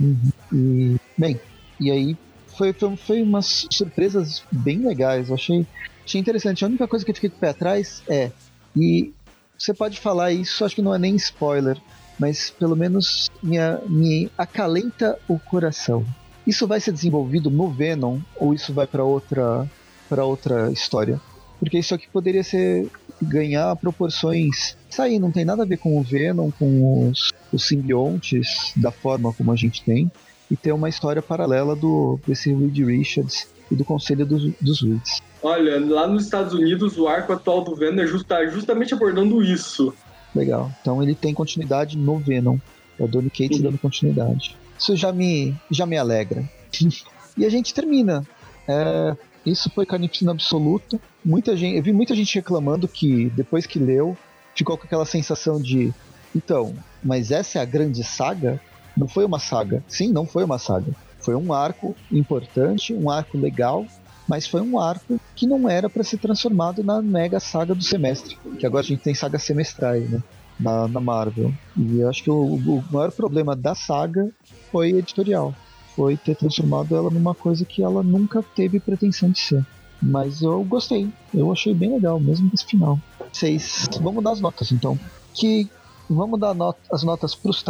Uhum. 0.00 0.16
E, 0.52 0.96
bem, 1.16 1.38
e 1.78 1.90
aí 1.90 2.16
foi, 2.58 2.72
foi, 2.72 2.96
foi 2.96 3.22
umas 3.22 3.66
surpresas 3.70 4.42
bem 4.50 4.84
legais. 4.84 5.28
Eu 5.28 5.36
achei, 5.36 5.64
achei 6.04 6.20
interessante. 6.20 6.64
A 6.64 6.68
única 6.68 6.88
coisa 6.88 7.04
que 7.04 7.10
eu 7.10 7.14
fiquei 7.14 7.30
com 7.30 7.36
o 7.36 7.40
pé 7.40 7.50
atrás 7.50 8.02
é. 8.08 8.30
E 8.76 9.12
você 9.60 9.74
pode 9.74 10.00
falar 10.00 10.32
isso, 10.32 10.64
acho 10.64 10.74
que 10.74 10.82
não 10.82 10.94
é 10.94 10.98
nem 10.98 11.14
spoiler, 11.16 11.76
mas 12.18 12.50
pelo 12.50 12.74
menos 12.74 13.30
me, 13.42 13.58
me 13.86 14.30
acalenta 14.36 15.18
o 15.28 15.38
coração. 15.38 16.04
Isso 16.46 16.66
vai 16.66 16.80
ser 16.80 16.92
desenvolvido 16.92 17.50
no 17.50 17.68
Venom 17.68 18.18
ou 18.36 18.54
isso 18.54 18.72
vai 18.72 18.86
para 18.86 19.04
outra 19.04 19.68
para 20.08 20.24
outra 20.24 20.72
história? 20.72 21.20
Porque 21.60 21.78
isso 21.78 21.94
aqui 21.94 22.08
poderia 22.08 22.42
ser 22.42 22.90
ganhar 23.20 23.76
proporções. 23.76 24.76
Isso 24.88 25.02
aí 25.02 25.18
não 25.18 25.30
tem 25.30 25.44
nada 25.44 25.62
a 25.62 25.66
ver 25.66 25.76
com 25.76 25.96
o 25.96 26.02
Venom, 26.02 26.50
com 26.50 27.08
os, 27.08 27.30
os 27.52 27.68
simbiontes, 27.68 28.72
da 28.74 28.90
forma 28.90 29.32
como 29.34 29.52
a 29.52 29.56
gente 29.56 29.84
tem 29.84 30.10
e 30.50 30.56
ter 30.56 30.72
uma 30.72 30.88
história 30.88 31.22
paralela 31.22 31.76
do 31.76 32.18
desse 32.26 32.52
Reed 32.52 32.78
Richards 32.78 33.46
e 33.70 33.76
do 33.76 33.84
Conselho 33.84 34.26
dos, 34.26 34.52
dos 34.60 34.82
Reeds. 34.82 35.22
Olha, 35.42 35.80
lá 35.80 36.06
nos 36.06 36.24
Estados 36.24 36.52
Unidos 36.52 36.98
o 36.98 37.08
arco 37.08 37.32
atual 37.32 37.62
do 37.62 37.74
Venom 37.74 38.02
é 38.02 38.06
justa, 38.06 38.46
justamente 38.50 38.92
abordando 38.92 39.42
isso. 39.42 39.94
Legal. 40.34 40.70
Então 40.80 41.02
ele 41.02 41.14
tem 41.14 41.32
continuidade 41.32 41.96
no 41.96 42.18
Venom. 42.18 42.58
É 42.98 43.02
o 43.02 43.08
Donny 43.08 43.30
Cates 43.30 43.58
uhum. 43.58 43.64
dando 43.64 43.78
continuidade. 43.78 44.56
Isso 44.78 44.94
já 44.94 45.12
me, 45.12 45.54
já 45.70 45.86
me 45.86 45.96
alegra. 45.96 46.44
e 47.36 47.44
a 47.44 47.48
gente 47.48 47.72
termina. 47.72 48.26
É, 48.68 49.16
isso 49.44 49.70
foi 49.70 49.86
carnificina 49.86 50.32
absoluta. 50.32 51.00
Muita 51.24 51.56
gente, 51.56 51.76
eu 51.76 51.82
vi 51.82 51.92
muita 51.92 52.14
gente 52.14 52.34
reclamando 52.34 52.86
que 52.86 53.30
depois 53.30 53.66
que 53.66 53.78
leu, 53.78 54.16
ficou 54.54 54.76
com 54.76 54.84
aquela 54.84 55.06
sensação 55.06 55.60
de 55.60 55.92
então, 56.34 56.74
mas 57.02 57.30
essa 57.30 57.58
é 57.58 57.62
a 57.62 57.64
grande 57.64 58.04
saga? 58.04 58.60
Não 58.96 59.08
foi 59.08 59.24
uma 59.24 59.38
saga. 59.38 59.82
Sim, 59.88 60.12
não 60.12 60.26
foi 60.26 60.44
uma 60.44 60.58
saga. 60.58 60.92
Foi 61.18 61.34
um 61.34 61.52
arco 61.52 61.94
importante, 62.10 62.94
um 62.94 63.10
arco 63.10 63.36
legal, 63.36 63.84
mas 64.30 64.46
foi 64.46 64.60
um 64.60 64.78
arco 64.78 65.20
que 65.34 65.44
não 65.44 65.68
era 65.68 65.90
para 65.90 66.04
ser 66.04 66.18
transformado 66.18 66.84
na 66.84 67.02
mega 67.02 67.40
saga 67.40 67.74
do 67.74 67.82
semestre. 67.82 68.38
Que 68.60 68.64
agora 68.64 68.84
a 68.84 68.86
gente 68.86 69.02
tem 69.02 69.12
sagas 69.12 69.42
semestrais, 69.42 70.08
né? 70.08 70.22
Na, 70.60 70.86
na 70.86 71.00
Marvel. 71.00 71.52
E 71.76 71.98
eu 71.98 72.08
acho 72.08 72.22
que 72.22 72.30
o, 72.30 72.54
o 72.54 72.84
maior 72.92 73.10
problema 73.10 73.56
da 73.56 73.74
saga 73.74 74.30
foi 74.70 74.90
editorial. 74.90 75.52
Foi 75.96 76.16
ter 76.16 76.36
transformado 76.36 76.94
ela 76.94 77.10
numa 77.10 77.34
coisa 77.34 77.64
que 77.64 77.82
ela 77.82 78.04
nunca 78.04 78.40
teve 78.54 78.78
pretensão 78.78 79.32
de 79.32 79.40
ser. 79.40 79.66
Mas 80.00 80.42
eu 80.42 80.62
gostei. 80.62 81.08
Eu 81.34 81.50
achei 81.50 81.74
bem 81.74 81.92
legal, 81.94 82.20
mesmo 82.20 82.48
esse 82.54 82.64
final. 82.64 83.00
Vocês. 83.32 83.88
Vamos 84.00 84.22
dar 84.22 84.30
as 84.30 84.40
notas 84.40 84.70
então. 84.70 84.96
Que 85.34 85.68
Vamos 86.08 86.40
dar 86.40 86.54
not 86.54 86.78
as 86.92 87.04
notas 87.04 87.36
para 87.36 87.50
os. 87.50 87.64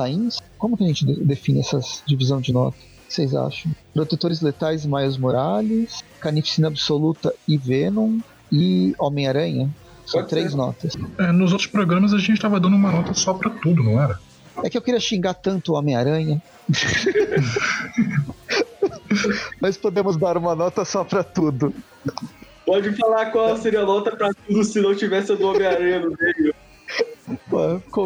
Como 0.58 0.76
que 0.76 0.84
a 0.84 0.86
gente 0.86 1.04
de 1.06 1.24
define 1.24 1.60
essa 1.60 1.78
divisão 2.06 2.40
de 2.40 2.52
notas? 2.52 2.80
O 3.10 3.12
que 3.12 3.16
vocês 3.16 3.34
acham? 3.34 3.72
Protetores 3.92 4.40
Letais 4.40 4.86
Miles 4.86 5.16
Morales, 5.16 6.04
Carnificina 6.20 6.68
Absoluta 6.68 7.34
e 7.46 7.56
Venom 7.56 8.20
e 8.52 8.94
Homem-Aranha. 8.96 9.68
São 10.06 10.20
Pode 10.20 10.30
três 10.30 10.52
ser. 10.52 10.56
notas. 10.56 10.96
É, 11.18 11.32
nos 11.32 11.50
outros 11.50 11.68
programas 11.68 12.14
a 12.14 12.18
gente 12.18 12.34
estava 12.34 12.60
dando 12.60 12.76
uma 12.76 12.92
nota 12.92 13.12
só 13.12 13.34
para 13.34 13.50
tudo, 13.50 13.82
não 13.82 14.00
era? 14.00 14.16
É 14.62 14.70
que 14.70 14.78
eu 14.78 14.82
queria 14.82 15.00
xingar 15.00 15.34
tanto 15.34 15.72
o 15.72 15.74
Homem-Aranha. 15.74 16.40
Mas 19.60 19.76
podemos 19.76 20.16
dar 20.16 20.36
uma 20.36 20.54
nota 20.54 20.84
só 20.84 21.02
para 21.02 21.24
tudo. 21.24 21.74
Pode 22.64 22.94
falar 22.94 23.32
qual 23.32 23.56
seria 23.56 23.80
a 23.80 23.86
nota 23.86 24.14
para 24.14 24.32
tudo 24.32 24.62
se 24.62 24.80
não 24.80 24.94
tivesse 24.94 25.32
o 25.32 25.36
do 25.36 25.48
Homem-Aranha 25.48 25.98
no 25.98 26.16
meio. 26.16 26.54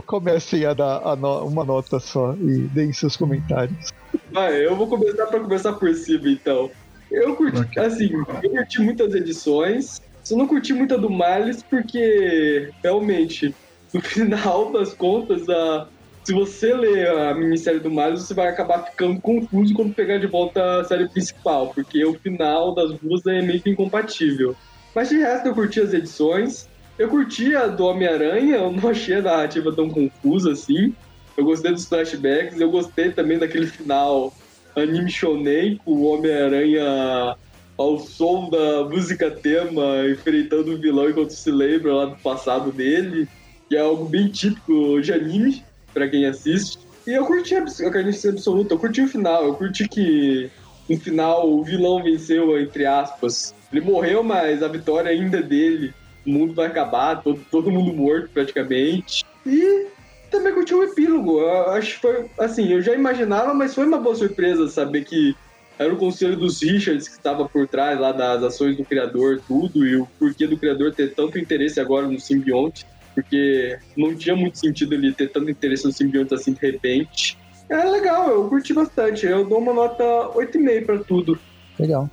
Comecem 0.06 0.64
a 0.66 0.74
dar 0.74 1.02
a 1.04 1.16
no, 1.16 1.44
uma 1.46 1.64
nota 1.64 1.98
só 1.98 2.34
e 2.34 2.68
deem 2.68 2.92
seus 2.92 3.16
comentários. 3.16 3.92
Vai, 4.32 4.66
eu 4.66 4.76
vou 4.76 4.86
começar 4.86 5.26
para 5.26 5.40
começar 5.40 5.72
por 5.74 5.94
cima, 5.94 6.28
então. 6.28 6.70
Eu 7.10 7.36
curti, 7.36 7.60
okay. 7.60 7.82
assim, 7.82 8.10
eu 8.42 8.50
curti 8.50 8.80
muitas 8.80 9.14
edições. 9.14 10.02
Só 10.22 10.36
não 10.36 10.46
curti 10.46 10.72
muito 10.72 10.94
a 10.94 10.96
do 10.96 11.10
Miles, 11.10 11.62
porque 11.62 12.70
realmente, 12.82 13.54
no 13.92 14.00
final 14.02 14.72
das 14.72 14.92
contas, 14.94 15.48
a, 15.48 15.86
se 16.24 16.32
você 16.32 16.74
ler 16.74 17.08
a 17.08 17.34
minissérie 17.34 17.80
do 17.80 17.90
Miles, 17.90 18.22
você 18.22 18.34
vai 18.34 18.48
acabar 18.48 18.84
ficando 18.84 19.20
confuso 19.20 19.74
quando 19.74 19.94
pegar 19.94 20.18
de 20.18 20.26
volta 20.26 20.80
a 20.80 20.84
série 20.84 21.08
principal, 21.08 21.68
porque 21.74 22.04
o 22.04 22.14
final 22.14 22.74
das 22.74 22.98
duas 22.98 23.24
é 23.26 23.42
meio 23.42 23.60
que 23.60 23.70
incompatível. 23.70 24.56
Mas 24.94 25.10
de 25.10 25.18
resto, 25.18 25.48
eu 25.48 25.54
curti 25.54 25.80
as 25.80 25.92
edições. 25.92 26.68
Eu 26.96 27.08
curti 27.08 27.56
a 27.56 27.66
do 27.66 27.86
Homem-Aranha, 27.86 28.56
eu 28.56 28.70
não 28.70 28.88
achei 28.88 29.16
a 29.16 29.22
narrativa 29.22 29.74
tão 29.74 29.90
confusa 29.90 30.52
assim. 30.52 30.94
Eu 31.36 31.44
gostei 31.44 31.72
dos 31.72 31.86
flashbacks, 31.86 32.60
eu 32.60 32.70
gostei 32.70 33.10
também 33.10 33.36
daquele 33.36 33.66
final 33.66 34.32
anime 34.76 35.10
shonen 35.10 35.76
com 35.84 35.90
o 35.90 36.04
Homem-Aranha 36.04 37.36
ao 37.76 37.98
som 37.98 38.48
da 38.48 38.84
música 38.88 39.28
tema, 39.28 40.06
enfrentando 40.08 40.72
o 40.72 40.78
vilão 40.78 41.10
enquanto 41.10 41.30
se 41.30 41.50
lembra 41.50 41.92
lá 41.92 42.04
do 42.06 42.16
passado 42.16 42.70
dele, 42.70 43.28
que 43.68 43.76
é 43.76 43.80
algo 43.80 44.04
bem 44.04 44.28
típico 44.28 45.00
de 45.00 45.12
anime, 45.12 45.64
para 45.92 46.08
quem 46.08 46.26
assiste. 46.26 46.78
E 47.04 47.10
eu 47.10 47.24
curti 47.24 47.56
a 47.56 47.90
carniça 47.90 48.30
absoluta, 48.30 48.74
eu 48.74 48.78
curti 48.78 49.02
o 49.02 49.08
final, 49.08 49.44
eu 49.44 49.54
curti 49.54 49.88
que 49.88 50.48
no 50.88 50.98
final 51.00 51.50
o 51.50 51.64
vilão 51.64 52.00
venceu, 52.04 52.56
entre 52.60 52.86
aspas. 52.86 53.52
Ele 53.72 53.80
morreu, 53.80 54.22
mas 54.22 54.62
a 54.62 54.68
vitória 54.68 55.10
ainda 55.10 55.38
é 55.38 55.42
dele 55.42 55.92
o 56.26 56.30
mundo 56.30 56.54
vai 56.54 56.66
acabar, 56.66 57.22
todo, 57.22 57.40
todo 57.50 57.70
mundo 57.70 57.92
morto 57.92 58.30
praticamente. 58.32 59.24
E 59.46 59.86
também 60.30 60.52
curti 60.52 60.74
o 60.74 60.82
epílogo. 60.82 61.40
Eu 61.40 61.70
acho 61.70 61.94
que 61.94 62.00
foi, 62.00 62.26
assim, 62.38 62.72
eu 62.72 62.80
já 62.80 62.94
imaginava, 62.94 63.54
mas 63.54 63.74
foi 63.74 63.86
uma 63.86 63.98
boa 63.98 64.14
surpresa 64.14 64.68
saber 64.68 65.04
que 65.04 65.34
era 65.78 65.92
o 65.92 65.96
conselho 65.96 66.36
dos 66.36 66.62
Richards 66.62 67.08
que 67.08 67.14
estava 67.14 67.48
por 67.48 67.66
trás 67.66 67.98
lá 67.98 68.12
das 68.12 68.42
ações 68.42 68.76
do 68.76 68.84
criador, 68.84 69.40
tudo, 69.46 69.86
e 69.86 69.96
o 69.96 70.06
porquê 70.18 70.46
do 70.46 70.56
criador 70.56 70.94
ter 70.94 71.14
tanto 71.14 71.38
interesse 71.38 71.80
agora 71.80 72.06
no 72.06 72.20
simbionte, 72.20 72.86
porque 73.14 73.78
não 73.96 74.14
tinha 74.14 74.36
muito 74.36 74.58
sentido 74.58 74.94
ele 74.94 75.12
ter 75.12 75.30
tanto 75.30 75.50
interesse 75.50 75.84
no 75.84 75.92
simbionte 75.92 76.34
assim 76.34 76.52
de 76.52 76.60
repente. 76.60 77.36
É 77.68 77.84
legal, 77.84 78.28
eu 78.28 78.48
curti 78.48 78.72
bastante. 78.72 79.26
Eu 79.26 79.44
dou 79.44 79.58
uma 79.58 79.72
nota 79.72 80.04
8,5 80.04 80.86
para 80.86 80.98
tudo. 80.98 81.38
Legal. 81.78 82.08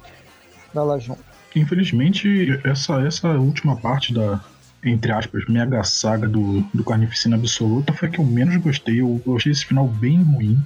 Vai 0.74 0.86
lá, 0.86 0.98
João 0.98 1.18
que 1.52 1.60
infelizmente 1.60 2.60
essa, 2.64 3.02
essa 3.02 3.28
última 3.34 3.76
parte 3.76 4.14
da, 4.14 4.40
entre 4.84 5.12
aspas, 5.12 5.46
mega 5.48 5.84
saga 5.84 6.28
do, 6.28 6.62
do 6.74 6.84
Carnificina 6.84 7.36
Absoluta 7.36 7.94
foi 7.94 8.08
a 8.08 8.12
que 8.12 8.20
eu 8.20 8.26
menos 8.26 8.56
gostei. 8.58 9.02
Eu, 9.02 9.22
eu 9.26 9.36
achei 9.36 9.52
esse 9.52 9.66
final 9.66 9.88
bem 9.88 10.24
ruim. 10.24 10.58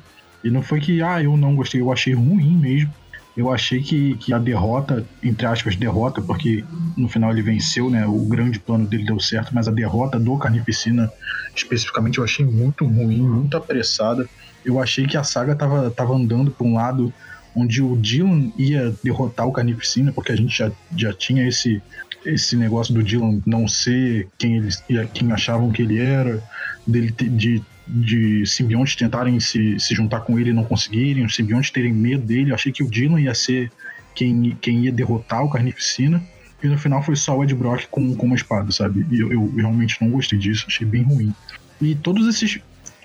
E 0.43 0.49
não 0.49 0.61
foi 0.61 0.79
que, 0.79 1.01
ah, 1.01 1.21
eu 1.21 1.35
não 1.35 1.55
gostei, 1.55 1.81
eu 1.81 1.91
achei 1.91 2.13
ruim 2.13 2.55
mesmo. 2.55 2.93
Eu 3.35 3.51
achei 3.51 3.81
que, 3.81 4.15
que 4.15 4.31
a 4.31 4.37
derrota, 4.37 5.05
entre 5.21 5.45
aspas, 5.45 5.75
derrota, 5.75 6.21
porque 6.21 6.63
no 6.95 7.09
final 7.09 7.31
ele 7.31 7.41
venceu, 7.41 7.89
né? 7.89 8.05
O 8.05 8.25
grande 8.25 8.59
plano 8.59 8.87
dele 8.87 9.03
deu 9.03 9.19
certo, 9.19 9.53
mas 9.53 9.67
a 9.67 9.71
derrota 9.71 10.17
do 10.17 10.37
Carnificina, 10.37 11.11
especificamente, 11.53 12.19
eu 12.19 12.23
achei 12.23 12.45
muito 12.45 12.85
ruim, 12.85 13.21
muito 13.21 13.57
apressada. 13.57 14.25
Eu 14.63 14.79
achei 14.79 15.05
que 15.05 15.17
a 15.17 15.23
saga 15.23 15.53
tava, 15.53 15.91
tava 15.91 16.15
andando 16.15 16.49
para 16.49 16.65
um 16.65 16.75
lado 16.75 17.13
onde 17.55 17.81
o 17.81 17.95
Dylan 17.95 18.51
ia 18.57 18.93
derrotar 19.03 19.47
o 19.47 19.51
Carnificina, 19.51 20.11
porque 20.11 20.31
a 20.31 20.35
gente 20.35 20.57
já, 20.57 20.71
já 20.95 21.13
tinha 21.13 21.47
esse, 21.47 21.81
esse 22.25 22.55
negócio 22.55 22.93
do 22.93 23.03
Dylan 23.03 23.41
não 23.45 23.67
ser 23.67 24.27
quem 24.37 24.57
eles 24.57 24.83
quem 25.13 25.31
achavam 25.31 25.71
que 25.71 25.81
ele 25.81 25.99
era, 25.99 26.43
dele 26.85 27.11
de, 27.11 27.63
de 27.87 28.45
simbiontes 28.45 28.95
tentarem 28.95 29.39
se, 29.39 29.79
se 29.79 29.93
juntar 29.93 30.21
com 30.21 30.39
ele 30.39 30.49
e 30.49 30.53
não 30.53 30.63
conseguirem, 30.63 31.25
os 31.25 31.35
simbiontes 31.35 31.71
terem 31.71 31.93
medo 31.93 32.25
dele. 32.25 32.51
Eu 32.51 32.55
achei 32.55 32.71
que 32.71 32.83
o 32.83 32.89
Dylan 32.89 33.21
ia 33.21 33.33
ser 33.33 33.71
quem, 34.13 34.57
quem 34.61 34.85
ia 34.85 34.91
derrotar 34.91 35.43
o 35.43 35.49
Carnificina. 35.49 36.21
E 36.63 36.67
no 36.67 36.77
final 36.77 37.03
foi 37.03 37.15
só 37.15 37.37
o 37.37 37.43
Ed 37.43 37.53
Brock 37.53 37.85
com, 37.91 38.15
com 38.15 38.25
uma 38.25 38.35
espada, 38.35 38.71
sabe? 38.71 39.05
E 39.11 39.19
eu, 39.19 39.31
eu 39.31 39.53
realmente 39.55 39.97
não 40.01 40.09
gostei 40.09 40.39
disso, 40.39 40.65
achei 40.67 40.87
bem 40.87 41.03
ruim. 41.03 41.33
E 41.81 41.93
todos 41.93 42.27
esses, 42.27 42.59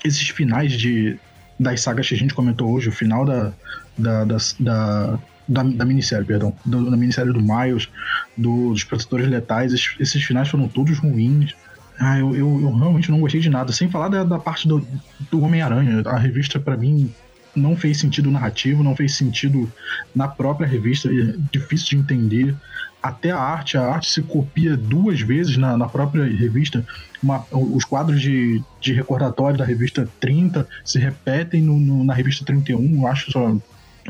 esses 0.05 0.28
finais 0.28 0.72
de, 0.72 1.18
das 1.59 1.82
sagas 1.82 2.09
que 2.09 2.14
a 2.14 2.16
gente 2.18 2.32
comentou 2.32 2.70
hoje, 2.72 2.88
o 2.88 2.92
final 2.92 3.24
da, 3.24 3.53
da, 4.01 4.24
da, 4.24 4.36
da, 4.59 5.18
da, 5.48 5.62
da 5.62 5.84
minissérie, 5.84 6.24
perdão, 6.24 6.55
da 6.64 6.96
minissérie 6.96 7.32
do 7.32 7.40
Miles, 7.40 7.88
do, 8.36 8.70
dos 8.70 8.84
Protetores 8.84 9.28
Letais, 9.28 9.72
esses, 9.72 9.94
esses, 9.98 10.22
finais 10.22 10.48
foram 10.48 10.68
todos 10.68 10.98
ruins. 10.98 11.55
Ah, 11.98 12.18
eu, 12.18 12.34
eu, 12.34 12.61
eu, 12.62 12.76
realmente 12.76 13.11
não 13.11 13.20
gostei 13.20 13.40
de 13.40 13.51
nada. 13.51 13.72
Sem 13.72 13.90
falar 13.90 14.09
da, 14.09 14.24
da 14.24 14.38
parte 14.38 14.66
do, 14.66 14.86
do 15.30 15.42
Homem-Aranha. 15.42 16.03
A 16.07 16.16
revista, 16.16 16.59
para 16.59 16.76
mim, 16.76 17.12
não 17.55 17.76
fez 17.76 17.98
sentido 17.98 18.30
narrativo, 18.30 18.82
não 18.82 18.96
fez 18.96 19.14
sentido 19.14 19.70
na 20.14 20.28
própria 20.28 20.66
revista, 20.66 21.09
é 21.09 21.34
difícil 21.53 21.88
de 21.88 21.96
entender. 21.96 22.57
Até 23.03 23.30
a 23.30 23.38
arte, 23.38 23.78
a 23.78 23.82
arte 23.82 24.11
se 24.11 24.20
copia 24.22 24.76
duas 24.76 25.20
vezes 25.22 25.57
na, 25.57 25.76
na 25.76 25.88
própria 25.88 26.24
revista. 26.24 26.84
Uma, 27.22 27.44
os 27.51 27.84
quadros 27.84 28.20
de, 28.20 28.62
de 28.80 28.92
recordatório 28.92 29.57
da 29.57 29.64
revista 29.64 30.09
30 30.20 30.68
se 30.84 30.98
repetem 30.98 31.62
no, 31.62 31.78
no, 31.78 32.05
na 32.05 32.12
revista 32.12 32.44
31. 32.44 33.01
Eu 33.01 33.07
acho 33.07 33.30
só 33.32 33.57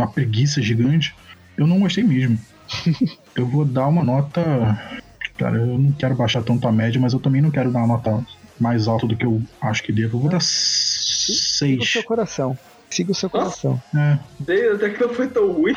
uma 0.00 0.10
preguiça 0.10 0.60
gigante. 0.60 1.14
Eu 1.56 1.66
não 1.66 1.80
gostei 1.80 2.04
mesmo. 2.04 2.38
eu 3.34 3.46
vou 3.46 3.64
dar 3.64 3.86
uma 3.88 4.02
nota. 4.02 4.40
Cara, 5.36 5.56
eu 5.56 5.78
não 5.78 5.92
quero 5.92 6.14
baixar 6.14 6.42
tanto 6.42 6.66
a 6.68 6.72
média, 6.72 7.00
mas 7.00 7.12
eu 7.12 7.20
também 7.20 7.40
não 7.40 7.50
quero 7.50 7.70
dar 7.70 7.80
uma 7.80 7.96
nota 7.96 8.24
mais 8.58 8.86
alta 8.86 9.06
do 9.06 9.16
que 9.16 9.24
eu 9.24 9.42
acho 9.60 9.82
que 9.82 9.92
devo. 9.92 10.16
Eu 10.16 10.20
vou 10.22 10.30
dar 10.30 10.40
Siga 10.42 11.82
o 11.82 11.84
6. 11.86 11.92
seu 11.92 12.04
coração. 12.04 12.58
Siga 12.90 13.12
o 13.12 13.14
seu 13.14 13.30
coração. 13.30 13.80
É, 13.94 14.18
Até 14.74 14.90
que 14.90 15.00
não 15.00 15.14
foi 15.14 15.28
tão 15.28 15.52
ruim. 15.52 15.74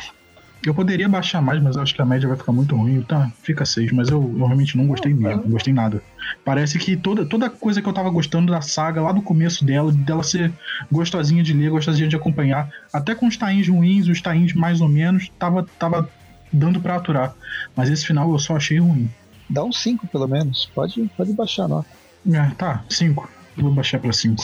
Eu 0.68 0.74
poderia 0.74 1.08
baixar 1.08 1.42
mais, 1.42 1.62
mas 1.62 1.76
eu 1.76 1.82
acho 1.82 1.94
que 1.94 2.00
a 2.00 2.04
média 2.04 2.28
vai 2.28 2.36
ficar 2.36 2.52
muito 2.52 2.74
ruim. 2.74 3.02
Tá, 3.02 3.30
fica 3.42 3.64
6, 3.64 3.92
mas 3.92 4.08
eu, 4.08 4.20
eu 4.20 4.46
realmente 4.46 4.76
não 4.76 4.86
gostei 4.86 5.12
mesmo. 5.12 5.42
Não 5.42 5.50
gostei 5.50 5.72
nada. 5.72 6.02
Parece 6.44 6.78
que 6.78 6.96
toda, 6.96 7.26
toda 7.26 7.50
coisa 7.50 7.82
que 7.82 7.88
eu 7.88 7.92
tava 7.92 8.10
gostando 8.10 8.52
da 8.52 8.60
saga, 8.60 9.02
lá 9.02 9.12
do 9.12 9.22
começo 9.22 9.64
dela, 9.64 9.92
dela 9.92 10.22
ser 10.22 10.52
gostosinha 10.90 11.42
de 11.42 11.52
ler, 11.52 11.70
gostosinha 11.70 12.08
de 12.08 12.16
acompanhar, 12.16 12.70
até 12.92 13.14
com 13.14 13.26
os 13.26 13.36
tains 13.36 13.68
ruins, 13.68 14.08
os 14.08 14.20
tains 14.20 14.54
mais 14.54 14.80
ou 14.80 14.88
menos, 14.88 15.30
tava, 15.38 15.66
tava 15.78 16.08
dando 16.52 16.80
pra 16.80 16.96
aturar. 16.96 17.34
Mas 17.76 17.90
esse 17.90 18.06
final 18.06 18.30
eu 18.30 18.38
só 18.38 18.56
achei 18.56 18.78
ruim. 18.78 19.10
Dá 19.48 19.62
um 19.62 19.72
5 19.72 20.06
pelo 20.06 20.26
menos. 20.26 20.70
Pode, 20.74 21.10
pode 21.16 21.32
baixar 21.32 21.64
a 21.64 21.68
nota. 21.68 21.88
É, 22.32 22.50
tá, 22.56 22.84
5. 22.88 23.28
Vou 23.56 23.70
baixar 23.70 24.00
pra 24.00 24.12
5. 24.12 24.42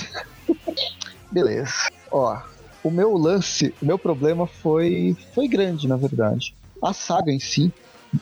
Beleza. 1.33 1.73
Ó, 2.11 2.37
o 2.83 2.91
meu 2.91 3.17
lance, 3.17 3.75
o 3.81 3.87
meu 3.87 3.99
problema 3.99 4.47
foi, 4.47 5.17
foi 5.35 5.47
grande, 5.49 5.87
na 5.87 5.97
verdade. 5.97 6.55
A 6.83 6.93
saga 6.93 7.31
em 7.31 7.39
si 7.39 7.73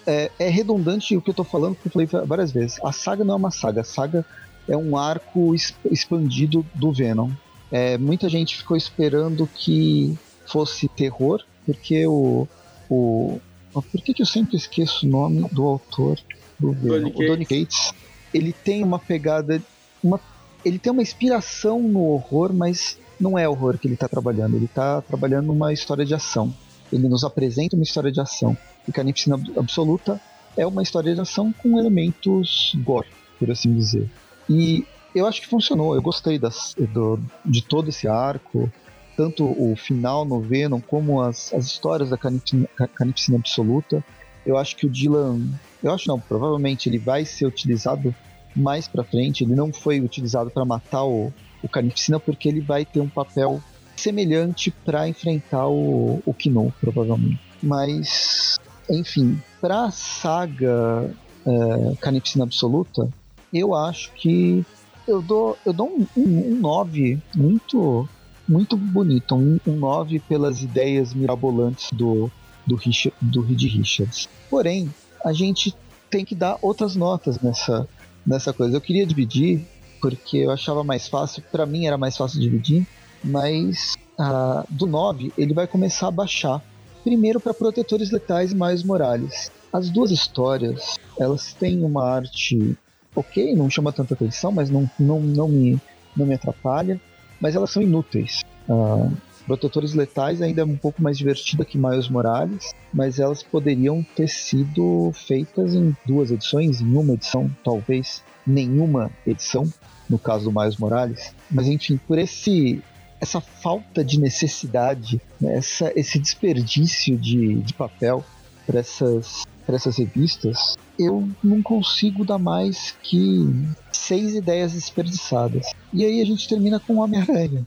é, 0.06 0.30
é 0.38 0.48
redundante 0.48 1.16
o 1.16 1.22
que 1.22 1.30
eu 1.30 1.34
tô 1.34 1.44
falando, 1.44 1.74
porque 1.74 1.88
eu 1.88 1.92
falei 1.92 2.26
várias 2.26 2.52
vezes. 2.52 2.78
A 2.84 2.92
saga 2.92 3.24
não 3.24 3.34
é 3.34 3.36
uma 3.36 3.50
saga, 3.50 3.82
a 3.82 3.84
saga 3.84 4.24
é 4.68 4.76
um 4.76 4.96
arco 4.96 5.54
expandido 5.90 6.64
do 6.74 6.92
Venom. 6.92 7.30
É, 7.70 7.96
muita 7.98 8.28
gente 8.28 8.56
ficou 8.56 8.76
esperando 8.76 9.46
que 9.46 10.18
fosse 10.46 10.88
terror, 10.88 11.42
porque 11.64 12.06
o. 12.06 12.48
o 12.88 13.40
por 13.72 14.02
que, 14.02 14.12
que 14.12 14.22
eu 14.22 14.26
sempre 14.26 14.56
esqueço 14.56 15.06
o 15.06 15.08
nome 15.08 15.46
do 15.52 15.64
autor 15.64 16.18
do 16.58 16.72
Venom? 16.72 17.10
Donny 17.10 17.12
O 17.14 17.28
Donny 17.28 17.46
Cates. 17.46 17.92
Ele 18.34 18.52
tem 18.52 18.82
uma 18.82 18.98
pegada. 18.98 19.62
Uma, 20.02 20.20
ele 20.64 20.78
tem 20.78 20.92
uma 20.92 21.02
inspiração 21.02 21.80
no 21.80 22.02
horror, 22.02 22.52
mas 22.52 22.98
não 23.20 23.38
é 23.38 23.48
horror 23.48 23.78
que 23.78 23.86
ele 23.86 23.94
está 23.94 24.08
trabalhando. 24.08 24.56
Ele 24.56 24.64
está 24.66 25.00
trabalhando 25.02 25.52
uma 25.52 25.72
história 25.72 26.04
de 26.04 26.14
ação. 26.14 26.52
Ele 26.92 27.08
nos 27.08 27.24
apresenta 27.24 27.76
uma 27.76 27.82
história 27.82 28.10
de 28.12 28.20
ação. 28.20 28.56
E 28.86 28.92
Carnificina 28.92 29.36
Ab- 29.36 29.58
Absoluta 29.58 30.20
é 30.56 30.66
uma 30.66 30.82
história 30.82 31.14
de 31.14 31.20
ação 31.20 31.52
com 31.52 31.78
elementos 31.78 32.72
gore, 32.84 33.08
por 33.38 33.50
assim 33.50 33.74
dizer. 33.74 34.08
E 34.48 34.84
eu 35.14 35.26
acho 35.26 35.40
que 35.40 35.46
funcionou. 35.48 35.94
Eu 35.94 36.02
gostei 36.02 36.38
das, 36.38 36.74
do- 36.94 37.18
de 37.44 37.62
todo 37.62 37.88
esse 37.90 38.06
arco. 38.08 38.70
Tanto 39.16 39.44
o 39.44 39.74
final 39.76 40.24
no 40.24 40.40
Venom, 40.40 40.80
como 40.80 41.20
as, 41.20 41.52
as 41.52 41.66
histórias 41.66 42.08
da 42.10 42.16
Carnificina, 42.16 42.68
Ca- 42.76 42.86
Carnificina 42.88 43.36
Absoluta. 43.38 44.02
Eu 44.46 44.56
acho 44.56 44.76
que 44.76 44.86
o 44.86 44.88
Dylan. 44.88 45.40
Eu 45.82 45.92
acho 45.92 46.08
não, 46.08 46.18
provavelmente 46.20 46.88
ele 46.88 46.98
vai 46.98 47.24
ser 47.24 47.44
utilizado 47.46 48.14
mais 48.56 48.86
pra 48.88 49.04
frente. 49.04 49.42
Ele 49.44 49.54
não 49.54 49.72
foi 49.72 50.00
utilizado 50.00 50.50
para 50.50 50.64
matar 50.64 51.04
o, 51.04 51.32
o 51.62 51.68
Carnificina, 51.68 52.18
porque 52.20 52.48
ele 52.48 52.60
vai 52.60 52.84
ter 52.84 53.00
um 53.00 53.08
papel 53.08 53.62
semelhante 53.96 54.70
para 54.70 55.08
enfrentar 55.08 55.66
o, 55.68 56.22
o 56.24 56.34
provavelmente. 56.80 57.40
Mas, 57.62 58.58
enfim, 58.88 59.40
pra 59.60 59.90
saga 59.90 61.10
é, 61.46 61.96
Carnificina 62.00 62.44
Absoluta, 62.44 63.08
eu 63.52 63.74
acho 63.74 64.12
que 64.12 64.64
eu 65.06 65.22
dou, 65.22 65.56
eu 65.64 65.72
dou 65.72 65.88
um, 65.88 66.06
um, 66.16 66.52
um 66.52 66.60
9 66.60 67.18
muito, 67.34 68.08
muito 68.46 68.76
bonito. 68.76 69.34
Um, 69.34 69.58
um 69.66 69.76
9 69.76 70.20
pelas 70.20 70.62
ideias 70.62 71.14
mirabolantes 71.14 71.90
do, 71.92 72.30
do, 72.66 72.76
Richard, 72.76 73.16
do 73.20 73.40
Reed 73.40 73.62
Richards. 73.62 74.28
Porém, 74.50 74.92
a 75.24 75.32
gente 75.32 75.74
tem 76.10 76.24
que 76.24 76.34
dar 76.34 76.58
outras 76.60 76.94
notas 76.94 77.40
nessa, 77.40 77.88
nessa 78.26 78.52
coisa. 78.52 78.76
Eu 78.76 78.80
queria 78.80 79.06
dividir, 79.06 79.66
porque 80.00 80.38
eu 80.38 80.50
achava 80.50 80.82
mais 80.84 81.08
fácil, 81.08 81.42
para 81.50 81.66
mim 81.66 81.86
era 81.86 81.98
mais 81.98 82.16
fácil 82.16 82.40
dividir, 82.40 82.86
mas 83.22 83.96
ah, 84.18 84.64
do 84.68 84.86
9 84.86 85.32
ele 85.36 85.54
vai 85.54 85.66
começar 85.66 86.08
a 86.08 86.12
baixar. 86.12 86.62
Primeiro 87.04 87.40
para 87.40 87.54
Protetores 87.54 88.10
Letais 88.10 88.52
e 88.52 88.54
Miles 88.54 88.82
Morales. 88.82 89.50
As 89.72 89.88
duas 89.90 90.10
histórias, 90.10 90.98
elas 91.18 91.52
têm 91.54 91.82
uma 91.82 92.04
arte 92.04 92.76
ok, 93.14 93.54
não 93.54 93.68
chama 93.70 93.92
tanta 93.92 94.14
atenção, 94.14 94.52
mas 94.52 94.70
não, 94.70 94.88
não, 94.98 95.20
não, 95.20 95.48
me, 95.48 95.78
não 96.16 96.26
me 96.26 96.34
atrapalha, 96.34 97.00
mas 97.40 97.54
elas 97.54 97.70
são 97.70 97.82
inúteis. 97.82 98.42
Ah, 98.68 99.08
Protetores 99.46 99.94
Letais 99.94 100.42
ainda 100.42 100.60
é 100.60 100.64
um 100.64 100.76
pouco 100.76 101.02
mais 101.02 101.16
divertida 101.16 101.64
que 101.64 101.78
Miles 101.78 102.10
Morales, 102.10 102.70
mas 102.92 103.18
elas 103.18 103.42
poderiam 103.42 104.04
ter 104.14 104.28
sido 104.28 105.10
feitas 105.14 105.74
em 105.74 105.96
duas 106.06 106.30
edições, 106.30 106.82
em 106.82 106.94
uma 106.94 107.14
edição, 107.14 107.50
talvez 107.64 108.22
nenhuma 108.48 109.10
edição, 109.26 109.70
no 110.08 110.18
caso 110.18 110.50
do 110.50 110.60
Miles 110.60 110.76
Morales. 110.76 111.34
Mas 111.50 111.66
enfim, 111.66 111.98
por 112.06 112.18
esse 112.18 112.82
essa 113.20 113.40
falta 113.40 114.04
de 114.04 114.18
necessidade, 114.18 115.20
né, 115.40 115.56
essa, 115.56 115.92
esse 115.98 116.18
desperdício 116.18 117.16
de, 117.18 117.56
de 117.62 117.74
papel 117.74 118.24
para 118.66 118.78
essas, 118.78 119.44
essas 119.66 119.98
revistas, 119.98 120.76
eu 120.98 121.28
não 121.42 121.62
consigo 121.62 122.24
dar 122.24 122.38
mais 122.38 122.94
que 123.02 123.48
seis 123.92 124.34
ideias 124.34 124.72
desperdiçadas. 124.72 125.66
E 125.92 126.04
aí 126.04 126.20
a 126.20 126.24
gente 126.24 126.48
termina 126.48 126.78
com 126.78 126.98
Homem-Aranha, 126.98 127.66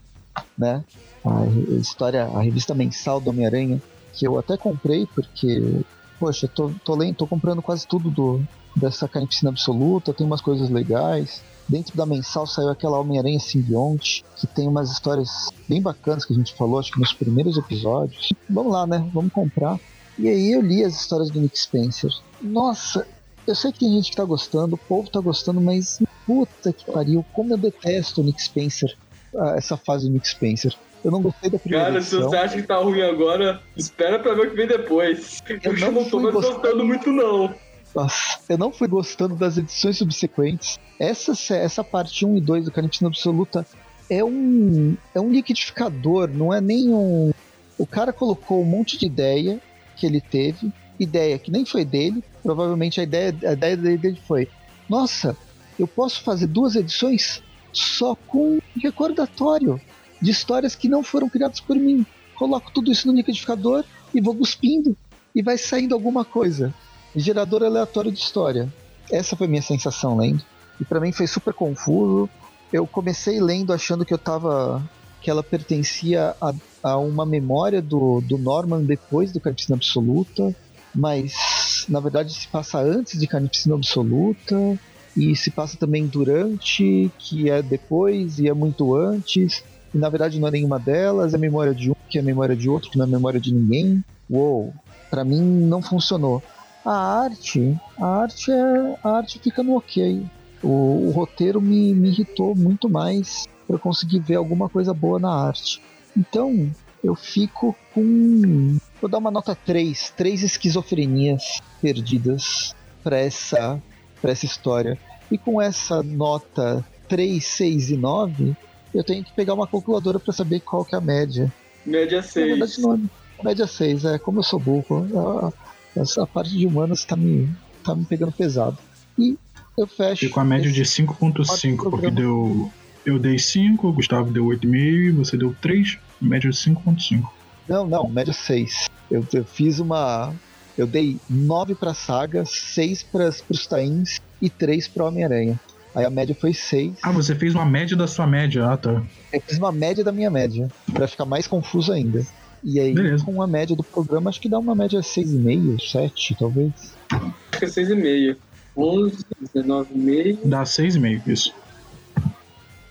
né? 0.57 0.83
A 1.25 1.45
história, 1.75 2.23
a 2.25 2.41
revista 2.41 2.73
mensal 2.73 3.19
do 3.19 3.29
Homem-Aranha, 3.29 3.81
que 4.13 4.27
eu 4.27 4.37
até 4.37 4.57
comprei 4.57 5.05
porque, 5.07 5.81
poxa, 6.19 6.47
tô, 6.47 6.71
tô, 6.83 6.95
lendo, 6.95 7.15
tô 7.15 7.27
comprando 7.27 7.61
quase 7.61 7.87
tudo 7.87 8.09
do, 8.09 8.41
dessa 8.75 9.07
Carnificina 9.07 9.51
Absoluta, 9.51 10.13
tem 10.13 10.25
umas 10.25 10.41
coisas 10.41 10.69
legais. 10.69 11.41
Dentro 11.67 11.95
da 11.95 12.05
mensal 12.05 12.45
saiu 12.45 12.69
aquela 12.69 12.99
Homem-Aranha 12.99 13.39
Simbionte, 13.39 14.25
que 14.35 14.47
tem 14.47 14.67
umas 14.67 14.91
histórias 14.91 15.49
bem 15.69 15.81
bacanas 15.81 16.25
que 16.25 16.33
a 16.33 16.35
gente 16.35 16.53
falou, 16.55 16.79
acho 16.79 16.91
que 16.91 16.99
nos 16.99 17.13
primeiros 17.13 17.57
episódios. 17.57 18.33
Vamos 18.49 18.73
lá, 18.73 18.85
né? 18.85 19.09
Vamos 19.13 19.31
comprar. 19.31 19.79
E 20.17 20.27
aí 20.27 20.51
eu 20.51 20.61
li 20.61 20.83
as 20.83 20.93
histórias 20.99 21.29
do 21.29 21.39
Nick 21.39 21.57
Spencer. 21.57 22.11
Nossa, 22.41 23.07
eu 23.47 23.55
sei 23.55 23.71
que 23.71 23.79
tem 23.79 23.93
gente 23.93 24.11
que 24.11 24.17
tá 24.17 24.25
gostando, 24.25 24.75
o 24.75 24.77
povo 24.77 25.09
tá 25.09 25.19
gostando, 25.19 25.61
mas 25.61 26.01
puta 26.25 26.73
que 26.73 26.91
pariu, 26.91 27.25
como 27.33 27.53
eu 27.53 27.57
detesto 27.57 28.21
o 28.21 28.23
Nick 28.23 28.41
Spencer, 28.41 28.95
ah, 29.35 29.55
essa 29.57 29.77
fase 29.77 30.07
do 30.07 30.13
Nick 30.13 30.27
Spencer. 30.27 30.75
Eu 31.03 31.09
não 31.09 31.21
gostei 31.21 31.49
da 31.49 31.57
primeira 31.57 31.85
Cara, 31.85 32.01
se 32.01 32.15
edição. 32.15 32.29
você 32.29 32.37
acha 32.37 32.55
que 32.55 32.63
tá 32.63 32.77
ruim 32.77 33.01
agora, 33.01 33.59
espera 33.75 34.19
pra 34.19 34.33
ver 34.35 34.47
o 34.47 34.49
que 34.51 34.55
vem 34.55 34.67
depois. 34.67 35.41
Eu, 35.63 35.77
não 35.79 35.91
não 35.91 36.09
tô 36.09 36.31
gostando 36.31 36.85
muito, 36.85 37.11
não. 37.11 37.53
Nossa, 37.93 38.39
eu 38.47 38.57
não 38.57 38.71
fui 38.71 38.87
gostando 38.87 39.35
das 39.35 39.57
edições 39.57 39.97
subsequentes. 39.97 40.79
Essa, 40.99 41.33
essa 41.55 41.83
parte 41.83 42.25
1 42.25 42.37
e 42.37 42.41
2 42.41 42.65
do 42.65 42.71
Carnificina 42.71 43.09
Absoluta 43.09 43.65
é 44.09 44.23
um, 44.23 44.95
é 45.13 45.19
um 45.19 45.31
liquidificador, 45.31 46.29
não 46.29 46.53
é 46.53 46.61
nem 46.61 46.89
um. 46.89 47.31
O 47.77 47.85
cara 47.85 48.13
colocou 48.13 48.61
um 48.61 48.65
monte 48.65 48.97
de 48.97 49.05
ideia 49.05 49.59
que 49.95 50.05
ele 50.05 50.21
teve, 50.21 50.71
ideia 50.99 51.37
que 51.37 51.51
nem 51.51 51.65
foi 51.65 51.83
dele, 51.83 52.23
provavelmente 52.41 52.99
a 52.99 53.03
ideia, 53.03 53.35
a 53.45 53.53
ideia 53.53 53.77
dele 53.77 54.19
foi: 54.27 54.47
nossa, 54.87 55.35
eu 55.77 55.87
posso 55.87 56.21
fazer 56.23 56.47
duas 56.47 56.75
edições 56.75 57.41
só 57.73 58.15
com 58.15 58.59
recordatório 58.81 59.79
de 60.21 60.31
histórias 60.31 60.75
que 60.75 60.87
não 60.87 61.03
foram 61.03 61.29
criadas 61.29 61.59
por 61.59 61.75
mim. 61.75 62.05
Coloco 62.35 62.71
tudo 62.71 62.91
isso 62.91 63.07
no 63.07 63.13
liquidificador 63.13 63.83
e 64.13 64.21
vou 64.21 64.35
cuspindo 64.35 64.95
e 65.33 65.41
vai 65.41 65.57
saindo 65.57 65.95
alguma 65.95 66.23
coisa. 66.23 66.73
Gerador 67.15 67.63
aleatório 67.63 68.11
de 68.11 68.19
história. 68.19 68.71
Essa 69.11 69.35
foi 69.35 69.47
a 69.47 69.49
minha 69.49 69.61
sensação 69.61 70.17
lendo. 70.17 70.43
E 70.79 70.85
para 70.85 70.99
mim 70.99 71.11
foi 71.11 71.27
super 71.27 71.53
confuso. 71.53 72.29
Eu 72.71 72.87
comecei 72.87 73.39
lendo 73.41 73.73
achando 73.73 74.05
que 74.05 74.13
eu 74.13 74.17
tava. 74.17 74.81
que 75.21 75.29
ela 75.29 75.43
pertencia 75.43 76.35
a, 76.41 76.53
a 76.81 76.97
uma 76.97 77.25
memória 77.25 77.81
do, 77.81 78.21
do 78.21 78.37
Norman 78.37 78.83
depois 78.83 79.31
do 79.31 79.39
Carnificina 79.39 79.75
Absoluta, 79.75 80.55
mas 80.95 81.85
na 81.87 81.99
verdade 81.99 82.33
se 82.33 82.47
passa 82.47 82.79
antes 82.79 83.19
de 83.19 83.27
Carnificina 83.27 83.75
Absoluta 83.75 84.79
e 85.15 85.35
se 85.35 85.51
passa 85.51 85.77
também 85.77 86.07
durante, 86.07 87.11
que 87.19 87.49
é 87.49 87.61
depois 87.61 88.39
e 88.39 88.47
é 88.47 88.53
muito 88.53 88.95
antes. 88.95 89.63
E 89.93 89.97
na 89.97 90.07
verdade 90.07 90.39
não 90.39 90.47
é 90.47 90.51
nenhuma 90.51 90.79
delas, 90.79 91.33
é 91.33 91.37
memória 91.37 91.75
de 91.75 91.91
um, 91.91 91.95
que 92.09 92.17
é 92.17 92.21
memória 92.21 92.55
de 92.55 92.69
outro, 92.69 92.89
que 92.89 92.97
não 92.97 93.05
é 93.05 93.09
memória 93.09 93.39
de 93.39 93.53
ninguém. 93.53 94.03
Uou, 94.29 94.73
pra 95.09 95.25
mim 95.25 95.41
não 95.41 95.81
funcionou. 95.81 96.41
A 96.85 97.23
arte, 97.23 97.79
a 97.99 98.05
arte 98.05 98.51
é. 98.51 98.97
A 99.03 99.17
arte 99.17 99.39
fica 99.39 99.61
no 99.61 99.77
ok. 99.77 100.25
O, 100.63 101.07
o 101.07 101.11
roteiro 101.11 101.61
me, 101.61 101.93
me 101.93 102.09
irritou 102.09 102.55
muito 102.55 102.89
mais 102.89 103.47
para 103.67 103.77
conseguir 103.77 104.19
ver 104.19 104.35
alguma 104.35 104.67
coisa 104.67 104.93
boa 104.93 105.19
na 105.19 105.33
arte. 105.33 105.81
Então, 106.17 106.69
eu 107.03 107.15
fico 107.15 107.75
com. 107.93 108.77
Vou 108.99 109.09
dar 109.09 109.17
uma 109.17 109.31
nota 109.31 109.55
3, 109.55 110.13
três 110.15 110.43
esquizofrenias 110.43 111.61
perdidas 111.81 112.75
para 113.03 113.17
essa, 113.17 113.81
pra 114.21 114.31
essa 114.31 114.45
história. 114.45 114.97
E 115.31 115.37
com 115.37 115.61
essa 115.61 116.03
nota 116.03 116.85
3, 117.07 117.43
6 117.43 117.91
e 117.91 117.97
9, 117.97 118.55
eu 118.93 119.03
tenho 119.03 119.23
que 119.23 119.33
pegar 119.33 119.53
uma 119.53 119.67
calculadora 119.67 120.19
para 120.19 120.33
saber 120.33 120.59
qual 120.59 120.83
que 120.85 120.93
é 120.93 120.97
a 120.97 121.01
média. 121.01 121.51
Média 121.85 122.21
Na 122.21 122.45
verdade, 122.45 122.71
6. 122.73 122.77
não 122.85 122.93
é, 122.95 122.99
Média 123.43 123.65
6, 123.65 124.05
é. 124.05 124.19
Como 124.19 124.39
eu 124.39 124.43
sou 124.43 124.59
burro, 124.59 125.07
a, 125.15 125.53
essa 125.95 126.25
parte 126.25 126.57
de 126.57 126.65
humanas 126.65 127.03
tá 127.03 127.15
me, 127.15 127.49
tá 127.83 127.95
me 127.95 128.05
pegando 128.05 128.31
pesado. 128.31 128.77
E 129.17 129.37
eu 129.77 129.87
fecho. 129.87 130.25
Fico 130.25 130.39
a 130.39 130.43
média 130.43 130.71
de 130.71 130.83
5.5, 130.83 131.89
porque 131.89 132.11
deu. 132.11 132.71
Eu 133.05 133.17
dei 133.17 133.39
5, 133.39 133.87
o 133.87 133.93
Gustavo 133.93 134.31
deu 134.31 134.45
8,5, 134.45 135.15
você 135.15 135.35
deu 135.35 135.55
3, 135.59 135.97
média 136.21 136.49
de 136.49 136.55
5.5. 136.55 137.23
Não, 137.67 137.87
não, 137.87 138.07
média 138.07 138.33
6. 138.33 138.89
Eu, 139.09 139.25
eu 139.33 139.43
fiz 139.43 139.79
uma. 139.79 140.33
Eu 140.77 140.87
dei 140.87 141.19
9 141.29 141.75
pra 141.75 141.93
saga, 141.93 142.45
6 142.45 143.03
pras, 143.03 143.41
pros 143.41 143.67
tains 143.67 144.21
e 144.41 144.49
3 144.49 144.87
pro 144.87 145.05
Homem-Aranha. 145.05 145.59
Aí 145.93 146.05
a 146.05 146.09
média 146.09 146.35
foi 146.39 146.53
6. 146.53 146.99
Ah, 147.03 147.11
você 147.11 147.35
fez 147.35 147.53
uma 147.53 147.65
média 147.65 147.97
da 147.97 148.07
sua 148.07 148.25
média, 148.25 148.65
ah 148.69 148.77
tá. 148.77 149.03
Eu 149.33 149.41
fiz 149.41 149.57
uma 149.57 149.71
média 149.71 150.03
da 150.03 150.11
minha 150.11 150.29
média, 150.29 150.69
pra 150.93 151.07
ficar 151.07 151.25
mais 151.25 151.47
confuso 151.47 151.91
ainda. 151.91 152.25
E 152.63 152.79
aí, 152.79 152.93
Beleza. 152.93 153.25
com 153.25 153.41
a 153.41 153.47
média 153.47 153.75
do 153.75 153.83
programa, 153.83 154.29
acho 154.29 154.39
que 154.39 154.49
dá 154.49 154.59
uma 154.59 154.75
média 154.75 154.99
6,5, 154.99 155.79
7, 155.81 156.35
talvez. 156.37 156.95
Acho 157.09 157.59
que 157.59 157.65
é 157.65 157.67
6,5. 157.67 158.37
11, 158.77 159.25
19,5. 159.55 160.37
Dá 160.45 160.63
6,5, 160.63 161.27
isso. 161.27 161.53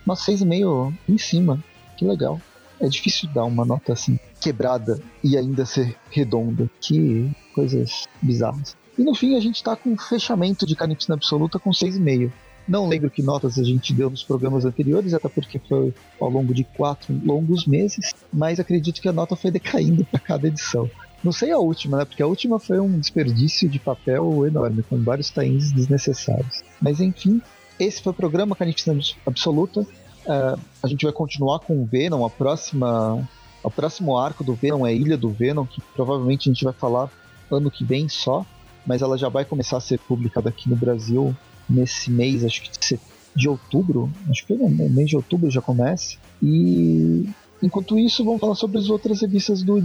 Nossa, 0.04 0.32
6,5 0.32 0.92
em 1.08 1.18
cima. 1.18 1.62
Que 1.96 2.04
legal. 2.04 2.40
É 2.80 2.88
difícil 2.88 3.28
dar 3.32 3.44
uma 3.44 3.64
nota 3.64 3.92
assim, 3.92 4.18
quebrada 4.40 5.00
e 5.22 5.36
ainda 5.36 5.64
ser 5.64 5.96
redonda. 6.10 6.68
Que 6.80 7.30
coisas 7.54 8.08
bizarras. 8.20 8.76
E 8.98 9.04
no 9.04 9.14
fim 9.14 9.36
a 9.36 9.40
gente 9.40 9.62
tá 9.62 9.76
com 9.76 9.90
um 9.90 9.98
fechamento 9.98 10.66
de 10.66 10.74
Carnificina 10.74 11.14
Absoluta 11.14 11.58
com 11.58 11.70
6,5. 11.70 12.30
Não 12.68 12.88
lembro 12.88 13.10
que 13.10 13.22
notas 13.22 13.58
a 13.58 13.64
gente 13.64 13.92
deu 13.92 14.08
nos 14.08 14.22
programas 14.22 14.64
anteriores, 14.64 15.14
até 15.14 15.28
porque 15.28 15.58
foi 15.58 15.92
ao 16.20 16.30
longo 16.30 16.54
de 16.54 16.64
quatro 16.64 17.18
longos 17.24 17.66
meses, 17.66 18.14
mas 18.32 18.60
acredito 18.60 19.00
que 19.00 19.08
a 19.08 19.12
nota 19.12 19.34
foi 19.34 19.50
decaindo 19.50 20.04
para 20.04 20.20
cada 20.20 20.46
edição. 20.46 20.88
Não 21.22 21.32
sei 21.32 21.50
a 21.50 21.58
última, 21.58 21.98
né? 21.98 22.04
Porque 22.04 22.22
a 22.22 22.26
última 22.26 22.58
foi 22.58 22.80
um 22.80 22.98
desperdício 22.98 23.68
de 23.68 23.78
papel 23.78 24.46
enorme, 24.46 24.82
com 24.82 25.02
vários 25.02 25.30
tains 25.30 25.70
desnecessários. 25.72 26.62
Mas 26.80 27.00
enfim, 27.00 27.42
esse 27.78 28.02
foi 28.02 28.12
o 28.12 28.14
programa 28.14 28.56
Carnificina 28.56 28.98
Absoluta. 29.26 29.80
Uh, 29.80 30.60
a 30.82 30.88
gente 30.88 31.04
vai 31.04 31.12
continuar 31.12 31.58
com 31.60 31.82
o 31.82 31.84
Venom, 31.84 32.24
a 32.24 32.30
próxima. 32.30 33.28
O 33.62 33.70
próximo 33.70 34.16
arco 34.16 34.42
do 34.42 34.54
Venom 34.54 34.86
é 34.86 34.94
Ilha 34.94 35.18
do 35.18 35.28
Venom, 35.28 35.66
que 35.66 35.82
provavelmente 35.94 36.48
a 36.48 36.52
gente 36.52 36.64
vai 36.64 36.72
falar 36.72 37.10
ano 37.50 37.70
que 37.70 37.84
vem 37.84 38.08
só, 38.08 38.46
mas 38.86 39.02
ela 39.02 39.18
já 39.18 39.28
vai 39.28 39.44
começar 39.44 39.76
a 39.76 39.80
ser 39.80 39.98
publicada 39.98 40.48
aqui 40.48 40.70
no 40.70 40.76
Brasil 40.76 41.36
nesse 41.70 42.10
mês, 42.10 42.44
acho 42.44 42.62
que 42.62 42.98
de, 43.34 43.48
outubro, 43.48 44.10
acho 44.28 44.46
que 44.46 44.54
no 44.54 44.90
mês 44.90 45.08
de 45.08 45.16
outubro 45.16 45.50
já 45.50 45.60
começa. 45.60 46.16
E 46.42 47.28
enquanto 47.62 47.98
isso, 47.98 48.24
vamos 48.24 48.40
falar 48.40 48.54
sobre 48.54 48.78
as 48.78 48.90
outras 48.90 49.20
revistas 49.20 49.62
do, 49.62 49.80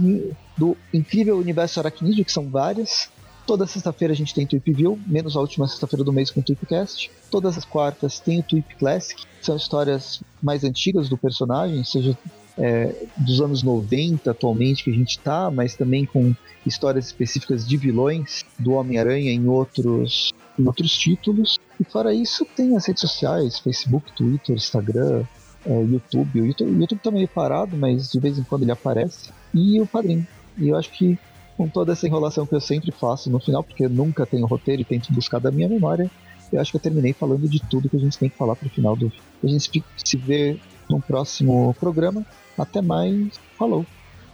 do 0.56 0.76
Incrível 0.92 1.38
Universo 1.38 1.80
Aracnídeo, 1.80 2.24
que 2.24 2.32
são 2.32 2.48
várias. 2.48 3.08
Toda 3.46 3.64
sexta-feira 3.66 4.12
a 4.12 4.16
gente 4.16 4.34
tem 4.34 4.44
Tweep 4.44 4.72
View, 4.72 4.98
menos 5.06 5.36
a 5.36 5.40
última 5.40 5.68
sexta-feira 5.68 6.02
do 6.02 6.12
mês 6.12 6.32
com 6.32 6.40
o 6.40 6.42
Tweepcast. 6.42 7.10
Todas 7.30 7.56
as 7.56 7.64
quartas 7.64 8.18
tem 8.18 8.40
o 8.40 8.42
Tweep 8.42 8.74
Classic, 8.74 9.22
são 9.40 9.56
histórias 9.56 10.20
mais 10.42 10.64
antigas 10.64 11.08
do 11.08 11.16
personagem, 11.16 11.84
seja 11.84 12.18
é, 12.58 13.06
dos 13.16 13.40
anos 13.40 13.62
90 13.62 14.30
atualmente 14.30 14.82
que 14.82 14.90
a 14.90 14.94
gente 14.94 15.18
tá, 15.20 15.50
mas 15.50 15.76
também 15.76 16.04
com 16.04 16.34
histórias 16.64 17.06
específicas 17.06 17.66
de 17.66 17.76
vilões 17.76 18.44
do 18.58 18.72
Homem-Aranha 18.72 19.30
em 19.30 19.46
outros, 19.46 20.32
em 20.58 20.66
outros 20.66 20.96
títulos. 20.96 21.58
E 21.80 21.84
fora 21.84 22.14
isso, 22.14 22.46
tem 22.56 22.76
as 22.76 22.86
redes 22.86 23.00
sociais, 23.00 23.58
Facebook, 23.58 24.12
Twitter, 24.14 24.56
Instagram, 24.56 25.24
é, 25.64 25.82
YouTube. 25.82 26.40
O 26.40 26.46
YouTube, 26.46 26.70
o 26.70 26.80
YouTube 26.80 27.00
tá 27.00 27.10
meio 27.10 27.28
parado, 27.28 27.76
mas 27.76 28.10
de 28.10 28.20
vez 28.20 28.38
em 28.38 28.42
quando 28.44 28.62
ele 28.62 28.72
aparece. 28.72 29.30
E 29.52 29.80
o 29.80 29.86
Padrim. 29.86 30.26
E 30.58 30.68
eu 30.68 30.76
acho 30.76 30.90
que 30.90 31.18
com 31.56 31.68
toda 31.68 31.92
essa 31.92 32.06
enrolação 32.06 32.46
que 32.46 32.54
eu 32.54 32.60
sempre 32.60 32.92
faço 32.92 33.30
no 33.30 33.40
final, 33.40 33.64
porque 33.64 33.86
eu 33.86 33.90
nunca 33.90 34.26
tenho 34.26 34.46
roteiro 34.46 34.82
e 34.82 34.84
tento 34.84 35.12
buscar 35.12 35.38
da 35.38 35.50
minha 35.50 35.68
memória, 35.68 36.10
eu 36.52 36.60
acho 36.60 36.70
que 36.70 36.76
eu 36.76 36.80
terminei 36.80 37.12
falando 37.12 37.48
de 37.48 37.60
tudo 37.60 37.88
que 37.88 37.96
a 37.96 38.00
gente 38.00 38.18
tem 38.18 38.28
que 38.28 38.36
falar 38.36 38.54
pro 38.54 38.68
final 38.68 38.94
do. 38.94 39.10
A 39.42 39.46
gente 39.46 39.82
se 40.04 40.16
vê 40.16 40.58
no 40.88 41.00
próximo 41.00 41.74
programa. 41.78 42.24
Até 42.56 42.80
mais. 42.80 43.38
Falou. 43.58 43.84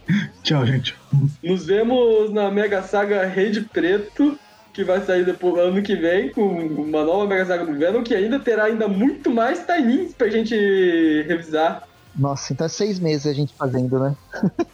Tchau, 0.43 0.65
gente. 0.65 0.95
Nos 1.41 1.65
vemos 1.65 2.31
na 2.31 2.51
Mega 2.51 2.81
Saga 2.83 3.25
Rede 3.25 3.61
Preto, 3.61 4.37
que 4.73 4.83
vai 4.83 5.05
sair 5.05 5.23
depois 5.23 5.57
ano 5.57 5.81
que 5.83 5.95
vem, 5.95 6.29
com 6.29 6.41
uma 6.41 7.03
nova 7.03 7.27
Mega 7.27 7.45
Saga 7.45 7.65
do 7.65 7.77
Venom, 7.77 8.03
que 8.03 8.15
ainda 8.15 8.39
terá 8.39 8.65
ainda 8.65 8.87
muito 8.87 9.29
mais 9.29 9.63
timings 9.65 10.13
pra 10.13 10.29
gente 10.29 10.55
revisar. 11.27 11.87
Nossa, 12.15 12.53
então 12.53 12.65
é 12.65 12.69
seis 12.69 12.99
meses 12.99 13.27
a 13.27 13.33
gente 13.33 13.53
fazendo, 13.53 13.99
né? 13.99 14.15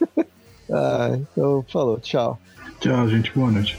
ah, 0.71 1.17
então 1.17 1.65
falou, 1.71 1.99
tchau. 1.99 2.39
Tchau, 2.79 3.07
gente. 3.09 3.31
Boa 3.33 3.51
noite. 3.51 3.77